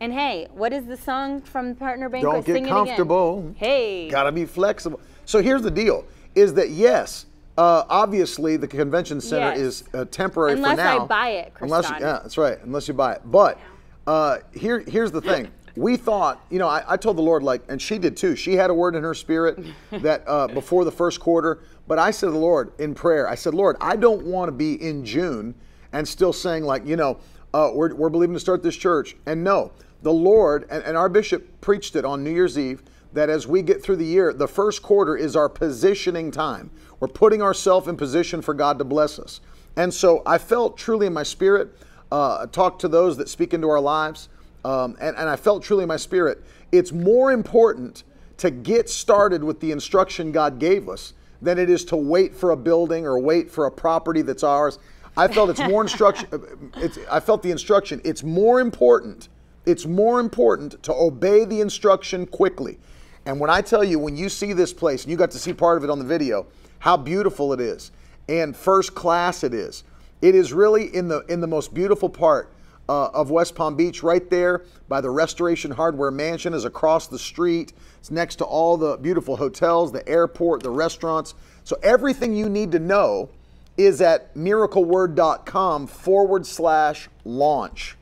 And 0.00 0.12
hey, 0.12 0.46
what 0.52 0.72
is 0.72 0.86
the 0.86 0.96
song 0.96 1.40
from 1.40 1.74
Partner 1.74 2.08
Banquet? 2.08 2.32
Don't 2.32 2.46
get 2.46 2.54
Sing 2.54 2.66
comfortable. 2.66 3.52
Hey. 3.56 4.08
Got 4.08 4.24
to 4.24 4.32
be 4.32 4.44
flexible. 4.46 5.00
So 5.24 5.42
here's 5.42 5.62
the 5.62 5.70
deal: 5.72 6.04
is 6.38 6.54
that 6.54 6.70
yes, 6.70 7.26
uh, 7.56 7.84
obviously 7.88 8.56
the 8.56 8.68
convention 8.68 9.20
center 9.20 9.50
Yes. 9.50 9.58
is 9.58 9.84
uh, 9.94 10.04
temporary 10.06 10.52
Unless 10.52 10.72
for 10.72 10.76
now. 10.76 10.92
Unless 10.92 11.04
I 11.04 11.06
buy 11.06 11.28
it, 11.30 11.52
Unless 11.60 11.90
yeah, 11.90 11.98
that's 12.22 12.38
right. 12.38 12.58
Unless 12.62 12.88
you 12.88 12.94
buy 12.94 13.14
it. 13.14 13.22
But 13.24 13.58
uh, 14.06 14.38
here, 14.54 14.80
here's 14.80 15.10
the 15.12 15.20
thing. 15.20 15.50
We 15.76 15.96
thought, 15.96 16.44
you 16.50 16.58
know, 16.58 16.66
I, 16.66 16.82
I 16.94 16.96
told 16.96 17.16
the 17.18 17.22
Lord, 17.22 17.44
like, 17.44 17.62
and 17.68 17.80
she 17.80 17.98
did 17.98 18.16
too. 18.16 18.34
She 18.34 18.54
had 18.54 18.68
a 18.68 18.74
word 18.74 18.96
in 18.96 19.04
her 19.04 19.14
spirit 19.14 19.64
that 19.92 20.24
uh, 20.26 20.48
before 20.48 20.84
the 20.84 20.90
first 20.90 21.20
quarter. 21.20 21.60
But 21.86 22.00
I 22.00 22.10
said 22.10 22.26
to 22.26 22.32
the 22.32 22.38
Lord 22.38 22.72
in 22.80 22.96
prayer, 22.96 23.28
I 23.28 23.36
said, 23.36 23.54
Lord, 23.54 23.76
I 23.80 23.94
don't 23.94 24.24
want 24.26 24.48
to 24.48 24.52
be 24.52 24.74
in 24.82 25.04
June 25.04 25.54
and 25.92 26.08
still 26.08 26.32
saying, 26.32 26.64
like, 26.64 26.84
you 26.84 26.96
know, 26.96 27.18
Uh, 27.54 27.70
we're, 27.72 27.94
we're 27.94 28.08
believing 28.10 28.34
to 28.34 28.40
start 28.40 28.60
this 28.60 28.74
church. 28.76 29.14
And 29.26 29.44
no, 29.44 29.70
the 30.02 30.12
Lord, 30.12 30.66
and, 30.68 30.82
and 30.82 30.96
our 30.96 31.08
bishop 31.08 31.46
preached 31.60 31.94
it 31.94 32.04
on 32.04 32.24
New 32.24 32.32
Year's 32.32 32.58
Eve, 32.58 32.82
that 33.12 33.30
as 33.30 33.46
we 33.46 33.62
get 33.62 33.82
through 33.82 33.96
the 33.96 34.04
year, 34.04 34.32
the 34.32 34.48
first 34.48 34.82
quarter 34.82 35.16
is 35.16 35.36
our 35.36 35.48
positioning 35.48 36.30
time. 36.30 36.70
We're 37.00 37.08
putting 37.08 37.42
ourselves 37.42 37.88
in 37.88 37.96
position 37.96 38.42
for 38.42 38.54
God 38.54 38.78
to 38.78 38.84
bless 38.84 39.18
us. 39.18 39.40
And 39.76 39.92
so 39.92 40.22
I 40.26 40.38
felt 40.38 40.76
truly 40.76 41.06
in 41.06 41.12
my 41.12 41.22
spirit, 41.22 41.70
uh, 42.10 42.46
talk 42.46 42.78
to 42.80 42.88
those 42.88 43.16
that 43.18 43.28
speak 43.28 43.54
into 43.54 43.68
our 43.68 43.80
lives, 43.80 44.28
um, 44.64 44.96
and, 45.00 45.16
and 45.16 45.28
I 45.28 45.36
felt 45.36 45.62
truly 45.62 45.84
in 45.84 45.88
my 45.88 45.96
spirit, 45.96 46.42
it's 46.72 46.92
more 46.92 47.32
important 47.32 48.02
to 48.38 48.50
get 48.50 48.88
started 48.88 49.42
with 49.42 49.60
the 49.60 49.72
instruction 49.72 50.32
God 50.32 50.58
gave 50.58 50.88
us 50.88 51.14
than 51.40 51.58
it 51.58 51.70
is 51.70 51.84
to 51.86 51.96
wait 51.96 52.34
for 52.34 52.50
a 52.50 52.56
building 52.56 53.06
or 53.06 53.18
wait 53.18 53.50
for 53.50 53.66
a 53.66 53.70
property 53.70 54.22
that's 54.22 54.42
ours. 54.42 54.78
I 55.16 55.28
felt 55.28 55.50
it's 55.50 55.60
more 55.60 55.82
instruction. 55.82 56.28
It's, 56.76 56.98
I 57.10 57.20
felt 57.20 57.42
the 57.42 57.50
instruction. 57.50 58.00
It's 58.04 58.22
more 58.22 58.60
important. 58.60 59.28
It's 59.66 59.84
more 59.84 60.20
important 60.20 60.82
to 60.84 60.94
obey 60.94 61.44
the 61.44 61.60
instruction 61.60 62.26
quickly. 62.26 62.78
And 63.26 63.38
when 63.38 63.50
I 63.50 63.60
tell 63.60 63.84
you, 63.84 63.98
when 63.98 64.16
you 64.16 64.28
see 64.28 64.52
this 64.52 64.72
place, 64.72 65.04
and 65.04 65.10
you 65.10 65.16
got 65.16 65.30
to 65.32 65.38
see 65.38 65.52
part 65.52 65.76
of 65.76 65.84
it 65.84 65.90
on 65.90 65.98
the 65.98 66.04
video, 66.04 66.46
how 66.78 66.96
beautiful 66.96 67.52
it 67.52 67.60
is 67.60 67.90
and 68.28 68.54
first 68.54 68.94
class 68.94 69.42
it 69.42 69.54
is. 69.54 69.84
It 70.20 70.34
is 70.34 70.52
really 70.52 70.94
in 70.94 71.08
the 71.08 71.20
in 71.28 71.40
the 71.40 71.46
most 71.46 71.72
beautiful 71.72 72.08
part 72.08 72.52
uh, 72.88 73.08
of 73.08 73.30
West 73.30 73.54
Palm 73.54 73.76
Beach, 73.76 74.02
right 74.02 74.28
there 74.30 74.64
by 74.88 75.00
the 75.00 75.10
Restoration 75.10 75.70
Hardware 75.70 76.10
Mansion, 76.10 76.54
is 76.54 76.64
across 76.64 77.06
the 77.06 77.18
street. 77.18 77.72
It's 77.98 78.10
next 78.10 78.36
to 78.36 78.44
all 78.44 78.76
the 78.76 78.96
beautiful 78.96 79.36
hotels, 79.36 79.92
the 79.92 80.06
airport, 80.08 80.62
the 80.62 80.70
restaurants. 80.70 81.34
So 81.64 81.78
everything 81.82 82.34
you 82.34 82.48
need 82.48 82.72
to 82.72 82.78
know 82.78 83.28
is 83.76 84.00
at 84.00 84.34
miracleword.com 84.34 85.86
forward 85.86 86.46
slash 86.46 87.08
launch. 87.24 87.96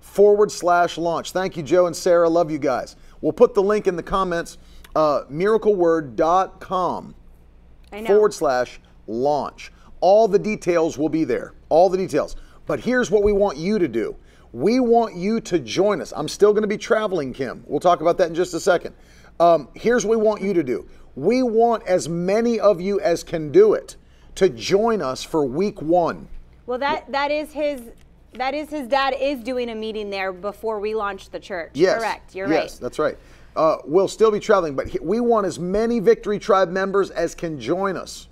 Forward 0.00 0.50
slash 0.50 0.96
launch. 0.96 1.32
Thank 1.32 1.56
you, 1.56 1.62
Joe 1.62 1.86
and 1.86 1.94
Sarah. 1.94 2.28
Love 2.28 2.50
you 2.50 2.58
guys. 2.58 2.96
We'll 3.20 3.32
put 3.32 3.54
the 3.54 3.62
link 3.62 3.86
in 3.86 3.96
the 3.96 4.02
comments. 4.02 4.58
Uh, 4.94 5.22
miracleword.com 5.30 7.14
forward 8.06 8.34
slash 8.34 8.80
launch. 9.06 9.72
All 10.00 10.28
the 10.28 10.38
details 10.38 10.98
will 10.98 11.08
be 11.08 11.24
there. 11.24 11.54
All 11.68 11.88
the 11.88 11.98
details. 11.98 12.36
But 12.66 12.80
here's 12.80 13.10
what 13.10 13.22
we 13.22 13.32
want 13.32 13.58
you 13.58 13.78
to 13.78 13.88
do. 13.88 14.16
We 14.52 14.80
want 14.80 15.14
you 15.14 15.40
to 15.42 15.58
join 15.58 16.00
us. 16.00 16.12
I'm 16.16 16.28
still 16.28 16.52
going 16.52 16.62
to 16.62 16.68
be 16.68 16.78
traveling, 16.78 17.32
Kim. 17.32 17.64
We'll 17.66 17.80
talk 17.80 18.00
about 18.00 18.18
that 18.18 18.28
in 18.28 18.34
just 18.34 18.54
a 18.54 18.60
second. 18.60 18.94
Um, 19.40 19.68
here's 19.74 20.04
what 20.06 20.18
we 20.18 20.24
want 20.24 20.42
you 20.42 20.54
to 20.54 20.62
do. 20.62 20.88
We 21.16 21.42
want 21.42 21.86
as 21.86 22.08
many 22.08 22.58
of 22.58 22.80
you 22.80 23.00
as 23.00 23.24
can 23.24 23.50
do 23.50 23.74
it 23.74 23.96
to 24.36 24.48
join 24.48 25.02
us 25.02 25.22
for 25.22 25.44
week 25.44 25.82
one. 25.82 26.28
Well, 26.66 26.78
that 26.78 27.10
that 27.10 27.30
is 27.30 27.52
his. 27.52 27.82
That 28.34 28.54
is 28.54 28.68
his 28.68 28.88
dad 28.88 29.14
is 29.18 29.40
doing 29.40 29.70
a 29.70 29.74
meeting 29.74 30.10
there 30.10 30.32
before 30.32 30.80
we 30.80 30.94
launch 30.94 31.30
the 31.30 31.40
church. 31.40 31.70
Yes. 31.74 31.98
Correct. 31.98 32.34
You're 32.34 32.48
yes, 32.48 32.74
right. 32.74 32.80
that's 32.80 32.98
right. 32.98 33.18
Uh, 33.56 33.78
we'll 33.84 34.08
still 34.08 34.30
be 34.30 34.38
traveling, 34.38 34.76
but 34.76 35.00
we 35.02 35.18
want 35.18 35.46
as 35.46 35.58
many 35.58 35.98
Victory 35.98 36.38
Tribe 36.38 36.68
members 36.68 37.10
as 37.10 37.34
can 37.34 37.58
join 37.58 37.96
us 37.96 38.28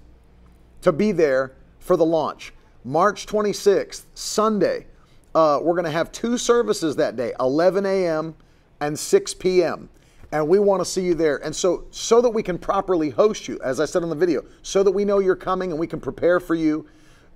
to 0.82 0.92
be 0.92 1.10
there 1.10 1.56
for 1.80 1.96
the 1.96 2.04
launch. 2.04 2.52
March 2.84 3.26
26th, 3.26 4.04
Sunday, 4.14 4.86
uh, 5.34 5.58
we're 5.60 5.74
going 5.74 5.84
to 5.84 5.90
have 5.90 6.12
two 6.12 6.38
services 6.38 6.94
that 6.96 7.16
day 7.16 7.32
11 7.40 7.84
a.m. 7.84 8.36
and 8.80 8.96
6 8.96 9.34
p.m. 9.34 9.88
And 10.30 10.46
we 10.46 10.58
want 10.58 10.80
to 10.80 10.84
see 10.84 11.02
you 11.02 11.14
there. 11.14 11.38
And 11.38 11.54
so, 11.54 11.86
so 11.90 12.20
that 12.20 12.30
we 12.30 12.42
can 12.42 12.58
properly 12.58 13.10
host 13.10 13.48
you, 13.48 13.58
as 13.64 13.80
I 13.80 13.84
said 13.84 14.02
in 14.02 14.08
the 14.08 14.14
video, 14.14 14.44
so 14.62 14.82
that 14.82 14.92
we 14.92 15.04
know 15.04 15.18
you're 15.18 15.34
coming 15.34 15.72
and 15.72 15.80
we 15.80 15.86
can 15.86 16.00
prepare 16.00 16.38
for 16.38 16.54
you, 16.54 16.86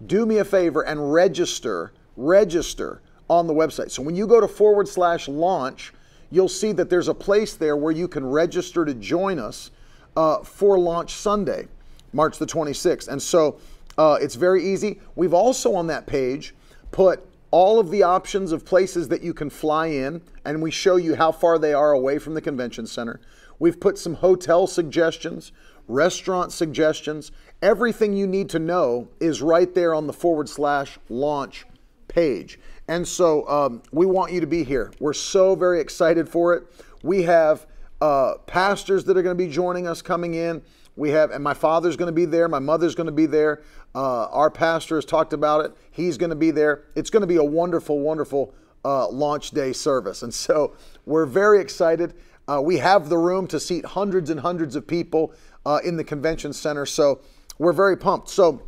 do 0.06 0.26
me 0.26 0.38
a 0.38 0.44
favor 0.44 0.82
and 0.82 1.12
register, 1.12 1.92
register 2.20 3.00
on 3.28 3.46
the 3.46 3.54
website. 3.54 3.90
So 3.90 4.02
when 4.02 4.16
you 4.16 4.26
go 4.26 4.40
to 4.40 4.48
forward 4.48 4.88
slash 4.88 5.28
launch, 5.28 5.92
you'll 6.30 6.48
see 6.48 6.72
that 6.72 6.90
there's 6.90 7.08
a 7.08 7.14
place 7.14 7.54
there 7.54 7.76
where 7.76 7.92
you 7.92 8.08
can 8.08 8.26
register 8.26 8.84
to 8.84 8.94
join 8.94 9.38
us 9.38 9.70
uh, 10.16 10.38
for 10.38 10.78
launch 10.78 11.14
Sunday, 11.14 11.68
March 12.12 12.38
the 12.38 12.46
26th. 12.46 13.08
And 13.08 13.22
so 13.22 13.58
uh, 13.96 14.18
it's 14.20 14.34
very 14.34 14.64
easy. 14.64 15.00
We've 15.14 15.34
also 15.34 15.74
on 15.74 15.86
that 15.88 16.06
page 16.06 16.54
put 16.90 17.26
all 17.50 17.80
of 17.80 17.90
the 17.90 18.02
options 18.02 18.52
of 18.52 18.64
places 18.64 19.08
that 19.08 19.22
you 19.22 19.34
can 19.34 19.50
fly 19.50 19.86
in, 19.86 20.22
and 20.44 20.62
we 20.62 20.70
show 20.70 20.96
you 20.96 21.16
how 21.16 21.32
far 21.32 21.58
they 21.58 21.72
are 21.72 21.92
away 21.92 22.18
from 22.18 22.34
the 22.34 22.40
convention 22.40 22.86
center. 22.86 23.20
We've 23.58 23.78
put 23.78 23.98
some 23.98 24.14
hotel 24.14 24.66
suggestions, 24.66 25.52
restaurant 25.88 26.52
suggestions. 26.52 27.32
Everything 27.60 28.12
you 28.12 28.26
need 28.26 28.48
to 28.50 28.58
know 28.58 29.08
is 29.20 29.42
right 29.42 29.72
there 29.74 29.94
on 29.94 30.06
the 30.06 30.12
forward 30.12 30.48
slash 30.48 30.98
launch 31.08 31.66
page. 32.10 32.58
And 32.88 33.06
so 33.06 33.48
um, 33.48 33.82
we 33.92 34.04
want 34.04 34.32
you 34.32 34.40
to 34.40 34.46
be 34.46 34.64
here. 34.64 34.92
We're 34.98 35.12
so 35.12 35.54
very 35.54 35.80
excited 35.80 36.28
for 36.28 36.54
it. 36.54 36.64
We 37.02 37.22
have 37.22 37.66
uh, 38.00 38.34
pastors 38.46 39.04
that 39.04 39.16
are 39.16 39.22
going 39.22 39.36
to 39.36 39.44
be 39.44 39.50
joining 39.50 39.86
us 39.86 40.02
coming 40.02 40.34
in. 40.34 40.60
We 40.96 41.10
have, 41.10 41.30
and 41.30 41.42
my 41.42 41.54
father's 41.54 41.96
going 41.96 42.08
to 42.08 42.12
be 42.12 42.24
there. 42.24 42.48
My 42.48 42.58
mother's 42.58 42.94
going 42.94 43.06
to 43.06 43.12
be 43.12 43.26
there. 43.26 43.62
Uh, 43.94 44.26
our 44.26 44.50
pastor 44.50 44.96
has 44.96 45.04
talked 45.04 45.32
about 45.32 45.64
it. 45.64 45.72
He's 45.90 46.18
going 46.18 46.30
to 46.30 46.36
be 46.36 46.50
there. 46.50 46.84
It's 46.94 47.10
going 47.10 47.22
to 47.22 47.26
be 47.26 47.36
a 47.36 47.44
wonderful, 47.44 48.00
wonderful 48.00 48.52
uh, 48.84 49.08
launch 49.08 49.52
day 49.52 49.72
service. 49.72 50.22
And 50.22 50.34
so 50.34 50.76
we're 51.06 51.26
very 51.26 51.60
excited. 51.60 52.14
Uh, 52.48 52.60
we 52.60 52.78
have 52.78 53.08
the 53.08 53.18
room 53.18 53.46
to 53.46 53.60
seat 53.60 53.84
hundreds 53.84 54.30
and 54.30 54.40
hundreds 54.40 54.74
of 54.74 54.86
people 54.86 55.32
uh, 55.64 55.78
in 55.84 55.96
the 55.96 56.04
convention 56.04 56.52
center. 56.52 56.84
So 56.86 57.20
we're 57.58 57.72
very 57.72 57.96
pumped. 57.96 58.28
So 58.28 58.62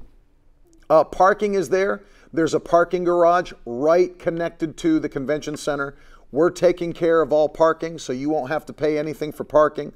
uh, 0.89 1.05
parking 1.05 1.55
is 1.55 1.69
there. 1.69 2.03
There's 2.33 2.55
a 2.55 2.61
parking 2.61 3.05
garage 3.05 3.53
right 3.67 4.19
connected 4.19 4.77
to 4.79 4.99
the 4.99 5.09
convention 5.09 5.57
center. 5.57 5.97
We're 6.31 6.51
taking 6.51 6.95
care 6.95 7.21
of 7.21 7.33
all 7.33 7.49
parking, 7.49 7.99
so 7.99 8.13
you 8.13 8.31
won't 8.31 8.51
have 8.51 8.65
to 8.67 8.73
pay 8.73 8.99
anything 8.99 9.33
for 9.33 9.45
parking 9.45 9.93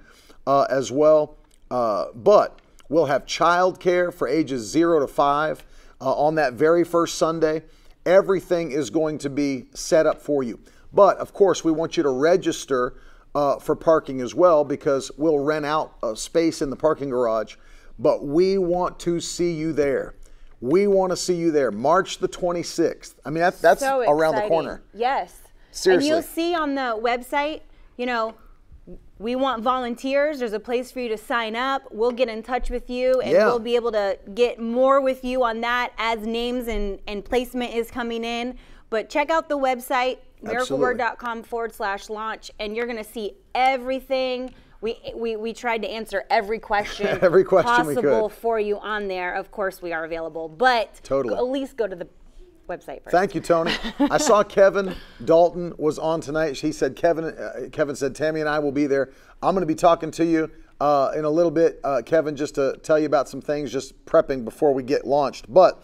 uh, 0.46 0.66
as 0.68 0.92
well. 0.92 1.38
Uh, 1.70 2.06
but 2.14 2.60
we'll 2.90 3.06
have 3.06 3.24
childcare 3.24 4.12
for 4.12 4.28
ages 4.28 4.68
zero 4.68 5.00
to 5.00 5.06
five 5.06 5.64
uh, 6.00 6.12
on 6.12 6.34
that 6.34 6.52
very 6.52 6.84
first 6.84 7.16
Sunday. 7.16 7.62
Everything 8.04 8.70
is 8.70 8.90
going 8.90 9.18
to 9.18 9.30
be 9.30 9.68
set 9.72 10.06
up 10.06 10.20
for 10.20 10.42
you. 10.42 10.60
But 10.92 11.16
of 11.16 11.32
course, 11.32 11.64
we 11.64 11.72
want 11.72 11.96
you 11.96 12.02
to 12.02 12.10
register 12.10 12.94
uh, 13.34 13.58
for 13.58 13.74
parking 13.74 14.20
as 14.20 14.34
well 14.34 14.62
because 14.62 15.10
we'll 15.16 15.38
rent 15.38 15.64
out 15.64 15.96
a 16.02 16.14
space 16.16 16.60
in 16.60 16.68
the 16.68 16.76
parking 16.76 17.08
garage. 17.08 17.56
But 17.98 18.26
we 18.26 18.58
want 18.58 18.98
to 19.00 19.20
see 19.20 19.52
you 19.52 19.72
there. 19.72 20.15
We 20.60 20.86
want 20.86 21.10
to 21.12 21.16
see 21.16 21.34
you 21.34 21.50
there, 21.50 21.70
March 21.70 22.18
the 22.18 22.28
26th. 22.28 23.14
I 23.24 23.30
mean, 23.30 23.40
that, 23.40 23.60
that's 23.60 23.80
so 23.80 24.00
around 24.00 24.36
the 24.36 24.48
corner. 24.48 24.82
Yes. 24.94 25.38
Seriously. 25.70 26.08
And 26.08 26.16
you'll 26.16 26.22
see 26.22 26.54
on 26.54 26.74
the 26.74 26.98
website, 26.98 27.60
you 27.98 28.06
know, 28.06 28.34
we 29.18 29.34
want 29.36 29.62
volunteers. 29.62 30.38
There's 30.38 30.52
a 30.52 30.60
place 30.60 30.90
for 30.90 31.00
you 31.00 31.08
to 31.08 31.18
sign 31.18 31.56
up. 31.56 31.82
We'll 31.90 32.12
get 32.12 32.28
in 32.28 32.42
touch 32.42 32.70
with 32.70 32.88
you 32.88 33.20
and 33.20 33.32
Yeah. 33.32 33.46
we'll 33.46 33.58
be 33.58 33.76
able 33.76 33.92
to 33.92 34.18
get 34.34 34.58
more 34.58 35.00
with 35.00 35.24
you 35.24 35.42
on 35.44 35.60
that 35.62 35.92
as 35.98 36.26
names 36.26 36.68
and, 36.68 36.98
and 37.06 37.24
placement 37.24 37.74
is 37.74 37.90
coming 37.90 38.24
in. 38.24 38.56
But 38.88 39.10
check 39.10 39.30
out 39.30 39.48
the 39.48 39.58
website, 39.58 40.18
miracleword.com 40.44 41.42
forward 41.42 41.74
slash 41.74 42.08
launch, 42.08 42.50
and 42.60 42.76
you're 42.76 42.86
going 42.86 43.02
to 43.02 43.10
see 43.10 43.32
everything. 43.54 44.54
We, 44.86 45.00
we, 45.16 45.34
we 45.34 45.52
tried 45.52 45.82
to 45.82 45.88
answer 45.88 46.22
every 46.30 46.60
question, 46.60 47.08
Every 47.20 47.42
question 47.42 47.66
possible 47.66 48.28
for 48.28 48.60
you 48.60 48.78
on 48.78 49.08
there. 49.08 49.34
Of 49.34 49.50
course, 49.50 49.82
we 49.82 49.92
are 49.92 50.04
available, 50.04 50.48
but 50.48 51.00
Totally. 51.02 51.34
at 51.34 51.44
least 51.44 51.76
go 51.76 51.88
to 51.88 51.96
the 51.96 52.06
website 52.68 53.02
first. 53.02 53.10
Thank 53.10 53.34
you, 53.34 53.40
Tony. 53.40 53.74
I 53.98 54.18
saw 54.18 54.44
Kevin 54.44 54.94
Dalton 55.24 55.74
was 55.76 55.98
on 55.98 56.20
tonight. 56.20 56.56
He 56.56 56.70
said 56.70 56.94
Kevin. 56.94 57.24
Uh, 57.24 57.68
Kevin 57.72 57.96
said 57.96 58.14
Tammy 58.14 58.38
and 58.38 58.48
I 58.48 58.60
will 58.60 58.70
be 58.70 58.86
there. 58.86 59.10
I'm 59.42 59.56
going 59.56 59.62
to 59.62 59.66
be 59.66 59.74
talking 59.74 60.12
to 60.12 60.24
you 60.24 60.52
uh, 60.80 61.10
in 61.16 61.24
a 61.24 61.30
little 61.30 61.50
bit, 61.50 61.80
uh, 61.82 62.02
Kevin, 62.06 62.36
just 62.36 62.54
to 62.54 62.78
tell 62.84 62.96
you 62.96 63.06
about 63.06 63.28
some 63.28 63.40
things, 63.40 63.72
just 63.72 64.06
prepping 64.06 64.44
before 64.44 64.72
we 64.72 64.84
get 64.84 65.04
launched. 65.04 65.52
But 65.52 65.82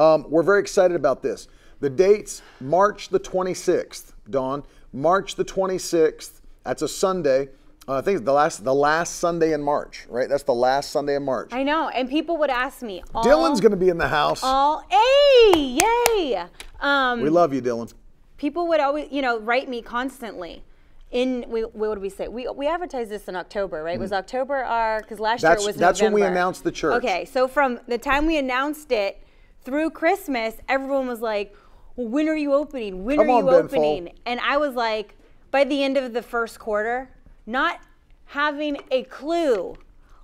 um, 0.00 0.26
we're 0.28 0.42
very 0.42 0.58
excited 0.58 0.96
about 0.96 1.22
this. 1.22 1.46
The 1.78 1.90
dates: 1.90 2.42
March 2.60 3.10
the 3.10 3.20
26th, 3.20 4.10
Dawn. 4.28 4.64
March 4.92 5.36
the 5.36 5.44
26th. 5.44 6.40
That's 6.64 6.82
a 6.82 6.88
Sunday. 6.88 7.50
Uh, 7.90 7.94
I 7.94 8.02
think 8.02 8.24
the 8.24 8.32
last 8.32 8.62
the 8.62 8.74
last 8.74 9.16
Sunday 9.16 9.52
in 9.52 9.60
March, 9.60 10.06
right? 10.08 10.28
That's 10.28 10.44
the 10.44 10.54
last 10.54 10.92
Sunday 10.92 11.16
in 11.16 11.24
March. 11.24 11.48
I 11.52 11.64
know, 11.64 11.88
and 11.88 12.08
people 12.08 12.36
would 12.36 12.48
ask 12.50 12.82
me. 12.82 13.02
All, 13.12 13.24
Dylan's 13.24 13.60
going 13.60 13.72
to 13.72 13.76
be 13.76 13.88
in 13.88 13.98
the 13.98 14.06
house. 14.06 14.42
all. 14.44 14.84
Hey, 14.88 15.58
yay! 15.58 16.44
Um, 16.78 17.20
we 17.20 17.28
love 17.30 17.52
you, 17.52 17.60
Dylan. 17.60 17.92
people 18.36 18.68
would 18.68 18.78
always, 18.78 19.08
you 19.10 19.20
know, 19.22 19.40
write 19.40 19.68
me 19.68 19.82
constantly. 19.82 20.62
In 21.10 21.44
we, 21.48 21.62
what 21.62 21.90
would 21.90 21.98
we 21.98 22.10
say? 22.10 22.28
We 22.28 22.48
we 22.50 22.68
advertised 22.68 23.10
this 23.10 23.26
in 23.26 23.34
October, 23.34 23.82
right? 23.82 23.98
Was 23.98 24.12
October 24.12 24.54
our? 24.62 25.00
Because 25.00 25.18
last 25.18 25.40
Mm. 25.40 25.42
That's- 25.42 25.62
year 25.62 25.70
it 25.70 25.72
was 25.72 25.80
that's 25.80 26.00
when 26.00 26.12
we 26.12 26.22
announced 26.22 26.62
the 26.62 26.70
church. 26.70 26.94
Okay, 26.94 27.24
so 27.24 27.48
from 27.48 27.80
the 27.88 27.98
time 27.98 28.24
we 28.24 28.38
announced 28.38 28.92
it 28.92 29.20
through 29.64 29.90
Christmas, 29.90 30.54
everyone 30.68 31.08
was 31.08 31.20
like, 31.20 31.56
well, 31.96 32.06
"When 32.06 32.28
are 32.28 32.36
you 32.36 32.54
opening? 32.54 33.02
When 33.04 33.16
Come 33.16 33.30
are 33.30 33.32
on, 33.32 33.44
you 33.46 33.50
Ben 33.50 33.64
opening?" 33.64 34.04
Fold. 34.06 34.18
And 34.26 34.38
I 34.38 34.58
was 34.58 34.76
like, 34.76 35.16
by 35.50 35.64
the 35.64 35.82
end 35.82 35.96
of 35.96 36.12
the 36.12 36.22
first 36.22 36.60
quarter, 36.60 37.08
not 37.50 37.80
having 38.26 38.78
a 38.90 39.02
clue 39.04 39.76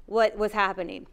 what 0.06 0.36
was 0.36 0.52
happening. 0.52 1.06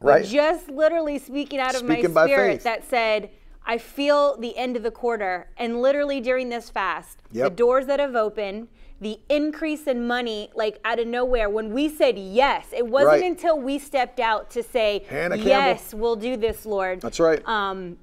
Right. 0.00 0.24
Just 0.24 0.68
literally 0.68 1.18
speaking 1.18 1.58
out 1.58 1.74
of 1.74 1.84
my 1.84 1.94
Speaking 1.94 2.10
spirit 2.12 2.62
that 2.62 2.84
said, 2.84 3.30
I 3.66 3.76
feel 3.78 4.36
the 4.38 4.56
end 4.56 4.76
of 4.76 4.82
the 4.82 4.90
quarter, 4.90 5.48
and 5.58 5.82
literally 5.82 6.20
during 6.20 6.48
this 6.48 6.70
fast, 6.70 7.18
the 7.32 7.50
doors 7.50 7.86
that 7.86 8.00
have 8.00 8.16
opened, 8.16 8.68
the 9.00 9.20
increase 9.28 9.86
in 9.86 10.06
money, 10.06 10.50
like 10.54 10.80
out 10.84 10.98
of 10.98 11.06
nowhere. 11.06 11.50
When 11.50 11.72
we 11.72 11.88
said 11.88 12.18
yes, 12.18 12.68
it 12.72 12.86
wasn't 12.86 13.12
Right. 13.12 13.24
until 13.24 13.60
we 13.60 13.78
stepped 13.78 14.18
out 14.20 14.50
to 14.50 14.62
say, 14.62 15.04
Hannah 15.08 15.36
Campbell. 15.36 15.48
"Yes, 15.50 15.92
we'll 15.94 16.16
do 16.16 16.36
this, 16.36 16.64
Lord." 16.64 17.00
That's 17.02 17.20
right. 17.20 17.46
Um, 17.46 17.98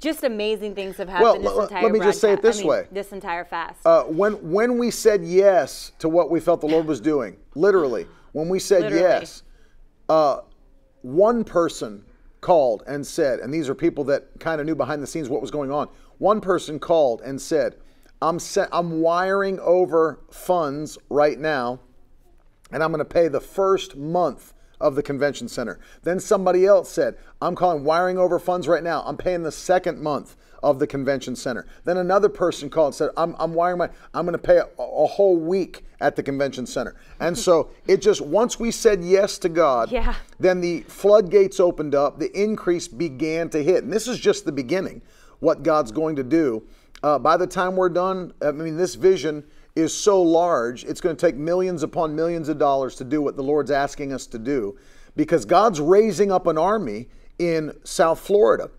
just 0.00 0.24
amazing 0.24 0.74
things 0.74 0.96
have 0.98 1.08
Well, 1.08 1.26
happened 1.34 1.44
this 1.44 1.52
let- 1.54 1.62
entire. 1.70 1.82
let 1.84 1.92
me 1.92 1.98
just 2.00 2.20
say 2.20 2.32
it 2.32 2.42
broadcast- 2.42 2.46
I 2.46 2.48
this 2.48 2.58
mean, 2.60 2.68
way. 2.68 2.86
This 2.92 3.12
entire 3.12 3.44
fast. 3.44 3.78
Uh, 3.86 4.04
when 4.04 4.32
when 4.52 4.78
we 4.78 4.90
said 4.90 5.24
yes 5.24 5.92
to 5.98 6.08
what 6.08 6.30
we 6.30 6.40
felt 6.40 6.60
the 6.60 6.66
Lord 6.68 6.86
was 6.86 7.00
doing, 7.00 7.36
literally, 7.54 8.06
when 8.32 8.48
we 8.48 8.58
said 8.58 8.82
Literally. 8.82 9.02
yes, 9.02 9.42
uh, 10.08 10.38
one 11.02 11.44
person 11.44 12.04
called 12.40 12.82
and 12.86 13.06
said, 13.06 13.40
and 13.40 13.52
these 13.52 13.68
are 13.68 13.74
people 13.74 14.04
that 14.04 14.26
kind 14.38 14.60
of 14.60 14.66
knew 14.66 14.74
behind 14.74 15.02
the 15.02 15.06
scenes 15.06 15.28
what 15.28 15.40
was 15.40 15.50
going 15.50 15.70
on. 15.72 15.88
One 16.18 16.40
person 16.40 16.78
called 16.78 17.20
and 17.22 17.40
said, 17.40 17.76
"I'm 18.22 18.38
set, 18.38 18.68
I'm 18.72 19.00
wiring 19.00 19.58
over 19.60 20.20
funds 20.30 20.96
right 21.10 21.38
now, 21.38 21.80
and 22.70 22.82
I'm 22.82 22.90
going 22.90 22.98
to 23.00 23.04
pay 23.04 23.28
the 23.28 23.40
first 23.40 23.96
month." 23.96 24.52
Of 24.78 24.94
the 24.94 25.02
convention 25.02 25.48
center. 25.48 25.78
Then 26.02 26.20
somebody 26.20 26.66
else 26.66 26.90
said, 26.90 27.16
I'm 27.40 27.54
calling 27.54 27.82
wiring 27.82 28.18
over 28.18 28.38
funds 28.38 28.68
right 28.68 28.82
now. 28.82 29.02
I'm 29.06 29.16
paying 29.16 29.42
the 29.42 29.50
second 29.52 30.02
month 30.02 30.36
of 30.62 30.78
the 30.78 30.86
convention 30.86 31.34
center. 31.34 31.66
Then 31.84 31.96
another 31.96 32.28
person 32.28 32.68
called 32.68 32.88
and 32.88 32.94
said, 32.94 33.10
I'm, 33.16 33.34
I'm 33.38 33.54
wiring 33.54 33.78
my, 33.78 33.88
I'm 34.12 34.26
going 34.26 34.32
to 34.32 34.38
pay 34.38 34.58
a, 34.58 34.66
a 34.78 35.06
whole 35.06 35.36
week 35.38 35.84
at 36.00 36.14
the 36.16 36.22
convention 36.22 36.66
center. 36.66 36.94
And 37.20 37.38
so 37.38 37.70
it 37.86 38.02
just, 38.02 38.20
once 38.20 38.58
we 38.60 38.70
said 38.70 39.02
yes 39.02 39.38
to 39.38 39.48
God, 39.48 39.90
Yeah. 39.90 40.14
then 40.38 40.60
the 40.60 40.82
floodgates 40.82 41.58
opened 41.58 41.94
up, 41.94 42.18
the 42.18 42.30
increase 42.38 42.86
began 42.86 43.48
to 43.50 43.62
hit. 43.62 43.82
And 43.82 43.90
this 43.92 44.06
is 44.06 44.18
just 44.18 44.44
the 44.44 44.52
beginning, 44.52 45.00
what 45.40 45.62
God's 45.62 45.90
going 45.92 46.16
to 46.16 46.22
do. 46.24 46.62
Uh, 47.02 47.18
by 47.18 47.36
the 47.38 47.46
time 47.46 47.76
we're 47.76 47.88
done, 47.88 48.32
I 48.42 48.50
mean, 48.50 48.76
this 48.76 48.94
vision 48.94 49.44
is 49.76 49.94
so 49.94 50.20
large, 50.22 50.84
it's 50.84 51.00
going 51.00 51.14
to 51.14 51.20
take 51.26 51.36
millions 51.36 51.82
upon 51.82 52.16
millions 52.16 52.48
of 52.48 52.58
dollars 52.58 52.96
to 52.96 53.04
do 53.04 53.20
what 53.20 53.36
the 53.36 53.42
Lord's 53.42 53.70
asking 53.70 54.12
us 54.12 54.26
to 54.28 54.38
do 54.38 54.76
because 55.14 55.44
God's 55.44 55.80
raising 55.80 56.32
up 56.32 56.46
an 56.46 56.58
army 56.58 57.08
in 57.38 57.72
South 57.84 58.18
Florida. 58.18 58.70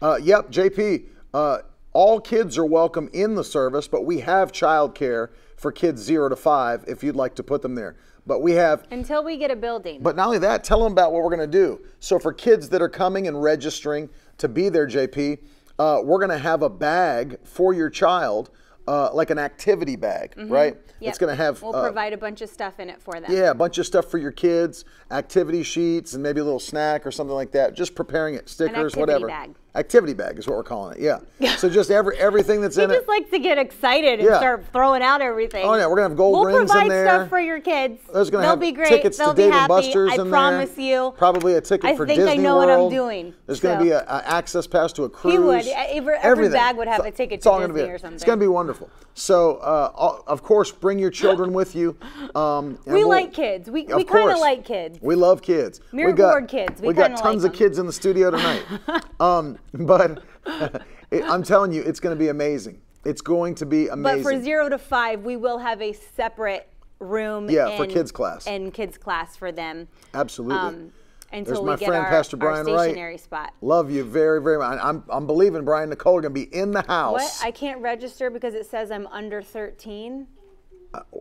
Uh, 0.00 0.18
yep, 0.22 0.50
JP, 0.50 1.04
uh, 1.34 1.58
all 1.92 2.20
kids 2.20 2.56
are 2.56 2.64
welcome 2.64 3.10
in 3.12 3.34
the 3.34 3.44
service, 3.44 3.88
but 3.88 4.04
we 4.04 4.20
have 4.20 4.52
childcare 4.52 5.30
for 5.56 5.72
kids 5.72 6.02
zero 6.02 6.28
to 6.28 6.36
five 6.36 6.84
if 6.86 7.02
you'd 7.02 7.16
like 7.16 7.34
to 7.36 7.42
put 7.42 7.62
them 7.62 7.74
there. 7.74 7.96
But 8.26 8.40
we 8.40 8.52
have 8.52 8.86
Until 8.90 9.22
we 9.22 9.36
get 9.36 9.50
a 9.50 9.56
building. 9.56 10.00
but 10.02 10.16
not 10.16 10.26
only 10.26 10.38
that, 10.38 10.64
tell 10.64 10.82
them 10.82 10.92
about 10.92 11.12
what 11.12 11.22
we're 11.22 11.36
going 11.36 11.50
to 11.50 11.58
do. 11.58 11.80
So 12.00 12.18
for 12.18 12.32
kids 12.32 12.68
that 12.70 12.80
are 12.80 12.88
coming 12.88 13.28
and 13.28 13.42
registering 13.42 14.08
to 14.38 14.48
be 14.48 14.68
there, 14.68 14.86
JP, 14.86 15.38
uh, 15.78 16.00
we're 16.02 16.18
going 16.18 16.30
to 16.30 16.38
have 16.38 16.62
a 16.62 16.70
bag 16.70 17.38
for 17.44 17.74
your 17.74 17.90
child, 17.90 18.50
uh, 18.86 19.10
like 19.12 19.30
an 19.30 19.38
activity 19.38 19.96
bag, 19.96 20.34
right? 20.36 20.76
Yep. 21.00 21.08
It's 21.08 21.18
going 21.18 21.34
to 21.36 21.42
have 21.42 21.62
We'll 21.62 21.74
uh, 21.74 21.82
provide 21.82 22.12
a 22.12 22.18
bunch 22.18 22.40
of 22.40 22.48
stuff 22.48 22.78
in 22.80 22.88
it 22.90 23.00
for 23.00 23.20
them. 23.20 23.30
yeah, 23.30 23.50
a 23.50 23.54
bunch 23.54 23.78
of 23.78 23.86
stuff 23.86 24.10
for 24.10 24.18
your 24.18 24.32
kids, 24.32 24.84
activity 25.10 25.62
sheets, 25.62 26.14
and 26.14 26.22
maybe 26.22 26.40
a 26.40 26.44
little 26.44 26.60
snack 26.60 27.06
or 27.06 27.10
something 27.10 27.34
like 27.34 27.52
that. 27.52 27.74
Just 27.74 27.94
preparing 27.94 28.34
it, 28.34 28.48
stickers, 28.48 28.94
activity 28.94 29.00
whatever. 29.00 29.26
bag. 29.26 29.54
Activity 29.76 30.14
bag 30.14 30.38
is 30.38 30.46
what 30.46 30.56
we're 30.56 30.62
calling 30.62 30.96
it. 30.96 31.02
Yeah. 31.02 31.56
so 31.56 31.68
just 31.68 31.90
every 31.90 32.16
everything 32.16 32.60
that's 32.60 32.76
in 32.78 32.84
it. 32.84 32.88
We 32.90 32.94
just 32.96 33.08
likes 33.08 33.30
to 33.30 33.40
get 33.40 33.58
excited 33.58 34.20
and 34.20 34.28
Yeah. 34.28 34.38
start 34.38 34.64
throwing 34.72 35.02
out 35.02 35.20
everything. 35.20 35.64
Oh, 35.66 35.74
yeah, 35.74 35.86
we're 35.86 35.96
gonna 35.96 36.10
have 36.10 36.16
gold 36.16 36.46
rings 36.46 36.60
and 36.60 36.68
stuff. 36.68 36.78
we'll 36.82 36.88
provide 36.90 37.06
stuff 37.18 37.28
for 37.28 37.40
your 37.40 37.60
kids. 37.60 38.00
There's 38.12 38.30
gonna 38.30 38.42
They'll 38.42 38.50
have 38.50 38.60
be 38.60 38.70
great. 38.70 38.88
tickets 38.88 39.18
They'll 39.18 39.30
to 39.30 39.34
be 39.34 39.42
Dave 39.42 39.52
happy. 39.52 39.62
and 39.74 39.82
Buster's 39.82 40.10
I 40.12 40.14
in 40.14 40.18
there. 40.22 40.30
promise 40.30 40.78
you. 40.78 41.12
Probably 41.18 41.54
a 41.54 41.60
ticket 41.60 41.86
I 41.90 41.96
for 41.96 42.06
Disney 42.06 42.22
World. 42.22 42.28
I 42.28 42.32
think 42.34 42.40
I 42.40 42.42
know 42.44 42.56
what 42.56 42.70
I'm 42.70 42.88
doing, 42.88 43.34
There's 43.46 43.58
going 43.60 43.78
to 43.78 43.84
be 43.84 43.90
an 43.90 44.02
access 44.08 44.68
pass 44.68 44.92
to 44.92 45.04
a 45.04 45.08
cruise. 45.08 45.32
He 45.34 45.38
would. 45.40 45.66
Every- 45.66 46.14
every 46.22 46.48
bag 46.50 46.76
would 46.76 46.86
have 46.86 47.00
So 47.00 47.06
a 47.06 47.10
ticket 47.10 47.34
it's 47.38 47.42
to 47.44 47.50
gonna 47.50 47.66
Disney 47.66 47.82
be, 47.82 47.90
or 47.90 47.94
It's 47.96 48.22
going 48.24 48.38
to 48.38 48.44
be 48.44 48.46
wonderful. 48.48 48.88
So, 49.16 49.56
uh, 49.56 50.18
of 50.26 50.42
course, 50.44 50.70
bring 50.70 50.98
your 51.00 51.10
children 51.10 51.52
with 51.52 51.74
you. 51.74 51.96
Um, 52.36 52.78
We 52.86 52.92
we'll- 52.94 53.08
like 53.08 53.32
kids. 53.32 53.68
We- 53.70 53.84
we 53.84 54.04
kinda 54.04 54.36
like 54.38 54.64
kids. 54.64 54.98
We 55.02 55.14
love 55.16 55.42
kids. 55.42 55.80
Mirror 55.92 56.10
we 56.10 56.16
got, 56.16 56.48
kids. 56.48 56.80
We 56.80 56.92
got 56.94 57.16
tons 57.16 57.42
like 57.42 57.52
of 57.52 57.58
kids 57.58 57.78
in 57.80 57.86
the 57.86 57.92
studio 57.92 58.30
tonight. 58.30 58.62
um, 59.20 59.58
but 59.80 60.22
it, 61.10 61.24
I'm 61.24 61.42
telling 61.42 61.72
you, 61.72 61.82
it's 61.82 62.00
going 62.00 62.14
to 62.14 62.18
be 62.18 62.28
amazing. 62.28 62.80
It's 63.04 63.20
going 63.20 63.54
to 63.56 63.66
be 63.66 63.88
amazing. 63.88 64.22
But 64.22 64.30
for 64.30 64.42
zero 64.42 64.68
to 64.68 64.78
five, 64.78 65.22
we 65.22 65.36
will 65.36 65.58
have 65.58 65.82
a 65.82 65.92
separate 65.92 66.68
room. 67.00 67.50
Yeah, 67.50 67.76
for 67.76 67.86
kids 67.86 68.12
class. 68.12 68.46
And 68.46 68.72
kids 68.72 68.96
class 68.96 69.36
for 69.36 69.52
them. 69.52 69.88
Absolutely. 70.14 70.56
Um, 70.56 70.92
until 71.32 71.54
There's 71.54 71.60
we 71.60 71.66
my 71.66 71.76
get 71.76 71.88
friend, 71.88 72.04
our, 72.04 72.10
Pastor 72.10 72.36
our 72.36 72.62
Brian 72.62 72.66
Wright. 72.66 73.20
spot. 73.20 73.52
Love 73.60 73.90
you 73.90 74.04
very, 74.04 74.40
very 74.40 74.58
much. 74.58 74.78
I'm, 74.80 75.02
I'm 75.08 75.26
believing 75.26 75.64
Brian 75.64 75.84
and 75.84 75.90
Nicole 75.90 76.16
are 76.16 76.20
going 76.20 76.32
to 76.32 76.40
be 76.40 76.54
in 76.54 76.70
the 76.70 76.82
house. 76.82 77.12
What? 77.12 77.40
I 77.42 77.50
can't 77.50 77.80
register 77.80 78.30
because 78.30 78.54
it 78.54 78.66
says 78.66 78.92
I'm 78.92 79.08
under 79.08 79.42
13. 79.42 80.28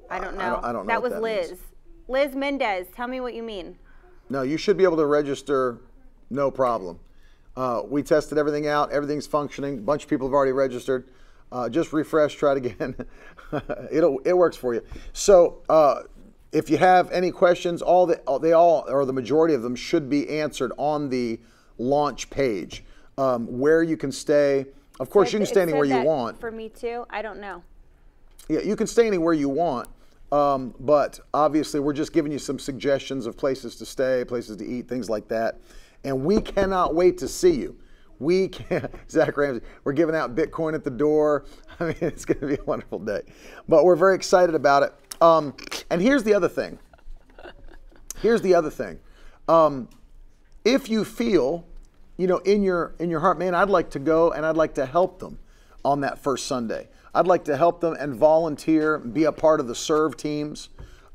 I 0.10 0.20
don't 0.20 0.38
know. 0.38 0.42
Uh, 0.42 0.46
I 0.46 0.50
don't- 0.50 0.66
I 0.66 0.72
don't 0.72 0.86
know 0.86 0.94
That 0.94 1.02
was 1.02 1.14
that 1.14 1.22
Liz. 1.24 1.50
means. 1.50 1.62
Liz 2.08 2.36
Mendez. 2.36 2.88
Tell 2.96 3.08
me 3.08 3.22
what 3.22 3.34
you 3.34 3.42
mean. 3.42 3.78
No, 4.30 4.44
you 4.44 4.58
should 4.58 4.78
be 4.78 4.84
able 4.84 4.98
to 4.98 5.06
register, 5.08 5.80
no 6.30 6.52
problem. 6.52 7.00
Uh, 7.56 7.84
we 7.88 8.02
tested 8.02 8.38
everything 8.38 8.68
out, 8.68 8.92
everything's 8.92 9.28
functioning. 9.28 9.78
A 9.78 9.82
bunch 9.82 10.04
of 10.04 10.10
people 10.10 10.28
have 10.28 10.34
already 10.34 10.52
registered. 10.52 11.08
Uh, 11.52 11.70
just 11.70 11.94
refresh, 11.94 12.34
try 12.36 12.54
it 12.54 12.58
again. 12.58 12.96
It'll 13.92 14.20
it 14.26 14.34
works 14.34 14.58
for 14.58 14.74
you. 14.74 14.84
So 15.14 15.62
uh, 15.70 16.02
if 16.52 16.70
you 16.70 16.78
have 16.78 17.12
any 17.12 17.30
questions, 17.30 17.82
all 17.84 18.08
the 18.08 18.18
all- 18.22 18.40
they 18.40 18.54
all 18.54 18.86
or 18.88 19.06
the 19.06 19.14
majority 19.14 19.54
of 19.54 19.62
them 19.62 19.76
should 19.76 20.10
be 20.10 20.28
answered 20.40 20.72
on 20.78 21.10
the 21.10 21.40
launch 21.78 22.30
page, 22.32 22.84
um, 23.20 23.60
where 23.60 23.84
you 23.84 23.98
can 23.98 24.12
stay. 24.12 24.66
Of 25.00 25.12
course, 25.12 25.32
you 25.32 25.40
can 25.40 25.46
stay 25.46 25.62
anywhere 25.62 25.86
you 25.86 26.02
want. 26.02 26.40
For 26.40 26.52
me 26.52 26.70
too. 26.70 27.06
I 27.10 27.22
don't 27.22 27.40
know. 27.40 27.62
Yeah, 28.50 28.60
you 28.62 28.76
can 28.76 28.88
stay 28.88 29.06
anywhere 29.06 29.34
you 29.34 29.48
want, 29.50 29.88
um, 30.32 30.74
but 30.80 31.20
obviously 31.34 31.80
we're 31.80 31.94
just 31.94 32.14
giving 32.14 32.32
you 32.32 32.40
some 32.40 32.58
suggestions 32.58 33.26
of 33.28 33.38
places 33.38 33.76
to 33.78 33.86
stay, 33.86 34.26
places 34.26 34.58
to 34.58 34.66
eat, 34.66 34.88
things 34.90 35.10
like 35.10 35.28
that. 35.28 35.60
And 36.04 36.26
we 36.26 36.42
cannot 36.42 36.96
wait 36.96 37.18
to 37.20 37.28
see 37.28 37.54
you. 37.54 37.78
We 38.20 38.48
can't, 38.48 38.92
Zach 39.10 39.36
Ramsey, 39.38 39.62
we're 39.84 39.94
giving 39.94 40.16
out 40.16 40.36
Bitcoin 40.36 40.74
at 40.74 40.84
the 40.84 40.92
door. 40.92 41.46
I 41.80 41.86
mean, 41.86 41.96
it's 42.02 42.26
going 42.26 42.40
to 42.40 42.48
be 42.48 42.56
a 42.56 42.64
wonderful 42.66 43.00
day. 43.00 43.22
But 43.68 43.86
we're 43.86 43.96
very 43.96 44.16
excited 44.16 44.56
about 44.56 44.84
it. 44.84 44.94
Um, 45.22 45.56
and 45.90 46.02
here's 46.02 46.24
the 46.24 46.34
other 46.34 46.50
thing. 46.50 46.80
Here's 48.22 48.42
the 48.42 48.56
other 48.56 48.70
thing. 48.70 49.00
Um, 49.48 49.90
if 50.64 50.90
you 50.90 51.04
feel, 51.04 51.66
you 52.18 52.28
know, 52.28 52.38
in 52.40 52.64
your 52.64 52.96
in 53.00 53.10
your 53.10 53.20
heart, 53.20 53.38
man, 53.38 53.54
I'd 53.54 53.70
like 53.70 53.90
to 53.92 54.00
go 54.00 54.32
and 54.32 54.46
I'd 54.46 54.56
like 54.56 54.76
to 54.76 54.86
help 54.86 55.20
them 55.20 55.40
on 55.84 56.02
that 56.02 56.20
first 56.20 56.48
Sunday. 56.48 56.88
I'd 57.14 57.28
like 57.28 57.44
to 57.46 57.58
help 57.58 57.82
them 57.82 57.96
and 58.00 58.16
volunteer, 58.16 58.98
be 58.98 59.26
a 59.26 59.32
part 59.32 59.60
of 59.60 59.68
the 59.68 59.76
serve 59.76 60.16
teams, 60.18 60.70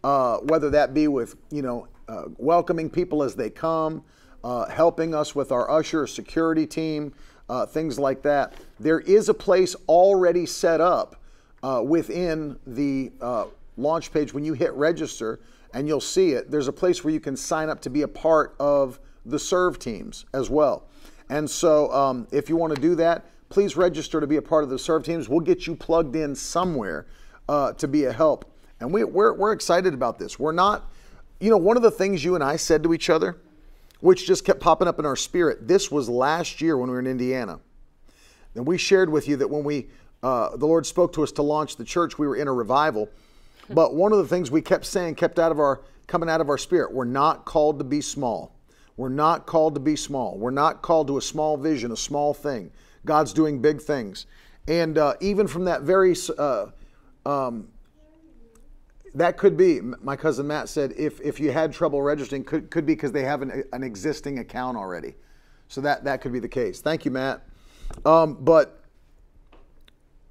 uh, 0.04 0.38
whether 0.38 0.70
that 0.70 0.94
be 0.94 1.08
with 1.08 1.36
you 1.50 1.62
know 1.62 1.88
uh, 2.08 2.24
welcoming 2.36 2.90
people 2.90 3.22
as 3.22 3.34
they 3.34 3.50
come, 3.50 4.04
uh, 4.44 4.66
helping 4.66 5.14
us 5.14 5.34
with 5.34 5.52
our 5.52 5.70
usher 5.70 6.06
security 6.06 6.66
team, 6.66 7.12
uh, 7.48 7.66
things 7.66 7.98
like 7.98 8.22
that. 8.22 8.54
There 8.78 9.00
is 9.00 9.28
a 9.28 9.34
place 9.34 9.74
already 9.88 10.46
set 10.46 10.80
up 10.80 11.16
uh, 11.62 11.82
within 11.84 12.58
the 12.66 13.12
uh, 13.20 13.46
launch 13.76 14.12
page 14.12 14.32
when 14.32 14.44
you 14.44 14.52
hit 14.52 14.72
register 14.74 15.40
and 15.74 15.86
you'll 15.86 16.00
see 16.00 16.30
it. 16.32 16.50
There's 16.50 16.68
a 16.68 16.72
place 16.72 17.04
where 17.04 17.12
you 17.12 17.20
can 17.20 17.36
sign 17.36 17.68
up 17.68 17.80
to 17.82 17.90
be 17.90 18.02
a 18.02 18.08
part 18.08 18.54
of 18.58 18.98
the 19.26 19.38
serve 19.38 19.78
teams 19.78 20.24
as 20.32 20.48
well. 20.48 20.84
And 21.28 21.48
so 21.48 21.92
um, 21.92 22.26
if 22.32 22.48
you 22.48 22.56
want 22.56 22.74
to 22.74 22.80
do 22.80 22.94
that 22.96 23.26
please 23.50 23.78
register 23.78 24.20
to 24.20 24.26
be 24.26 24.36
a 24.36 24.42
part 24.42 24.62
of 24.62 24.68
the 24.68 24.78
serve 24.78 25.04
teams. 25.04 25.26
We'll 25.26 25.40
get 25.40 25.66
you 25.66 25.74
plugged 25.74 26.14
in 26.14 26.34
somewhere 26.34 27.06
uh, 27.48 27.72
to 27.74 27.88
be 27.88 28.04
a 28.04 28.12
help. 28.12 28.44
And 28.78 28.92
we, 28.92 29.04
we're, 29.04 29.32
we're 29.32 29.52
excited 29.52 29.94
about 29.94 30.18
this. 30.18 30.38
We're 30.38 30.52
not 30.52 30.84
you 31.40 31.50
know 31.50 31.56
one 31.56 31.76
of 31.76 31.82
the 31.82 31.90
things 31.90 32.24
you 32.24 32.34
and 32.34 32.42
i 32.42 32.56
said 32.56 32.82
to 32.82 32.92
each 32.92 33.10
other 33.10 33.36
which 34.00 34.26
just 34.26 34.44
kept 34.44 34.60
popping 34.60 34.88
up 34.88 34.98
in 34.98 35.06
our 35.06 35.16
spirit 35.16 35.66
this 35.66 35.90
was 35.90 36.08
last 36.08 36.60
year 36.60 36.76
when 36.76 36.88
we 36.88 36.94
were 36.94 37.00
in 37.00 37.06
indiana 37.06 37.58
and 38.54 38.66
we 38.66 38.78
shared 38.78 39.10
with 39.10 39.28
you 39.28 39.36
that 39.36 39.48
when 39.48 39.64
we 39.64 39.88
uh, 40.22 40.56
the 40.56 40.66
Lord 40.66 40.84
spoke 40.84 41.12
to 41.12 41.22
us 41.22 41.32
to 41.32 41.42
launch 41.42 41.76
the 41.76 41.84
church, 41.84 42.18
we 42.18 42.26
were 42.26 42.36
in 42.36 42.48
a 42.48 42.52
revival. 42.52 43.08
But 43.70 43.94
one 43.94 44.12
of 44.12 44.18
the 44.18 44.26
things 44.26 44.50
we 44.50 44.62
kept 44.62 44.84
saying, 44.84 45.14
kept 45.14 45.38
out 45.38 45.52
of 45.52 45.60
our 45.60 45.82
coming 46.06 46.28
out 46.28 46.40
of 46.40 46.48
our 46.48 46.58
spirit, 46.58 46.92
we're 46.92 47.04
not 47.04 47.44
called 47.44 47.78
to 47.78 47.84
be 47.84 48.00
small. 48.00 48.54
We're 48.96 49.10
not 49.10 49.46
called 49.46 49.74
to 49.74 49.80
be 49.80 49.94
small. 49.94 50.38
We're 50.38 50.50
not 50.50 50.82
called 50.82 51.06
to 51.08 51.18
a 51.18 51.22
small 51.22 51.56
vision, 51.56 51.92
a 51.92 51.96
small 51.96 52.32
thing. 52.32 52.70
God's 53.04 53.32
doing 53.32 53.60
big 53.60 53.80
things. 53.80 54.26
And 54.66 54.98
uh, 54.98 55.14
even 55.20 55.46
from 55.46 55.66
that 55.66 55.82
very, 55.82 56.16
uh, 56.36 56.66
um, 57.26 57.68
that 59.14 59.36
could 59.36 59.56
be, 59.56 59.80
my 59.80 60.16
cousin 60.16 60.46
Matt 60.46 60.68
said, 60.68 60.92
if, 60.96 61.20
if 61.20 61.40
you 61.40 61.50
had 61.52 61.72
trouble 61.72 62.02
registering, 62.02 62.44
could, 62.44 62.70
could 62.70 62.86
be 62.86 62.94
because 62.94 63.12
they 63.12 63.22
have 63.22 63.42
an, 63.42 63.64
an 63.72 63.82
existing 63.82 64.38
account 64.38 64.76
already. 64.76 65.14
So 65.68 65.80
that, 65.82 66.04
that 66.04 66.20
could 66.20 66.32
be 66.32 66.38
the 66.38 66.48
case. 66.48 66.80
Thank 66.80 67.04
you, 67.04 67.10
Matt. 67.10 67.42
Um, 68.04 68.38
but 68.40 68.82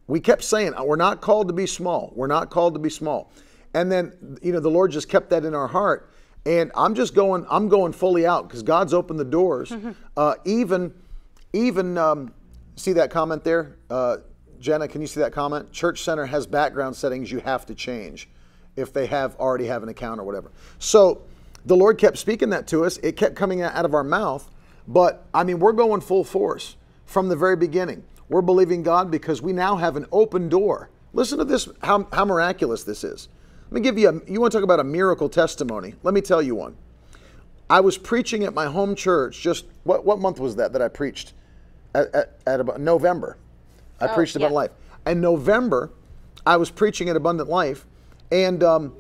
we 0.08 0.20
kept 0.20 0.44
saying 0.44 0.74
we're 0.84 0.96
not 0.96 1.22
called 1.22 1.48
to 1.48 1.54
be 1.54 1.68
small. 1.68 2.12
We're 2.16 2.28
not 2.28 2.50
called 2.50 2.74
to 2.74 2.80
be 2.80 2.90
small. 2.90 3.32
And 3.74 3.92
then 3.92 4.38
you 4.42 4.54
know 4.54 4.60
the 4.60 4.72
Lord 4.72 4.92
just 4.92 5.10
kept 5.10 5.30
that 5.32 5.46
in 5.46 5.54
our 5.54 5.68
heart. 5.68 6.12
And 6.46 6.72
I'm 6.76 6.96
just 6.96 7.14
going. 7.14 7.46
I'm 7.50 7.68
going 7.68 7.92
fully 7.92 8.26
out 8.26 8.48
because 8.48 8.64
God's 8.64 8.94
opened 8.94 9.20
the 9.20 9.26
doors. 9.26 9.74
uh, 10.18 10.36
even 10.46 10.94
even 11.54 11.98
um, 11.98 12.34
see 12.76 12.94
that 12.94 13.12
comment 13.12 13.44
there? 13.44 13.78
Uh, 13.90 14.18
Jenna, 14.60 14.88
can 14.88 15.02
you 15.02 15.08
see 15.08 15.20
that 15.20 15.34
comment? 15.34 15.72
Church 15.72 16.04
Center 16.04 16.26
has 16.26 16.48
background 16.48 16.96
settings 16.96 17.32
you 17.32 17.40
have 17.40 17.66
to 17.68 17.76
change 17.76 18.30
if 18.78 18.94
they 18.94 19.08
have 19.08 19.36
already 19.36 19.66
have 19.66 19.84
an 19.84 19.90
account 19.90 20.22
or 20.22 20.24
whatever. 20.24 20.52
So 20.80 21.24
the 21.66 21.76
Lord 21.76 21.98
kept 21.98 22.18
speaking 22.18 22.52
that 22.52 22.68
to 22.68 22.86
us. 22.86 22.98
It 23.00 23.18
kept 23.18 23.36
coming 23.36 23.62
out 23.62 23.84
of 23.84 23.94
our 23.94 24.04
mouth. 24.04 24.50
But 24.88 25.26
I 25.34 25.44
mean, 25.44 25.60
we're 25.60 25.74
going 25.74 26.00
full 26.00 26.24
force 26.24 26.78
from 27.06 27.28
the 27.28 27.36
very 27.36 27.58
beginning. 27.58 28.04
We're 28.30 28.42
believing 28.42 28.84
God 28.84 29.12
because 29.12 29.42
we 29.42 29.52
now 29.52 29.76
have 29.76 29.98
an 29.98 30.06
open 30.12 30.48
door. 30.48 30.90
Listen 31.14 31.40
to 31.40 31.46
this, 31.46 31.68
how, 31.82 32.08
how 32.14 32.24
miraculous 32.24 32.84
this 32.84 33.04
is. 33.04 33.28
Let 33.66 33.74
me 33.74 33.82
give 33.82 33.98
you 33.98 34.10
a, 34.10 34.32
you 34.32 34.40
want 34.40 34.52
to 34.52 34.58
talk 34.58 34.64
about 34.64 34.80
a 34.80 34.84
miracle 34.84 35.28
testimony? 35.28 35.96
Let 36.04 36.14
me 36.14 36.22
tell 36.22 36.42
you 36.42 36.56
one. 36.56 36.78
I 37.70 37.82
was 37.82 37.98
preaching 37.98 38.44
at 38.44 38.54
my 38.54 38.68
home 38.68 38.96
church 38.96 39.42
just, 39.42 39.66
what, 39.84 40.06
what 40.06 40.20
month 40.20 40.40
was 40.40 40.56
that 40.56 40.72
that 40.74 40.82
I 40.82 40.88
preached? 40.88 41.34
At, 41.94 42.14
at, 42.14 42.40
at 42.46 42.60
about 42.60 42.80
November. 42.80 43.38
I 44.00 44.08
Oh, 44.08 44.14
preached 44.14 44.36
about 44.36 44.52
yeah. 44.52 44.56
life. 44.56 44.72
In 45.06 45.20
November, 45.20 45.90
I 46.46 46.58
was 46.58 46.70
preaching 46.70 47.10
at 47.10 47.16
Abundant 47.16 47.50
Life, 47.50 47.86
and 48.32 48.64
um, 48.64 48.94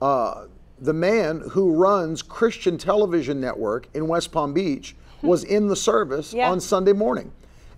uh, 0.00 0.46
the 0.78 0.92
man 0.92 1.42
who 1.50 1.74
runs 1.74 2.22
Christian 2.22 2.76
Television 2.78 3.40
Network 3.40 3.88
in 3.94 4.08
West 4.08 4.32
Palm 4.32 4.52
Beach 4.52 4.96
was 5.22 5.44
in 5.44 5.68
the 5.68 5.76
service 5.76 6.32
Yeah. 6.34 6.50
on 6.50 6.60
Sunday 6.60 6.92
morning. 6.92 7.30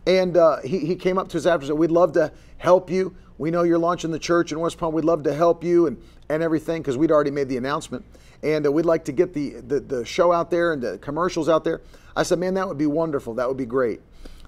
And 0.07 0.36
uh, 0.36 0.61
he, 0.62 0.78
he 0.80 0.96
came 0.96 1.18
up 1.18 1.28
to 1.30 1.38
us 1.38 1.46
after 1.46 1.64
and 1.64 1.68
said, 1.68 1.78
We'd 1.78 1.90
love 1.90 2.12
to 2.12 2.32
help 2.59 2.90
you. 2.90 3.14
We 3.36 3.50
know 3.50 3.62
you're 3.62 3.78
launching 3.78 4.11
the 4.11 4.18
church 4.18 4.52
in 4.52 4.61
West 4.61 4.78
Palm. 4.78 4.94
We'd 4.94 5.05
love 5.05 5.22
to 5.24 5.34
help 5.34 5.64
you 5.64 5.86
and, 5.86 6.00
and 6.28 6.42
everything 6.42 6.82
because 6.82 6.96
we'd 6.96 7.11
already 7.11 7.30
made 7.30 7.48
the 7.48 7.57
announcement. 7.57 8.05
And 8.42 8.66
uh, 8.66 8.72
we'd 8.72 8.86
like 8.86 9.05
to 9.07 9.12
get 9.12 9.32
the, 9.34 9.61
the, 9.66 9.80
the 9.80 10.05
show 10.05 10.30
out 10.32 10.50
there 10.50 10.72
and 10.72 10.82
the 10.82 10.98
commercials 10.98 11.48
out 11.48 11.64
there. 11.64 11.80
I 12.16 12.22
said, 12.22 12.38
Man, 12.38 12.55
that 12.55 12.66
would 12.68 12.78
be 12.78 12.86
wonderful. 12.86 13.34
That 13.34 13.48
would 13.48 13.57
be 13.57 13.66
great. 13.66 14.00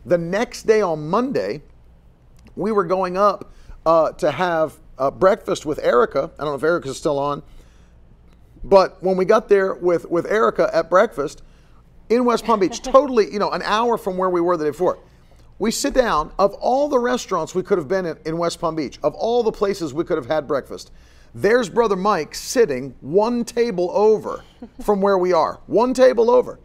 The 0.04 0.18
next 0.18 0.62
day 0.64 0.80
on 0.82 1.08
Monday, 1.08 1.62
we 2.54 2.70
were 2.72 2.84
going 2.84 3.16
up 3.16 3.52
uh, 3.84 4.12
to 4.12 4.30
have 4.30 4.78
uh, 4.98 5.10
breakfast 5.10 5.66
with 5.66 5.78
Erica. 5.78 6.30
I 6.38 6.44
don't 6.44 6.52
know 6.52 6.56
if 6.56 6.62
Erica's 6.62 6.96
still 6.96 7.18
on, 7.18 7.42
but 8.64 9.02
when 9.02 9.16
we 9.16 9.24
got 9.24 9.48
there 9.48 9.74
with 9.74 10.10
with 10.10 10.26
Erica 10.26 10.70
at 10.72 10.90
breakfast 10.90 11.42
in 12.08 12.24
West 12.24 12.44
Palm 12.44 12.60
Beach, 12.60 12.82
totally, 12.82 13.32
you 13.32 13.38
know, 13.38 13.50
an 13.50 13.62
hour 13.62 13.98
from 13.98 14.16
where 14.16 14.30
we 14.30 14.40
were 14.40 14.56
the 14.56 14.64
day 14.64 14.70
before. 14.70 14.98
We 15.58 15.70
sit 15.70 15.94
down. 15.94 16.32
Of 16.38 16.52
all 16.54 16.88
the 16.88 16.98
restaurants 16.98 17.54
we 17.54 17.62
could 17.62 17.78
have 17.78 17.88
been 17.88 18.04
in, 18.04 18.18
in 18.26 18.38
West 18.38 18.60
Palm 18.60 18.76
Beach, 18.76 18.98
of 19.02 19.14
all 19.14 19.42
the 19.42 19.52
places 19.52 19.94
we 19.94 20.04
could 20.04 20.18
have 20.18 20.26
had 20.26 20.46
breakfast, 20.46 20.90
there's 21.34 21.68
Brother 21.68 21.96
Mike 21.96 22.34
sitting 22.34 22.94
one 23.00 23.44
table 23.44 23.90
over 23.92 24.44
from 24.82 25.00
where 25.00 25.18
we 25.18 25.32
are, 25.32 25.60
one 25.66 25.94
table 25.94 26.30
over. 26.30 26.58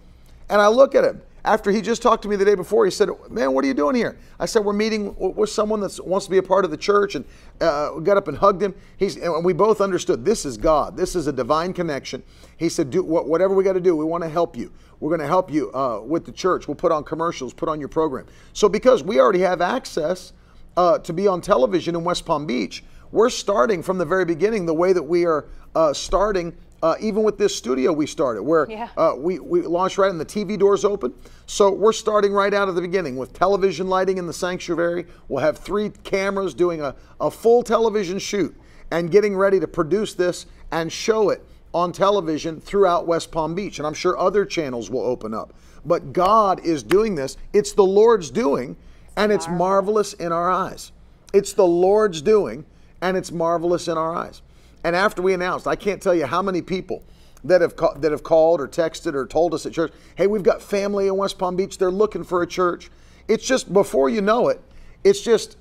And 0.49 0.61
I 0.61 0.67
look 0.67 0.95
at 0.95 1.05
him 1.05 1.21
after 1.43 1.71
he 1.71 1.81
just 1.81 2.01
talked 2.01 2.23
to 2.23 2.29
me 2.29 2.35
the 2.35 2.45
day 2.45 2.55
before. 2.55 2.85
He 2.85 2.91
said, 2.91 3.09
"Man, 3.29 3.53
what 3.53 3.63
are 3.63 3.67
you 3.67 3.73
doing 3.73 3.95
here?" 3.95 4.17
I 4.39 4.45
said, 4.45 4.63
"We're 4.63 4.73
meeting 4.73 5.15
with 5.17 5.49
someone 5.49 5.79
that 5.81 5.99
wants 6.05 6.25
to 6.25 6.31
be 6.31 6.37
a 6.37 6.43
part 6.43 6.65
of 6.65 6.71
the 6.71 6.77
church." 6.77 7.15
And 7.15 7.25
uh, 7.59 7.99
got 7.99 8.17
up 8.17 8.27
and 8.27 8.37
hugged 8.37 8.61
him. 8.61 8.75
He's 8.97 9.17
and 9.17 9.43
we 9.43 9.53
both 9.53 9.81
understood 9.81 10.23
this 10.25 10.45
is 10.45 10.57
God. 10.57 10.95
This 10.95 11.15
is 11.15 11.27
a 11.27 11.33
divine 11.33 11.73
connection. 11.73 12.23
He 12.57 12.69
said, 12.69 12.89
"Do 12.89 13.01
wh- 13.01 13.27
whatever 13.27 13.53
we 13.53 13.63
got 13.63 13.73
to 13.73 13.81
do. 13.81 13.95
We 13.95 14.05
want 14.05 14.23
to 14.23 14.29
help 14.29 14.55
you. 14.55 14.71
We're 14.99 15.09
going 15.09 15.21
to 15.21 15.27
help 15.27 15.51
you 15.51 15.71
uh, 15.73 16.01
with 16.05 16.25
the 16.25 16.31
church. 16.31 16.67
We'll 16.67 16.75
put 16.75 16.91
on 16.91 17.03
commercials, 17.03 17.53
put 17.53 17.69
on 17.69 17.79
your 17.79 17.89
program." 17.89 18.27
So 18.53 18.69
because 18.69 19.03
we 19.03 19.19
already 19.19 19.39
have 19.39 19.61
access 19.61 20.33
uh, 20.77 20.99
to 20.99 21.13
be 21.13 21.27
on 21.27 21.41
television 21.41 21.95
in 21.95 22.03
West 22.03 22.25
Palm 22.25 22.45
Beach, 22.45 22.83
we're 23.11 23.29
starting 23.29 23.83
from 23.83 23.97
the 23.97 24.05
very 24.05 24.25
beginning 24.25 24.65
the 24.65 24.73
way 24.73 24.93
that 24.93 25.03
we 25.03 25.25
are 25.25 25.47
uh, 25.75 25.93
starting. 25.93 26.55
Uh, 26.83 26.95
even 26.99 27.21
with 27.21 27.37
this 27.37 27.55
studio 27.55 27.91
we 27.93 28.07
started, 28.07 28.41
where 28.41 28.65
Yeah. 28.69 28.89
uh, 28.97 29.13
we, 29.15 29.37
we 29.39 29.61
launched 29.61 29.99
right 29.99 30.09
and 30.09 30.19
the 30.19 30.25
TV 30.25 30.57
doors 30.57 30.83
open. 30.83 31.13
So 31.45 31.71
we're 31.71 31.93
starting 31.93 32.33
right 32.33 32.53
out 32.53 32.69
of 32.69 32.75
the 32.75 32.81
beginning 32.81 33.17
with 33.17 33.33
television 33.33 33.87
lighting 33.87 34.17
in 34.17 34.25
the 34.25 34.33
sanctuary. 34.33 35.05
We'll 35.27 35.43
have 35.43 35.59
three 35.59 35.91
cameras 36.03 36.53
doing 36.55 36.81
a, 36.81 36.95
a 37.19 37.29
full 37.29 37.61
television 37.61 38.17
shoot 38.17 38.55
and 38.89 39.11
getting 39.11 39.35
ready 39.37 39.59
to 39.59 39.67
produce 39.67 40.15
this 40.15 40.47
and 40.71 40.91
show 40.91 41.29
it 41.29 41.45
on 41.73 41.91
television 41.91 42.59
throughout 42.59 43.05
West 43.05 43.31
Palm 43.31 43.53
Beach. 43.53 43.77
And 43.77 43.85
I'm 43.87 43.93
sure 43.93 44.17
other 44.17 44.43
channels 44.43 44.89
will 44.89 45.01
open 45.03 45.33
up. 45.35 45.53
But 45.85 46.13
God 46.13 46.59
is 46.65 46.81
doing 46.83 47.13
this. 47.15 47.37
It's 47.53 47.73
the 47.73 47.83
Lord's 47.85 48.31
doing, 48.31 48.75
and 49.15 49.31
it's 49.31 49.47
marvelous 49.47 50.13
in 50.13 50.31
our 50.31 50.51
eyes. 50.51 50.91
It's 51.31 51.53
the 51.53 51.65
Lord's 51.65 52.21
doing, 52.21 52.65
and 53.01 53.15
it's 53.15 53.31
marvelous 53.31 53.87
in 53.87 53.97
our 53.97 54.13
eyes. 54.15 54.41
And 54.83 54.95
after 54.95 55.21
we 55.21 55.33
announced, 55.33 55.67
I 55.67 55.75
can't 55.75 56.01
tell 56.01 56.15
you 56.15 56.25
how 56.25 56.41
many 56.41 56.61
people 56.61 57.03
that 57.43 57.61
have 57.61 57.75
ca- 57.75 57.93
that 57.95 58.11
have 58.11 58.23
called 58.23 58.61
or 58.61 58.67
texted 58.67 59.13
or 59.13 59.25
told 59.25 59.53
us 59.53 59.65
at 59.65 59.73
church, 59.73 59.91
"Hey, 60.15 60.27
we've 60.27 60.43
got 60.43 60.61
family 60.61 61.07
in 61.07 61.17
West 61.17 61.37
Palm 61.37 61.55
Beach. 61.55 61.77
They're 61.77 61.91
looking 61.91 62.23
for 62.23 62.41
a 62.41 62.47
church." 62.47 62.91
It's 63.27 63.45
just 63.45 63.73
before 63.73 64.09
you 64.09 64.21
know 64.21 64.49
it, 64.49 64.61
it's 65.03 65.21
just 65.21 65.57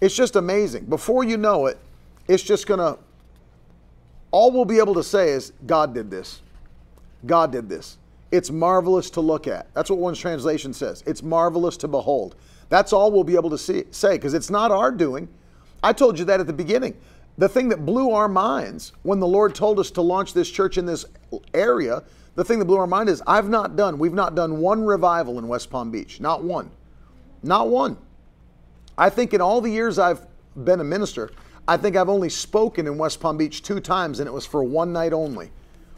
it's 0.00 0.14
just 0.14 0.36
amazing. 0.36 0.84
Before 0.84 1.24
you 1.24 1.36
know 1.36 1.66
it, 1.66 1.78
it's 2.28 2.42
just 2.42 2.66
going 2.66 2.80
to 2.80 2.98
all 4.30 4.50
we'll 4.50 4.64
be 4.64 4.78
able 4.78 4.94
to 4.94 5.02
say 5.02 5.30
is 5.30 5.52
God 5.66 5.94
did 5.94 6.10
this. 6.10 6.42
God 7.26 7.50
did 7.50 7.68
this. 7.68 7.96
It's 8.30 8.50
marvelous 8.50 9.10
to 9.10 9.20
look 9.20 9.46
at. 9.46 9.72
That's 9.74 9.90
what 9.90 9.98
one's 9.98 10.18
translation 10.18 10.72
says. 10.72 11.02
It's 11.06 11.22
marvelous 11.22 11.76
to 11.78 11.88
behold. 11.88 12.36
That's 12.68 12.92
all 12.92 13.10
we'll 13.10 13.24
be 13.24 13.36
able 13.36 13.50
to 13.50 13.58
see, 13.58 13.84
say 13.90 14.12
because 14.12 14.34
it's 14.34 14.50
not 14.50 14.70
our 14.70 14.92
doing. 14.92 15.28
I 15.82 15.92
told 15.92 16.18
you 16.18 16.24
that 16.26 16.40
at 16.40 16.46
the 16.46 16.52
beginning. 16.52 16.94
The 17.38 17.48
thing 17.48 17.68
that 17.68 17.86
blew 17.86 18.10
our 18.10 18.28
minds 18.28 18.92
when 19.04 19.20
the 19.20 19.26
Lord 19.26 19.54
told 19.54 19.78
us 19.78 19.92
to 19.92 20.02
launch 20.02 20.34
this 20.34 20.50
church 20.50 20.76
in 20.76 20.86
this 20.86 21.04
area, 21.54 22.02
the 22.34 22.44
thing 22.44 22.58
that 22.58 22.64
blew 22.64 22.78
our 22.78 22.86
mind 22.86 23.08
is 23.08 23.22
I've 23.26 23.48
not 23.48 23.76
done, 23.76 23.98
we've 23.98 24.12
not 24.12 24.34
done 24.34 24.58
one 24.58 24.84
revival 24.84 25.38
in 25.38 25.46
West 25.46 25.70
Palm 25.70 25.92
Beach. 25.92 26.20
Not 26.20 26.42
one. 26.42 26.70
Not 27.44 27.68
one. 27.68 27.96
I 28.96 29.08
think 29.08 29.32
in 29.32 29.40
all 29.40 29.60
the 29.60 29.70
years 29.70 30.00
I've 30.00 30.26
been 30.64 30.80
a 30.80 30.84
minister, 30.84 31.30
I 31.68 31.76
think 31.76 31.94
I've 31.96 32.08
only 32.08 32.28
spoken 32.28 32.88
in 32.88 32.98
West 32.98 33.20
Palm 33.20 33.36
Beach 33.36 33.62
two 33.62 33.78
times, 33.78 34.18
and 34.18 34.26
it 34.26 34.32
was 34.32 34.44
for 34.44 34.64
one 34.64 34.92
night 34.92 35.12
only. 35.12 35.52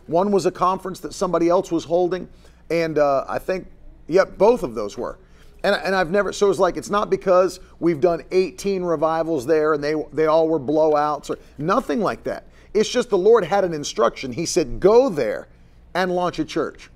One 0.09 0.32
was 0.32 0.45
a 0.45 0.51
conference 0.51 1.01
that 1.01 1.14
somebody 1.14 1.49
else 1.49 1.72
was 1.72 1.84
holding, 1.84 2.28
and 2.70 2.99
uh, 2.99 3.24
I 3.26 3.38
think, 3.38 3.66
yep, 4.09 4.36
both 4.36 4.62
of 4.62 4.74
those 4.74 4.99
were. 4.99 5.18
And, 5.62 5.74
and 5.76 5.94
I've 5.94 6.11
never, 6.11 6.32
so 6.32 6.50
it's 6.50 6.58
like, 6.58 6.76
it's 6.76 6.90
not 6.90 7.11
because 7.11 7.61
we've 7.80 8.00
done 8.00 8.22
18 8.30 8.82
revivals 8.82 9.46
there 9.46 9.74
and 9.74 9.84
they, 9.84 9.94
they 10.12 10.26
all 10.26 10.48
were 10.48 10.61
blowouts 10.61 11.30
or 11.30 11.38
nothing 11.58 12.00
like 12.00 12.24
that. 12.24 12.44
It's 12.72 12.88
just 12.88 13.11
the 13.11 13.18
Lord 13.18 13.44
had 13.44 13.64
an 13.64 13.74
instruction. 13.74 14.32
He 14.32 14.46
said, 14.46 14.80
go 14.80 15.08
there 15.08 15.48
and 15.94 16.14
launch 16.14 16.38
a 16.38 16.44
church. 16.44 16.90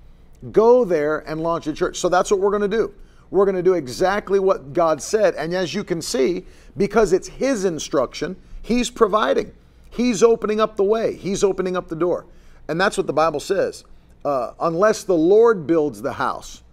Go 0.51 0.85
there 0.85 1.19
and 1.29 1.41
launch 1.41 1.67
a 1.67 1.73
church. 1.73 1.97
So 1.97 2.09
that's 2.09 2.31
what 2.31 2.39
we're 2.39 2.51
going 2.51 2.69
to 2.69 2.77
do. 2.77 2.93
We're 3.31 3.45
going 3.45 3.55
to 3.55 3.63
do 3.63 3.73
exactly 3.73 4.39
what 4.39 4.73
God 4.73 5.01
said. 5.01 5.35
And 5.35 5.53
as 5.53 5.73
you 5.73 5.83
can 5.83 6.01
see, 6.01 6.45
because 6.77 7.13
it's 7.13 7.27
His 7.27 7.65
instruction, 7.65 8.35
He's 8.61 8.89
providing. 8.89 9.51
He's 9.89 10.23
opening 10.23 10.59
up 10.59 10.75
the 10.75 10.83
way. 10.83 11.15
He's 11.15 11.43
opening 11.43 11.75
up 11.75 11.87
the 11.87 11.95
door. 11.95 12.25
And 12.67 12.79
that's 12.79 12.97
what 12.97 13.07
the 13.07 13.13
Bible 13.13 13.39
says. 13.39 13.83
Uh, 14.23 14.53
unless 14.59 15.03
the 15.03 15.15
Lord 15.15 15.67
builds 15.67 16.01
the 16.01 16.13
house, 16.13 16.63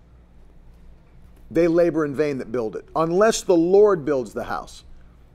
they 1.52 1.68
labor 1.68 2.04
in 2.04 2.14
vain 2.14 2.38
that 2.38 2.50
build 2.50 2.76
it. 2.76 2.86
Unless 2.96 3.42
the 3.42 3.56
Lord 3.56 4.04
builds 4.04 4.32
the 4.32 4.44
house, 4.44 4.84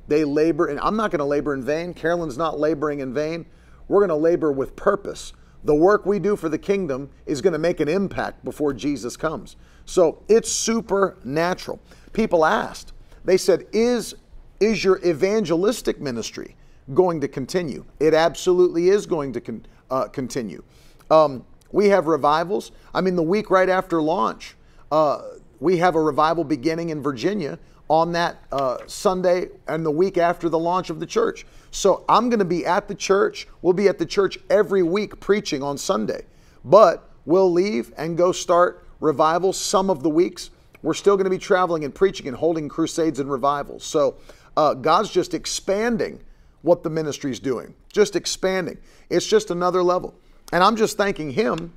they 0.07 0.23
labor. 0.23 0.67
And 0.67 0.79
I'm 0.79 0.95
not 0.95 1.11
going 1.11 1.19
to 1.19 1.25
labor 1.25 1.53
in 1.53 1.63
vain. 1.63 1.93
Carolyn's 1.93 2.37
not 2.37 2.59
laboring 2.59 3.01
in 3.01 3.13
vain. 3.13 3.45
We're 3.87 3.99
going 3.99 4.09
to 4.09 4.15
labor 4.15 4.51
with 4.51 4.75
purpose. 4.75 5.33
The 5.63 5.75
work 5.75 6.05
we 6.05 6.19
do 6.19 6.35
for 6.35 6.49
the 6.49 6.57
kingdom 6.57 7.09
is 7.25 7.41
going 7.41 7.53
to 7.53 7.59
make 7.59 7.79
an 7.79 7.87
impact 7.87 8.43
before 8.43 8.73
Jesus 8.73 9.15
comes. 9.15 9.57
So 9.85 10.23
it's 10.27 10.51
supernatural. 10.51 11.79
People 12.13 12.45
asked, 12.45 12.93
they 13.25 13.37
said, 13.37 13.65
Is, 13.71 14.15
is 14.59 14.83
your 14.83 14.99
evangelistic 15.05 15.99
ministry 15.99 16.55
going 16.93 17.21
to 17.21 17.27
continue? 17.27 17.85
It 17.99 18.13
absolutely 18.13 18.89
is 18.89 19.05
going 19.05 19.33
to 19.33 19.41
con- 19.41 19.65
uh, 19.89 20.07
continue. 20.07 20.63
Um, 21.11 21.45
we 21.71 21.89
have 21.89 22.07
revivals. 22.07 22.71
I 22.93 23.01
mean, 23.01 23.15
the 23.15 23.23
week 23.23 23.49
right 23.49 23.69
after 23.69 24.01
launch, 24.01 24.55
uh, 24.91 25.21
we 25.59 25.77
have 25.77 25.95
a 25.95 26.01
revival 26.01 26.43
beginning 26.43 26.89
in 26.89 27.01
Virginia 27.01 27.59
on 27.89 28.11
that 28.11 28.37
uh, 28.51 28.77
Sunday 28.87 29.47
and 29.67 29.85
the 29.85 29.91
week 29.91 30.17
after 30.17 30.49
the 30.49 30.59
launch 30.59 30.89
of 30.89 30.99
the 30.99 31.05
church. 31.05 31.45
So 31.71 32.03
I'm 32.09 32.29
going 32.29 32.39
to 32.39 32.45
be 32.45 32.65
at 32.65 32.87
the 32.87 32.95
church. 32.95 33.47
We'll 33.61 33.73
be 33.73 33.87
at 33.87 33.97
the 33.97 34.05
church 34.05 34.37
every 34.49 34.83
week 34.83 35.19
preaching 35.19 35.63
on 35.63 35.77
Sunday, 35.77 36.25
but 36.65 37.09
we'll 37.25 37.51
leave 37.51 37.93
and 37.97 38.17
go 38.17 38.31
start 38.31 38.85
revival 38.99 39.53
some 39.53 39.89
of 39.89 40.03
the 40.03 40.09
weeks. 40.09 40.49
We're 40.81 40.93
still 40.93 41.15
going 41.15 41.25
to 41.25 41.31
be 41.31 41.37
traveling 41.37 41.83
and 41.83 41.93
preaching 41.93 42.27
and 42.27 42.35
holding 42.35 42.67
crusades 42.69 43.19
and 43.19 43.31
revivals. 43.31 43.83
So 43.83 44.15
uh, 44.55 44.73
God's 44.73 45.09
just 45.09 45.33
expanding 45.33 46.21
what 46.61 46.83
the 46.83 46.89
ministry's 46.89 47.39
doing, 47.39 47.73
just 47.91 48.15
expanding. 48.15 48.77
It's 49.09 49.25
just 49.25 49.51
another 49.51 49.83
level. 49.83 50.15
And 50.51 50.63
I'm 50.63 50.75
just 50.75 50.97
thanking 50.97 51.31
Him 51.31 51.73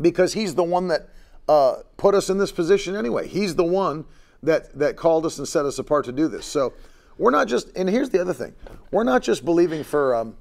because 0.00 0.34
He's 0.34 0.54
the 0.54 0.62
one 0.62 0.88
that 0.88 1.08
uh, 1.48 1.76
put 1.96 2.14
us 2.14 2.30
in 2.30 2.38
this 2.38 2.52
position 2.52 2.96
anyway. 2.96 3.28
He's 3.28 3.54
the 3.54 3.64
one 3.64 4.04
that 4.42 4.76
that 4.78 4.96
called 4.96 5.26
us 5.26 5.38
and 5.38 5.46
set 5.46 5.64
us 5.64 5.78
apart 5.78 6.04
to 6.06 6.12
do 6.12 6.28
this. 6.28 6.46
So 6.46 6.72
we're 7.18 7.30
not 7.30 7.48
just. 7.48 7.74
And 7.76 7.88
here's 7.88 8.10
the 8.10 8.20
other 8.20 8.34
thing: 8.34 8.54
we're 8.90 9.04
not 9.04 9.22
just 9.22 9.44
believing 9.44 9.84
for, 9.84 10.14
um, 10.14 10.36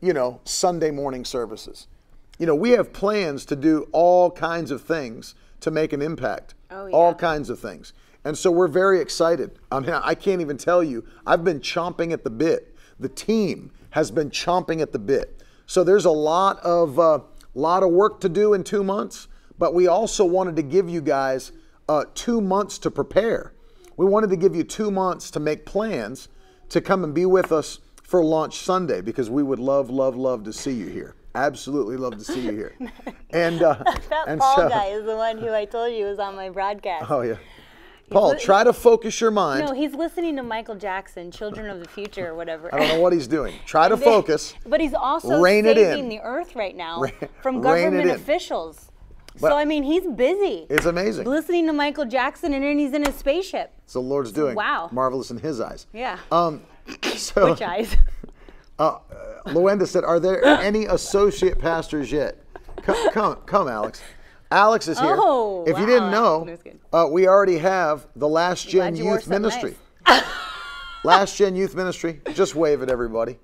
you 0.00 0.12
know, 0.12 0.40
Sunday 0.44 0.90
morning 0.90 1.24
services. 1.24 1.86
You 2.38 2.46
know, 2.46 2.54
we 2.54 2.70
have 2.72 2.92
plans 2.92 3.44
to 3.46 3.56
do 3.56 3.88
all 3.92 4.30
kinds 4.30 4.70
of 4.70 4.82
things 4.82 5.34
to 5.60 5.70
make 5.70 5.92
an 5.92 6.02
impact. 6.02 6.54
Oh, 6.70 6.90
All 6.90 7.14
kinds 7.14 7.48
of 7.48 7.58
things. 7.58 7.92
And 8.24 8.36
so 8.36 8.50
we're 8.50 8.68
very 8.68 9.00
excited. 9.00 9.58
I 9.70 9.80
mean, 9.80 9.90
I 9.90 10.14
can't 10.14 10.40
even 10.40 10.58
tell 10.58 10.82
you. 10.82 11.04
I've 11.26 11.44
been 11.44 11.60
chomping 11.60 12.12
at 12.12 12.24
the 12.24 12.30
bit. 12.30 12.74
The 12.98 13.08
team 13.08 13.70
has 13.90 14.10
been 14.10 14.30
chomping 14.30 14.80
at 14.82 14.92
the 14.92 14.98
bit. 14.98 15.40
So 15.66 15.84
there's 15.84 16.04
a 16.04 16.10
lot 16.10 16.58
of 16.60 16.98
uh, 16.98 17.20
lot 17.54 17.82
of 17.82 17.90
work 17.90 18.20
to 18.20 18.28
do 18.28 18.52
in 18.52 18.64
two 18.64 18.84
months. 18.84 19.28
But 19.58 19.74
we 19.74 19.86
also 19.86 20.24
wanted 20.24 20.56
to 20.56 20.62
give 20.62 20.88
you 20.88 21.00
guys 21.00 21.52
uh, 21.88 22.04
two 22.14 22.40
months 22.40 22.78
to 22.78 22.90
prepare. 22.90 23.52
We 23.96 24.06
wanted 24.06 24.30
to 24.30 24.36
give 24.36 24.54
you 24.54 24.64
two 24.64 24.90
months 24.90 25.30
to 25.32 25.40
make 25.40 25.64
plans 25.64 26.28
to 26.68 26.80
come 26.80 27.04
and 27.04 27.14
be 27.14 27.26
with 27.26 27.52
us 27.52 27.78
for 28.02 28.22
launch 28.24 28.58
Sunday 28.58 29.00
because 29.00 29.30
we 29.30 29.42
would 29.42 29.58
love, 29.58 29.88
love, 29.88 30.16
love 30.16 30.44
to 30.44 30.52
see 30.52 30.72
you 30.72 30.86
here. 30.86 31.14
Absolutely 31.34 31.96
love 31.96 32.16
to 32.18 32.24
see 32.24 32.40
you 32.40 32.52
here. 32.52 32.74
And 33.30 33.62
uh, 33.62 33.74
That 34.08 34.24
and 34.28 34.40
Paul 34.40 34.56
so- 34.56 34.68
guy 34.68 34.86
is 34.86 35.04
the 35.04 35.16
one 35.16 35.38
who 35.38 35.52
I 35.52 35.64
told 35.64 35.92
you 35.94 36.06
was 36.06 36.18
on 36.18 36.34
my 36.36 36.48
broadcast. 36.48 37.10
Oh 37.10 37.20
yeah, 37.22 37.36
Paul, 38.08 38.36
try 38.36 38.64
to 38.64 38.72
focus 38.72 39.20
your 39.20 39.30
mind. 39.32 39.66
No, 39.66 39.74
he's 39.74 39.92
listening 39.92 40.36
to 40.36 40.42
Michael 40.42 40.76
Jackson, 40.76 41.30
Children 41.30 41.68
of 41.68 41.80
the 41.80 41.88
Future, 41.88 42.28
or 42.28 42.34
whatever. 42.36 42.72
I 42.74 42.78
don't 42.78 42.88
know 42.88 43.00
what 43.00 43.12
he's 43.12 43.26
doing. 43.26 43.54
Try 43.66 43.88
to 43.88 43.96
focus. 43.96 44.54
But 44.64 44.80
he's 44.80 44.94
also 44.94 45.40
Rein 45.40 45.66
it 45.66 45.76
saving 45.76 46.04
in. 46.04 46.08
the 46.08 46.20
earth 46.20 46.54
right 46.54 46.76
now 46.76 47.02
from 47.42 47.60
government 47.60 48.10
officials. 48.10 48.85
But- 49.40 49.50
so 49.50 49.56
I 49.56 49.64
mean, 49.64 49.82
he's 49.82 50.06
busy. 50.06 50.66
It's 50.70 50.86
amazing. 50.86 51.26
Listening 51.26 51.66
to 51.66 51.72
Michael 51.72 52.04
Jackson, 52.06 52.54
and 52.54 52.64
then 52.64 52.78
he's 52.78 52.92
in 52.92 53.04
his 53.04 53.14
spaceship. 53.14 53.72
It's 53.84 53.92
the 53.92 54.00
Lord's 54.00 54.32
doing. 54.32 54.54
Wow. 54.54 54.88
Marvelous 54.92 55.30
in 55.30 55.38
His 55.38 55.60
eyes. 55.60 55.86
Yeah. 55.92 56.18
Um, 56.32 56.62
so 57.14 57.50
Which 57.50 57.62
eyes? 57.62 57.96
Luenda 58.78 59.86
said, 59.86 60.04
"Are 60.04 60.20
there 60.20 60.44
any 60.44 60.86
associate 60.86 61.58
pastors 61.58 62.10
yet?" 62.10 62.42
Come, 62.82 63.10
come, 63.10 63.36
come, 63.46 63.68
Alex. 63.68 64.02
Alex 64.50 64.86
is 64.86 64.98
here. 64.98 65.16
Oh, 65.18 65.64
if 65.66 65.78
you 65.78 65.86
didn't 65.86 66.10
know, 66.10 66.56
uh, 66.92 67.08
we 67.10 67.26
already 67.26 67.58
have 67.58 68.06
the 68.14 68.28
Last 68.28 68.68
Gen 68.68 68.94
Glad 68.94 68.98
you 68.98 69.04
wore 69.04 69.14
Youth 69.14 69.28
Ministry. 69.28 69.76
Last 71.04 71.36
Gen 71.36 71.56
Youth 71.56 71.74
Ministry. 71.74 72.20
Just 72.32 72.54
wave 72.54 72.82
at 72.82 72.90
everybody. 72.90 73.38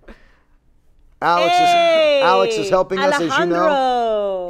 Alex 1.20 1.56
Hey, 1.56 2.18
is 2.18 2.24
Alex 2.24 2.54
is 2.56 2.70
helping 2.70 2.98
us, 2.98 3.14
as 3.14 3.38
you 3.38 3.46
know. 3.46 3.68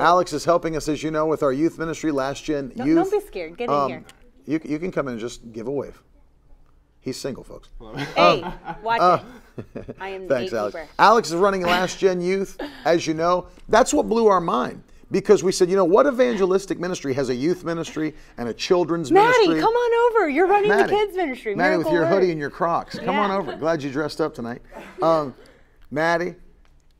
Alejandro. 0.02 0.14
Alex 0.16 0.32
is 0.32 0.44
helping 0.44 0.76
us, 0.76 0.88
as 0.88 1.02
you 1.02 1.10
know, 1.10 1.26
with 1.26 1.42
our 1.42 1.52
youth 1.52 1.78
ministry, 1.78 2.10
Last 2.12 2.44
Gen 2.44 2.72
Don't- 2.76 2.86
Youth. 2.86 2.96
don't 2.96 3.10
be 3.20 3.26
scared. 3.26 3.56
Get 3.56 3.70
in 3.70 3.88
here. 3.88 4.04
You, 4.46 4.60
you 4.64 4.78
can 4.78 4.90
come 4.90 5.06
in 5.08 5.12
and 5.12 5.20
just 5.20 5.52
give 5.52 5.66
a 5.68 5.70
wave. 5.70 6.02
He's 7.00 7.16
single, 7.20 7.44
folks. 7.44 7.68
Hey, 8.16 8.44
watch 8.82 9.22
it. 9.76 9.96
I 10.00 10.08
am 10.10 10.26
the 10.28 10.34
uh, 10.34 10.38
Thanks, 10.38 10.52
Alex. 10.52 10.76
Alex 10.98 11.28
is 11.30 11.34
running 11.36 11.62
Last 11.62 11.98
Gen 11.98 12.20
Youth, 12.30 12.60
as 12.84 13.06
you 13.06 13.14
know. 13.14 13.46
That's 13.68 13.92
what 13.92 14.08
blew 14.08 14.28
our 14.28 14.40
mind 14.40 14.82
because 15.10 15.42
we 15.44 15.52
said, 15.52 15.68
you 15.68 15.76
know, 15.76 15.84
what 15.84 16.06
evangelistic 16.06 16.80
ministry 16.80 17.12
has 17.12 17.28
a 17.28 17.34
youth 17.34 17.64
ministry 17.64 18.14
and 18.38 18.48
a 18.48 18.54
children's 18.54 19.12
Maddie, 19.12 19.26
ministry? 19.26 19.48
Maddie, 19.48 19.60
come 19.60 19.74
on 19.74 20.16
over. 20.16 20.28
You're 20.30 20.46
running 20.46 20.70
Maddie, 20.70 20.84
the 20.84 20.88
kids 20.96 21.16
ministry. 21.16 21.54
Maddie, 21.54 21.76
with 21.76 21.90
your 21.92 22.02
Word. 22.02 22.08
hoodie 22.08 22.30
and 22.30 22.40
your 22.40 22.50
Crocs. 22.50 22.98
Come 22.98 23.16
on 23.18 23.30
over. 23.30 23.54
Glad 23.56 23.82
you 23.82 23.90
dressed 23.90 24.20
up 24.20 24.34
tonight. 24.34 24.62
Um, 25.02 25.34
Maddie, 25.90 26.34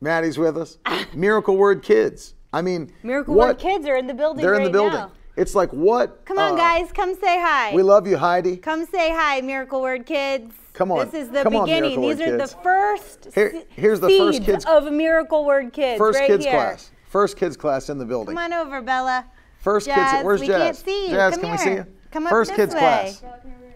Maddie's 0.00 0.36
with 0.36 0.58
us. 0.58 0.78
Miracle 1.14 1.56
Word 1.56 1.82
Kids. 1.82 2.34
I 2.52 2.62
mean, 2.62 2.92
Miracle 3.02 3.34
what? 3.34 3.48
Word 3.48 3.58
kids 3.58 3.86
are 3.86 3.96
in 3.96 4.06
the 4.06 4.14
building 4.14 4.42
They're 4.42 4.54
in 4.54 4.60
right 4.62 4.64
the 4.66 4.70
building. 4.72 4.98
now. 4.98 5.12
It's 5.36 5.54
like 5.54 5.70
what? 5.72 6.24
Come 6.26 6.38
on, 6.38 6.52
uh, 6.52 6.56
guys. 6.56 6.92
Come 6.92 7.14
say 7.14 7.40
hi. 7.40 7.74
We 7.74 7.82
love 7.82 8.06
you, 8.06 8.18
Heidi. 8.18 8.58
Come 8.58 8.84
say 8.84 9.10
hi, 9.10 9.40
Miracle 9.40 9.80
Word 9.80 10.04
Kids. 10.04 10.52
Come 10.74 10.92
on. 10.92 11.06
This 11.10 11.14
is 11.24 11.30
the 11.30 11.42
Come 11.42 11.52
beginning. 11.64 12.00
Miracle 12.00 12.08
These 12.08 12.18
Word 12.18 12.28
are 12.34 12.38
Kids. 12.38 12.50
the 12.52 12.58
first 12.62 13.28
Here- 13.34 13.62
here's 13.70 14.00
the 14.00 14.10
first 14.10 14.42
kids- 14.42 14.64
of 14.66 14.92
Miracle 14.92 15.44
Word 15.46 15.72
Kids. 15.72 15.96
First 15.98 16.18
right 16.20 16.26
kids 16.26 16.44
here. 16.44 16.52
class. 16.54 16.90
First 17.08 17.36
kids 17.38 17.56
class 17.56 17.88
in 17.88 17.96
the 17.98 18.04
building. 18.04 18.34
Come 18.36 18.44
on 18.44 18.52
over, 18.52 18.82
Bella. 18.82 19.24
First 19.60 19.86
Jazz, 19.86 20.12
kids. 20.12 20.24
Where's 20.24 20.40
we 20.40 20.46
Jazz? 20.48 20.62
can't 20.62 20.76
see 20.76 21.04
you. 21.06 21.10
Jazz, 21.14 21.32
Come 21.34 21.40
can 21.42 21.50
we 21.52 21.56
here. 21.56 21.64
see 21.66 21.72
you? 21.74 21.86
Come 22.10 22.26
up 22.26 22.30
First 22.30 22.50
this 22.50 22.56
kids 22.56 22.74
way. 22.74 22.80
class 22.80 23.22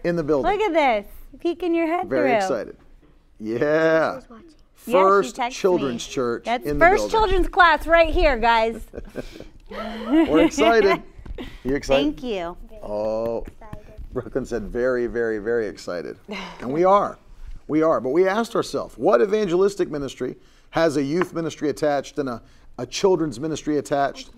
in 0.03 0.15
the 0.15 0.23
building. 0.23 0.51
Look 0.51 0.61
at 0.61 0.73
this. 0.73 1.07
Peeking 1.39 1.73
your 1.73 1.87
head 1.87 2.07
Very 2.07 2.29
through. 2.29 2.37
excited. 2.37 2.77
Yeah. 3.39 4.19
Yeah, 4.87 4.91
she 4.91 5.03
First 5.03 5.35
texted 5.35 5.51
children's 5.51 6.07
me. 6.07 6.13
church 6.13 6.45
That's 6.45 6.65
in 6.65 6.79
the 6.79 6.85
first 6.85 7.11
children's 7.11 7.49
class 7.49 7.85
right 7.85 8.13
here, 8.13 8.37
guys. 8.37 8.81
We're 9.69 10.45
excited. 10.45 11.03
You 11.63 11.75
excited? 11.75 12.03
Thank 12.03 12.23
you. 12.23 12.57
Oh, 12.81 13.45
Brooklyn 14.11 14.43
said 14.43 14.63
very, 14.63 15.05
very, 15.05 15.37
very 15.37 15.67
excited. 15.67 16.17
And 16.59 16.73
we 16.73 16.83
are. 16.83 17.19
We 17.67 17.83
are. 17.83 18.01
But 18.01 18.09
we 18.09 18.27
asked 18.27 18.55
ourselves, 18.55 18.97
what 18.97 19.21
evangelistic 19.21 19.91
ministry 19.91 20.35
has 20.71 20.97
a 20.97 21.03
youth 21.03 21.35
ministry 21.35 21.69
attached 21.69 22.17
and 22.17 22.27
a, 22.27 22.41
a 22.79 22.87
children's 22.87 23.39
ministry 23.39 23.77
attached? 23.77 24.31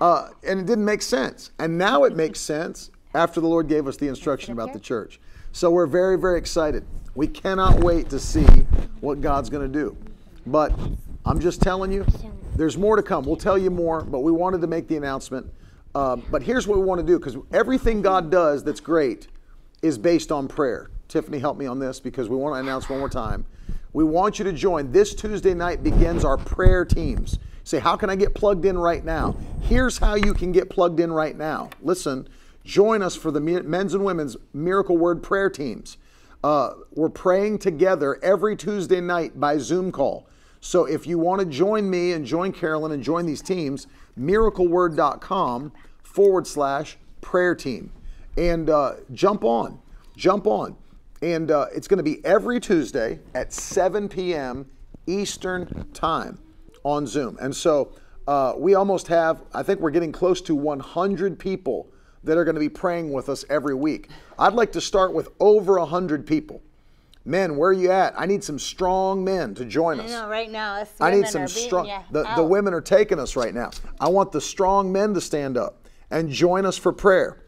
Uh, 0.00 0.28
and 0.46 0.60
it 0.60 0.66
didn't 0.66 0.84
make 0.84 1.02
sense. 1.02 1.50
And 1.58 1.76
now 1.76 2.04
it 2.04 2.14
makes 2.14 2.38
sense 2.38 2.92
after 3.14 3.40
the 3.40 3.48
Lord 3.48 3.66
gave 3.66 3.88
us 3.88 3.96
the 3.96 4.06
instruction 4.06 4.52
about 4.52 4.72
the 4.72 4.78
church. 4.78 5.18
So 5.50 5.72
we're 5.72 5.86
very, 5.86 6.16
very 6.16 6.38
excited. 6.38 6.86
We 7.18 7.26
cannot 7.26 7.80
wait 7.80 8.08
to 8.10 8.20
see 8.20 8.46
what 9.00 9.20
God's 9.20 9.50
going 9.50 9.66
to 9.66 9.76
do. 9.76 9.96
But 10.46 10.72
I'm 11.26 11.40
just 11.40 11.60
telling 11.60 11.90
you, 11.90 12.06
there's 12.54 12.78
more 12.78 12.94
to 12.94 13.02
come. 13.02 13.24
We'll 13.24 13.34
tell 13.34 13.58
you 13.58 13.70
more, 13.70 14.02
but 14.02 14.20
we 14.20 14.30
wanted 14.30 14.60
to 14.60 14.68
make 14.68 14.86
the 14.86 14.96
announcement. 14.96 15.52
Uh, 15.96 16.14
but 16.14 16.44
here's 16.44 16.68
what 16.68 16.78
we 16.78 16.84
want 16.84 17.00
to 17.00 17.04
do 17.04 17.18
because 17.18 17.36
everything 17.52 18.02
God 18.02 18.30
does 18.30 18.62
that's 18.62 18.78
great 18.78 19.26
is 19.82 19.98
based 19.98 20.30
on 20.30 20.46
prayer. 20.46 20.90
Tiffany, 21.08 21.40
help 21.40 21.58
me 21.58 21.66
on 21.66 21.80
this 21.80 21.98
because 21.98 22.28
we 22.28 22.36
want 22.36 22.54
to 22.54 22.60
announce 22.60 22.88
one 22.88 23.00
more 23.00 23.08
time. 23.08 23.44
We 23.92 24.04
want 24.04 24.38
you 24.38 24.44
to 24.44 24.52
join. 24.52 24.92
This 24.92 25.12
Tuesday 25.12 25.54
night 25.54 25.82
begins 25.82 26.24
our 26.24 26.36
prayer 26.36 26.84
teams. 26.84 27.40
Say, 27.64 27.80
how 27.80 27.96
can 27.96 28.10
I 28.10 28.14
get 28.14 28.32
plugged 28.32 28.64
in 28.64 28.78
right 28.78 29.04
now? 29.04 29.34
Here's 29.62 29.98
how 29.98 30.14
you 30.14 30.34
can 30.34 30.52
get 30.52 30.70
plugged 30.70 31.00
in 31.00 31.10
right 31.10 31.36
now. 31.36 31.70
Listen, 31.82 32.28
join 32.64 33.02
us 33.02 33.16
for 33.16 33.32
the 33.32 33.40
men's 33.40 33.94
and 33.94 34.04
women's 34.04 34.36
Miracle 34.54 34.96
Word 34.96 35.20
prayer 35.20 35.50
teams. 35.50 35.96
Uh, 36.42 36.70
we're 36.94 37.08
praying 37.08 37.58
together 37.58 38.18
every 38.22 38.56
Tuesday 38.56 39.00
night 39.00 39.38
by 39.38 39.58
Zoom 39.58 39.90
call. 39.90 40.28
So 40.60 40.84
if 40.84 41.06
you 41.06 41.18
want 41.18 41.40
to 41.40 41.46
join 41.46 41.88
me 41.88 42.12
and 42.12 42.24
join 42.24 42.52
Carolyn 42.52 42.92
and 42.92 43.02
join 43.02 43.26
these 43.26 43.42
teams, 43.42 43.86
miracleword.com 44.18 45.72
forward 46.02 46.46
slash 46.46 46.96
prayer 47.20 47.54
team. 47.54 47.92
And 48.36 48.70
uh, 48.70 48.94
jump 49.12 49.44
on, 49.44 49.80
jump 50.16 50.46
on. 50.46 50.76
And 51.22 51.50
uh, 51.50 51.66
it's 51.74 51.88
going 51.88 51.98
to 51.98 52.04
be 52.04 52.24
every 52.24 52.60
Tuesday 52.60 53.18
at 53.34 53.52
7 53.52 54.08
p.m. 54.08 54.66
Eastern 55.06 55.88
Time 55.92 56.38
on 56.84 57.06
Zoom. 57.06 57.36
And 57.40 57.54
so 57.54 57.92
uh, 58.28 58.54
we 58.56 58.74
almost 58.74 59.08
have, 59.08 59.42
I 59.52 59.64
think 59.64 59.80
we're 59.80 59.90
getting 59.90 60.12
close 60.12 60.40
to 60.42 60.54
100 60.54 61.38
people 61.38 61.88
that 62.24 62.36
are 62.36 62.44
going 62.44 62.54
to 62.54 62.60
be 62.60 62.68
praying 62.68 63.12
with 63.12 63.28
us 63.28 63.44
every 63.48 63.74
week. 63.74 64.08
I'd 64.38 64.54
like 64.54 64.72
to 64.72 64.80
start 64.80 65.12
with 65.12 65.28
over 65.40 65.78
100 65.78 66.26
people. 66.26 66.62
Men, 67.24 67.56
where 67.56 67.70
are 67.70 67.74
you 67.74 67.90
at? 67.90 68.18
I 68.18 68.24
need 68.24 68.42
some 68.42 68.58
strong 68.58 69.22
men 69.22 69.54
to 69.56 69.64
join 69.64 70.00
I 70.00 70.04
us. 70.04 70.10
know, 70.10 70.28
right 70.28 70.50
now, 70.50 70.84
I 70.98 71.10
need 71.10 71.28
some 71.28 71.46
strong. 71.46 71.86
The, 72.10 72.24
the 72.36 72.42
women 72.42 72.72
are 72.72 72.80
taking 72.80 73.18
us 73.18 73.36
right 73.36 73.54
now. 73.54 73.70
I 74.00 74.08
want 74.08 74.32
the 74.32 74.40
strong 74.40 74.90
men 74.90 75.12
to 75.14 75.20
stand 75.20 75.58
up 75.58 75.86
and 76.10 76.30
join 76.30 76.64
us 76.64 76.78
for 76.78 76.92
prayer. 76.92 77.42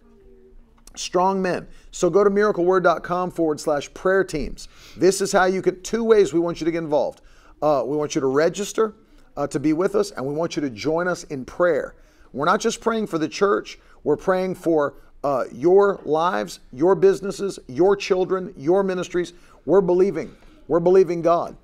Strong 0.96 1.40
men. 1.40 1.66
So 1.92 2.10
go 2.10 2.24
to 2.24 2.30
miracleword.com 2.30 3.30
forward 3.30 3.58
slash 3.58 3.92
prayer 3.94 4.22
teams. 4.22 4.68
This 4.96 5.20
is 5.20 5.32
how 5.32 5.46
you 5.46 5.62
can, 5.62 5.82
two 5.82 6.04
ways 6.04 6.34
we 6.34 6.40
want 6.40 6.60
you 6.60 6.64
to 6.66 6.70
get 6.70 6.78
involved. 6.78 7.22
Uh, 7.62 7.82
we 7.86 7.96
want 7.96 8.14
you 8.14 8.20
to 8.20 8.26
register 8.26 8.94
uh, 9.36 9.46
to 9.46 9.58
be 9.58 9.72
with 9.72 9.94
us, 9.94 10.10
and 10.10 10.26
we 10.26 10.34
want 10.34 10.56
you 10.56 10.62
to 10.62 10.70
join 10.70 11.08
us 11.08 11.24
in 11.24 11.44
prayer. 11.44 11.94
We're 12.32 12.46
not 12.46 12.60
just 12.60 12.80
praying 12.80 13.06
for 13.06 13.18
the 13.18 13.28
church, 13.28 13.78
we're 14.04 14.16
praying 14.16 14.54
for 14.56 14.94
uh, 15.22 15.44
your 15.52 16.00
lives, 16.04 16.60
your 16.72 16.94
businesses, 16.94 17.58
your 17.68 17.96
children, 17.96 18.54
your 18.56 18.82
ministries. 18.82 19.32
We're 19.66 19.80
believing. 19.80 20.34
We're 20.68 20.80
believing 20.80 21.22
God. 21.22 21.56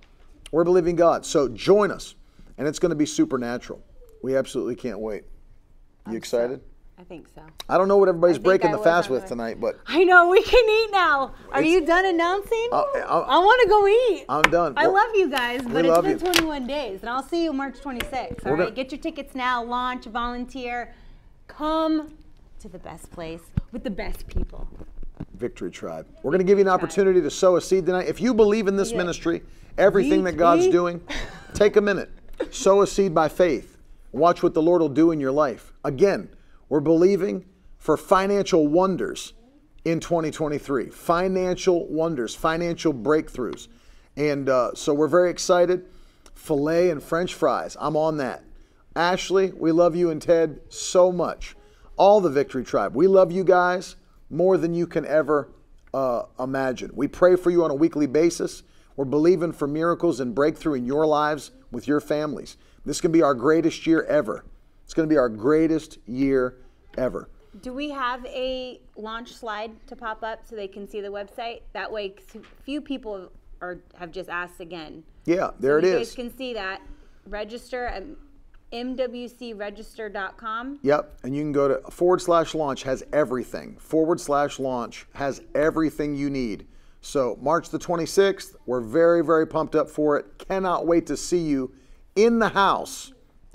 We're 0.53 0.65
believing 0.65 0.97
God. 0.97 1.25
So 1.25 1.49
join 1.49 1.91
us, 1.91 2.15
and 2.59 2.69
it's 2.69 2.79
going 2.79 2.91
to 2.91 2.97
be 2.97 3.07
supernatural. 3.07 3.83
We 4.23 4.37
absolutely 4.37 4.77
can't 4.77 4.99
wait. 4.99 5.25
You 6.11 6.17
excited? 6.17 6.61
I 6.99 7.05
think 7.05 7.29
so. 7.35 7.43
I 7.69 7.77
don't 7.77 7.89
know 7.89 7.99
what 7.99 8.09
everybody's 8.09 8.39
breaking 8.39 8.71
I 8.71 8.77
the 8.77 8.83
fast 8.83 9.11
with 9.11 9.27
tonight, 9.27 9.61
but 9.61 9.79
I 9.87 10.03
know 10.05 10.31
we 10.31 10.43
can 10.43 10.65
eat 10.69 10.91
now. 10.93 11.35
Are 11.53 11.63
you 11.63 11.85
done 11.85 12.07
announcing? 12.07 12.69
Uh, 12.73 12.77
uh, 12.81 13.25
I 13.29 13.39
want 13.39 13.63
to 13.63 13.69
go 13.69 13.87
eat. 13.87 14.25
I'm 14.31 14.51
done. 14.51 14.73
I 14.77 14.87
Well, 14.87 14.95
love 14.95 15.15
you 15.15 15.29
guys, 15.29 15.61
but 15.63 15.85
it's 15.85 16.01
been 16.01 16.13
you. 16.13 16.41
21 16.41 16.67
days, 16.67 17.01
and 17.01 17.11
I'll 17.11 17.23
see 17.23 17.45
you 17.45 17.53
March 17.53 17.81
26th. 17.81 18.47
All 18.47 18.55
right, 18.55 18.75
get 18.75 18.93
your 18.93 19.01
tickets 19.01 19.35
now. 19.35 19.63
Launch, 19.63 20.07
volunteer, 20.07 20.95
come 21.49 22.17
to 22.61 22.69
the 22.69 22.79
best 22.79 23.11
place 23.11 23.43
with 23.73 23.85
the 23.85 23.91
best 23.91 24.27
people. 24.27 24.67
Victory 25.35 25.71
Tribe. 25.71 26.07
We're 26.23 26.31
going 26.31 26.39
to 26.39 26.45
give 26.45 26.59
you 26.59 26.65
an 26.65 26.71
opportunity 26.71 27.21
to 27.21 27.31
sow 27.31 27.57
a 27.57 27.61
seed 27.61 27.87
tonight. 27.87 28.09
If 28.09 28.21
you 28.21 28.35
believe 28.35 28.69
in 28.69 28.77
this 28.77 28.93
Yeah. 28.93 28.99
ministry, 28.99 29.43
everything 29.77 30.25
that 30.25 30.37
God's 30.37 30.69
doing, 30.69 31.01
take 31.55 31.77
a 31.77 31.81
minute, 31.81 32.11
sow 32.51 32.83
a 32.83 32.87
seed 32.87 33.15
by 33.15 33.29
faith. 33.29 33.79
Watch 34.13 34.43
what 34.43 34.55
the 34.55 34.63
Lord 34.63 34.81
will 34.81 34.89
do 34.89 35.11
in 35.11 35.21
your 35.21 35.33
life. 35.33 35.73
Again, 35.85 36.29
we're 36.69 36.81
believing 36.81 37.45
for 37.77 37.97
financial 37.97 38.67
wonders 38.67 39.35
in 39.85 40.01
2023. 40.01 40.87
Financial 40.91 41.87
wonders, 41.89 42.35
financial 42.35 42.93
breakthroughs. 42.95 43.69
And 44.17 44.49
uh, 44.49 44.75
so 44.75 44.95
we're 44.95 45.09
very 45.09 45.31
excited. 45.31 45.85
Filet 46.35 46.91
and 46.91 47.03
French 47.03 47.35
fries. 47.35 47.77
I'm 47.79 47.97
on 47.97 48.17
that. 48.17 48.43
Ashley, 48.95 49.53
we 49.53 49.73
love 49.73 49.95
you 49.95 50.11
and 50.11 50.21
Ted 50.23 50.61
so 50.71 51.13
much. 51.13 51.55
All 51.97 52.21
the 52.21 52.31
Victory 52.31 52.65
Tribe. 52.65 52.95
We 52.95 53.07
love 53.07 53.33
you 53.33 53.45
guys. 53.45 53.97
more 54.31 54.57
than 54.59 54.75
you 54.75 54.87
can 54.87 55.07
ever 55.07 55.49
uh, 55.95 56.25
imagine. 56.39 56.91
We 56.95 57.09
pray 57.09 57.37
for 57.37 57.51
you 57.51 57.65
on 57.65 57.71
a 57.71 57.75
weekly 57.75 58.07
basis. 58.07 58.63
We're 58.97 59.05
believing 59.05 59.53
for 59.53 59.67
miracles 59.69 60.21
and 60.21 60.35
breakthrough 60.35 60.75
in 60.75 60.87
your 60.87 61.07
lives 61.07 61.51
with 61.71 61.87
your 61.87 62.01
families. 62.01 62.57
This 62.85 63.01
can 63.01 63.13
be 63.13 63.23
our 63.23 63.35
greatest 63.35 63.87
year 63.87 64.03
ever. 64.05 64.45
It's 64.85 64.95
going 64.95 65.09
to 65.09 65.13
be 65.13 65.19
our 65.19 65.29
greatest 65.29 65.99
year 66.07 66.57
ever. 66.97 67.29
Do 67.63 67.73
we 67.73 67.91
have 67.91 68.25
a 68.27 68.81
launch 68.97 69.33
slide 69.33 69.71
to 69.87 69.97
pop 69.97 70.23
up 70.23 70.41
so 70.47 70.57
they 70.57 70.69
can 70.69 70.89
see 70.89 71.01
the 71.01 71.09
website? 71.09 71.63
That 71.73 71.91
way, 71.91 72.15
few 72.65 72.81
people 72.81 73.31
are 73.61 73.79
have 73.95 74.11
just 74.13 74.29
asked 74.29 74.61
again. 74.61 75.03
Yeah, 75.25 75.51
there 75.59 75.81
so 75.81 75.87
it 75.87 75.91
you 75.91 75.99
is. 75.99 76.09
guys 76.09 76.15
can 76.15 76.37
see 76.37 76.55
that. 76.55 76.83
Register 77.27 77.87
at 77.87 78.05
mwcregister.com. 78.73 80.79
Yep, 80.83 81.19
and 81.23 81.37
you 81.37 81.43
can 81.43 81.53
go 81.53 81.69
to 81.69 81.91
forward 81.91 82.21
slash 82.21 82.55
launch 82.55 82.83
has 82.83 83.05
everything. 83.13 83.77
Forward 83.79 84.21
slash 84.21 84.59
launch 84.59 85.07
has 85.15 85.41
everything 85.55 86.17
you 86.17 86.31
need. 86.31 86.67
So 87.01 87.39
March 87.41 87.71
the 87.71 87.79
26th, 87.79 88.57
we're 88.67 88.81
very, 88.81 89.25
very 89.25 89.47
pumped 89.47 89.77
up 89.77 89.89
for 89.89 90.17
it. 90.17 90.27
Cannot 90.39 90.87
wait 90.87 91.07
to 91.07 91.17
see 91.17 91.39
you 91.39 91.73
in 92.17 92.41
the 92.41 92.49
house. 92.49 93.13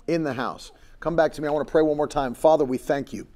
In 0.07 0.23
the 0.23 0.33
house. 0.33 0.71
Come 1.01 1.15
back 1.15 1.33
to 1.33 1.41
me. 1.41 1.47
I 1.47 1.51
want 1.51 1.67
to 1.67 1.71
pray 1.71 1.81
one 1.81 1.97
more 1.97 2.07
time. 2.07 2.33
Father, 2.33 2.63
we 2.63 2.77
thank 2.77 3.11
you 3.11 3.27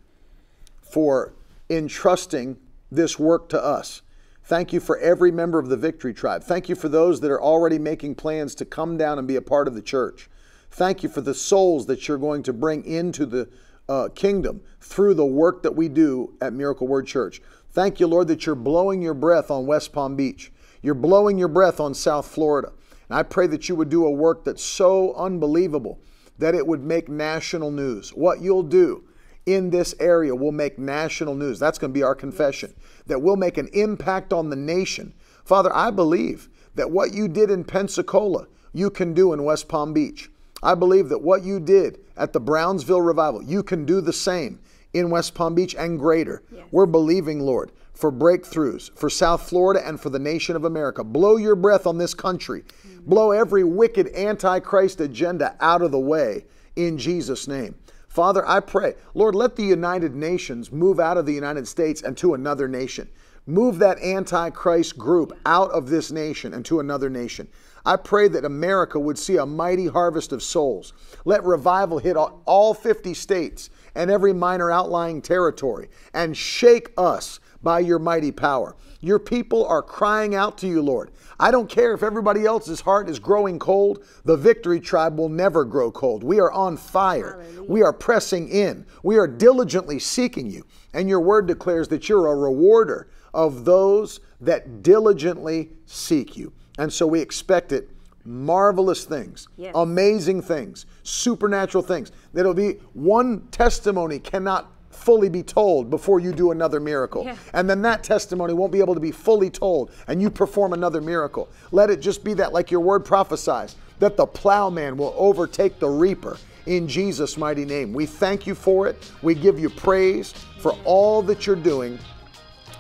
for 0.82 1.34
entrusting 1.70 2.58
this 2.92 3.20
work 3.20 3.50
to 3.50 3.62
us. 3.62 4.02
Thank 4.44 4.72
you 4.72 4.80
for 4.80 5.00
every 5.00 5.32
member 5.32 5.58
of 5.58 5.70
the 5.70 5.78
Victory 5.78 6.14
Tribe. 6.14 6.44
Thank 6.44 6.70
you 6.70 6.76
for 6.76 6.88
those 6.88 7.20
that 7.22 7.32
are 7.32 7.42
already 7.42 7.80
making 7.80 8.16
plans 8.16 8.54
to 8.56 8.66
come 8.66 8.96
down 8.96 9.18
and 9.18 9.28
be 9.28 9.36
a 9.36 9.42
part 9.42 9.68
of 9.68 9.74
the 9.74 9.82
church. 9.82 10.30
Thank 10.76 11.04
you 11.04 11.10
for 11.10 11.22
the 11.22 11.34
souls 11.34 11.86
that 11.86 12.06
you're 12.06 12.18
going 12.18 12.44
to 12.44 12.52
bring 12.52 12.84
into 12.84 13.26
the 13.26 13.48
uh, 13.88 14.10
kingdom 14.14 14.60
through 14.82 15.14
the 15.14 15.26
work 15.26 15.64
that 15.64 15.74
we 15.74 15.88
do 15.88 16.34
at 16.42 16.52
Miracle 16.52 16.86
Word 16.86 17.08
Church. 17.08 17.42
Thank 17.72 18.02
you, 18.02 18.08
Lord, 18.08 18.28
that 18.28 18.46
you're 18.46 18.56
blowing 18.56 19.02
your 19.02 19.14
breath 19.14 19.50
on 19.50 19.68
West 19.68 19.94
Palm 19.94 20.18
Beach. 20.18 20.52
You're 20.82 20.94
blowing 20.94 21.38
your 21.38 21.48
breath 21.48 21.80
on 21.80 21.94
South 21.94 22.28
Florida. 22.28 22.74
And 23.08 23.18
I 23.18 23.24
pray 23.24 23.48
that 23.48 23.70
you 23.70 23.76
would 23.78 23.88
do 23.88 24.06
a 24.06 24.12
work 24.12 24.44
that's 24.44 24.62
so 24.62 25.14
unbelievable 25.14 26.02
that 26.40 26.56
it 26.56 26.68
would 26.68 26.84
make 26.84 27.08
national 27.08 27.72
news. 27.72 28.10
What 28.10 28.42
you'll 28.42 28.62
do 28.62 29.06
in 29.46 29.70
this 29.70 29.96
area 30.02 30.36
will 30.36 30.52
make 30.52 30.78
national 30.78 31.36
news. 31.36 31.58
That's 31.58 31.80
going 31.80 31.94
to 31.94 31.98
be 31.98 32.04
our 32.04 32.16
confession, 32.16 32.74
that 33.08 33.22
we'll 33.22 33.38
make 33.38 33.58
an 33.58 33.70
impact 33.72 34.34
on 34.34 34.50
the 34.50 34.58
nation. 34.58 35.14
Father, 35.46 35.74
I 35.74 35.90
believe 35.90 36.50
that 36.76 36.92
what 36.92 37.14
you 37.14 37.30
did 37.30 37.50
in 37.50 37.64
Pensacola, 37.64 38.48
you 38.74 38.90
can 38.90 39.14
do 39.14 39.32
in 39.32 39.46
West 39.46 39.70
Palm 39.70 39.94
Beach. 39.94 40.30
I 40.64 40.76
believe 40.76 41.10
that 41.10 41.22
what 41.22 41.44
you 41.44 41.60
did 41.60 42.00
at 42.18 42.34
the 42.34 42.40
Brownsville 42.40 43.02
revival, 43.02 43.42
you 43.42 43.62
can 43.62 43.86
do 43.86 44.02
the 44.02 44.14
same 44.14 44.60
in 44.94 45.10
West 45.10 45.36
Palm 45.36 45.54
Beach 45.56 45.76
and 45.76 46.00
greater. 46.00 46.42
We're 46.72 46.86
believing, 46.86 47.40
Lord, 47.42 47.72
for 47.94 48.12
breakthroughs 48.12 48.98
for 48.98 49.10
South 49.10 49.48
Florida 49.48 49.86
and 49.86 50.00
for 50.00 50.10
the 50.10 50.20
nation 50.20 50.56
of 50.56 50.66
America. 50.66 51.04
Blow 51.04 51.38
your 51.38 51.56
breath 51.56 51.86
on 51.86 51.98
this 51.98 52.14
country. 52.14 52.64
Blow 53.06 53.32
every 53.32 53.64
wicked 53.64 54.08
antichrist 54.16 55.02
agenda 55.02 55.56
out 55.60 55.82
of 55.82 55.92
the 55.92 56.00
way 56.00 56.46
in 56.76 56.98
Jesus' 56.98 57.48
name. 57.48 57.76
Father, 58.08 58.48
I 58.48 58.62
pray, 58.62 58.96
Lord, 59.14 59.36
let 59.36 59.58
the 59.58 59.64
United 59.64 60.16
Nations 60.16 60.72
move 60.72 61.00
out 61.00 61.18
of 61.18 61.26
the 61.26 61.34
United 61.34 61.68
States 61.68 62.02
and 62.02 62.16
to 62.18 62.34
another 62.34 62.68
nation. 62.68 63.10
Move 63.46 63.78
that 63.80 64.00
antichrist 64.00 64.98
group 64.98 65.38
out 65.46 65.70
of 65.72 65.90
this 65.90 66.12
nation 66.12 66.54
and 66.54 66.66
to 66.66 66.80
another 66.80 67.10
nation. 67.10 67.48
I 67.86 67.98
pray 67.98 68.28
that 68.30 68.46
America 68.46 69.00
would 69.00 69.18
see 69.18 69.38
a 69.38 69.46
mighty 69.46 69.88
harvest 69.88 70.32
of 70.32 70.42
souls. 70.42 70.94
Let 71.24 71.44
revival 71.44 72.00
hit 72.00 72.18
all- 72.18 72.42
all 72.46 72.74
50 72.74 73.14
states 73.14 73.70
and 73.94 74.10
every 74.10 74.34
minor 74.34 74.72
outlying 74.72 75.22
territory 75.22 75.90
and 76.14 76.36
shake 76.36 76.92
us 76.98 77.40
by 77.62 77.80
your 77.80 78.00
mighty 78.00 78.32
power. 78.32 78.76
Your 79.02 79.20
people 79.20 79.66
are 79.66 79.82
crying 79.82 80.36
out 80.36 80.58
to 80.60 80.68
you, 80.68 80.82
Lord. 80.82 81.12
I 81.40 81.52
don't 81.52 81.70
care 81.70 81.94
if 81.94 82.02
everybody 82.02 82.46
else's 82.46 82.82
heart 82.82 83.10
is 83.10 83.20
growing 83.20 83.60
cold, 83.60 84.04
the 84.24 84.38
victory 84.38 84.80
tribe 84.80 85.18
will 85.18 85.30
never 85.30 85.66
grow 85.66 85.92
cold. 85.92 86.24
We 86.24 86.40
are 86.40 86.52
on 86.52 86.78
fire. 86.78 87.44
We 87.68 87.84
are 87.84 87.94
pressing 87.94 88.48
in. 88.50 88.86
We 89.04 89.18
are 89.18 89.28
diligently 89.28 90.00
seeking 90.00 90.50
you. 90.50 90.64
And 90.94 91.10
your 91.10 91.20
word 91.20 91.46
declares 91.48 91.88
that 91.90 92.08
you're 92.08 92.28
a 92.28 92.36
rewarder 92.36 93.08
of 93.34 93.66
those 93.66 94.22
that 94.42 94.82
diligently 94.82 95.72
seek 95.86 96.38
you. 96.38 96.54
And 96.78 96.92
so 96.92 97.08
we 97.08 97.22
expect 97.22 97.72
it 97.72 97.90
marvelous 98.26 99.06
things, 99.06 99.48
Yes. 99.56 99.72
amazing 99.76 100.42
things, 100.42 100.86
supernatural 101.04 101.84
things. 101.84 102.12
That'll 102.34 102.54
be 102.56 102.80
one 102.94 103.42
testimony 103.52 104.20
cannot 104.20 104.72
fully 104.90 105.30
be 105.30 105.44
told 105.44 105.90
before 105.90 106.20
you 106.20 106.32
do 106.32 106.52
another 106.52 106.80
miracle. 106.80 107.24
Yeah. 107.26 107.36
And 107.54 107.70
then 107.70 107.82
that 107.84 108.04
testimony 108.04 108.54
won't 108.54 108.72
be 108.72 108.80
able 108.80 108.94
to 108.96 109.00
be 109.00 109.12
fully 109.12 109.50
told 109.50 109.92
and 110.08 110.22
you 110.22 110.30
perform 110.32 110.74
another 110.74 111.02
miracle. 111.02 111.50
Let 111.72 111.90
it 111.90 112.00
just 112.00 112.24
be 112.24 112.34
that, 112.36 112.54
like 112.54 112.72
your 112.72 112.80
word 112.80 113.06
prophesies, 113.06 113.76
that 114.00 114.18
the 114.18 114.26
plowman 114.26 114.98
will 114.98 115.14
overtake 115.18 115.80
the 115.80 115.90
reaper 115.90 116.38
in 116.66 116.88
Jesus' 116.88 117.38
mighty 117.38 117.66
name. 117.66 117.94
We 117.94 118.06
thank 118.08 118.48
you 118.48 118.56
for 118.56 118.88
it. 118.88 119.12
We 119.22 119.36
give 119.36 119.60
you 119.60 119.70
praise 119.70 120.34
for 120.60 120.76
all 120.84 121.22
that 121.24 121.46
you're 121.46 121.56
doing 121.56 122.00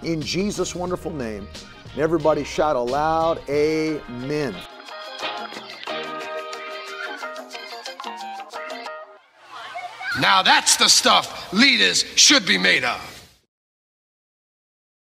in 0.01 0.21
Jesus' 0.21 0.73
wonderful 0.73 1.11
name. 1.11 1.47
And 1.95 2.03
everybody 2.03 2.43
shout 2.43 2.75
aloud, 2.75 3.39
Amen. 3.49 4.53
Now 10.19 10.41
that's 10.41 10.75
the 10.75 10.89
stuff 10.89 11.53
leaders 11.53 12.03
should 12.17 12.45
be 12.45 12.57
made 12.57 12.83
of. 12.83 13.14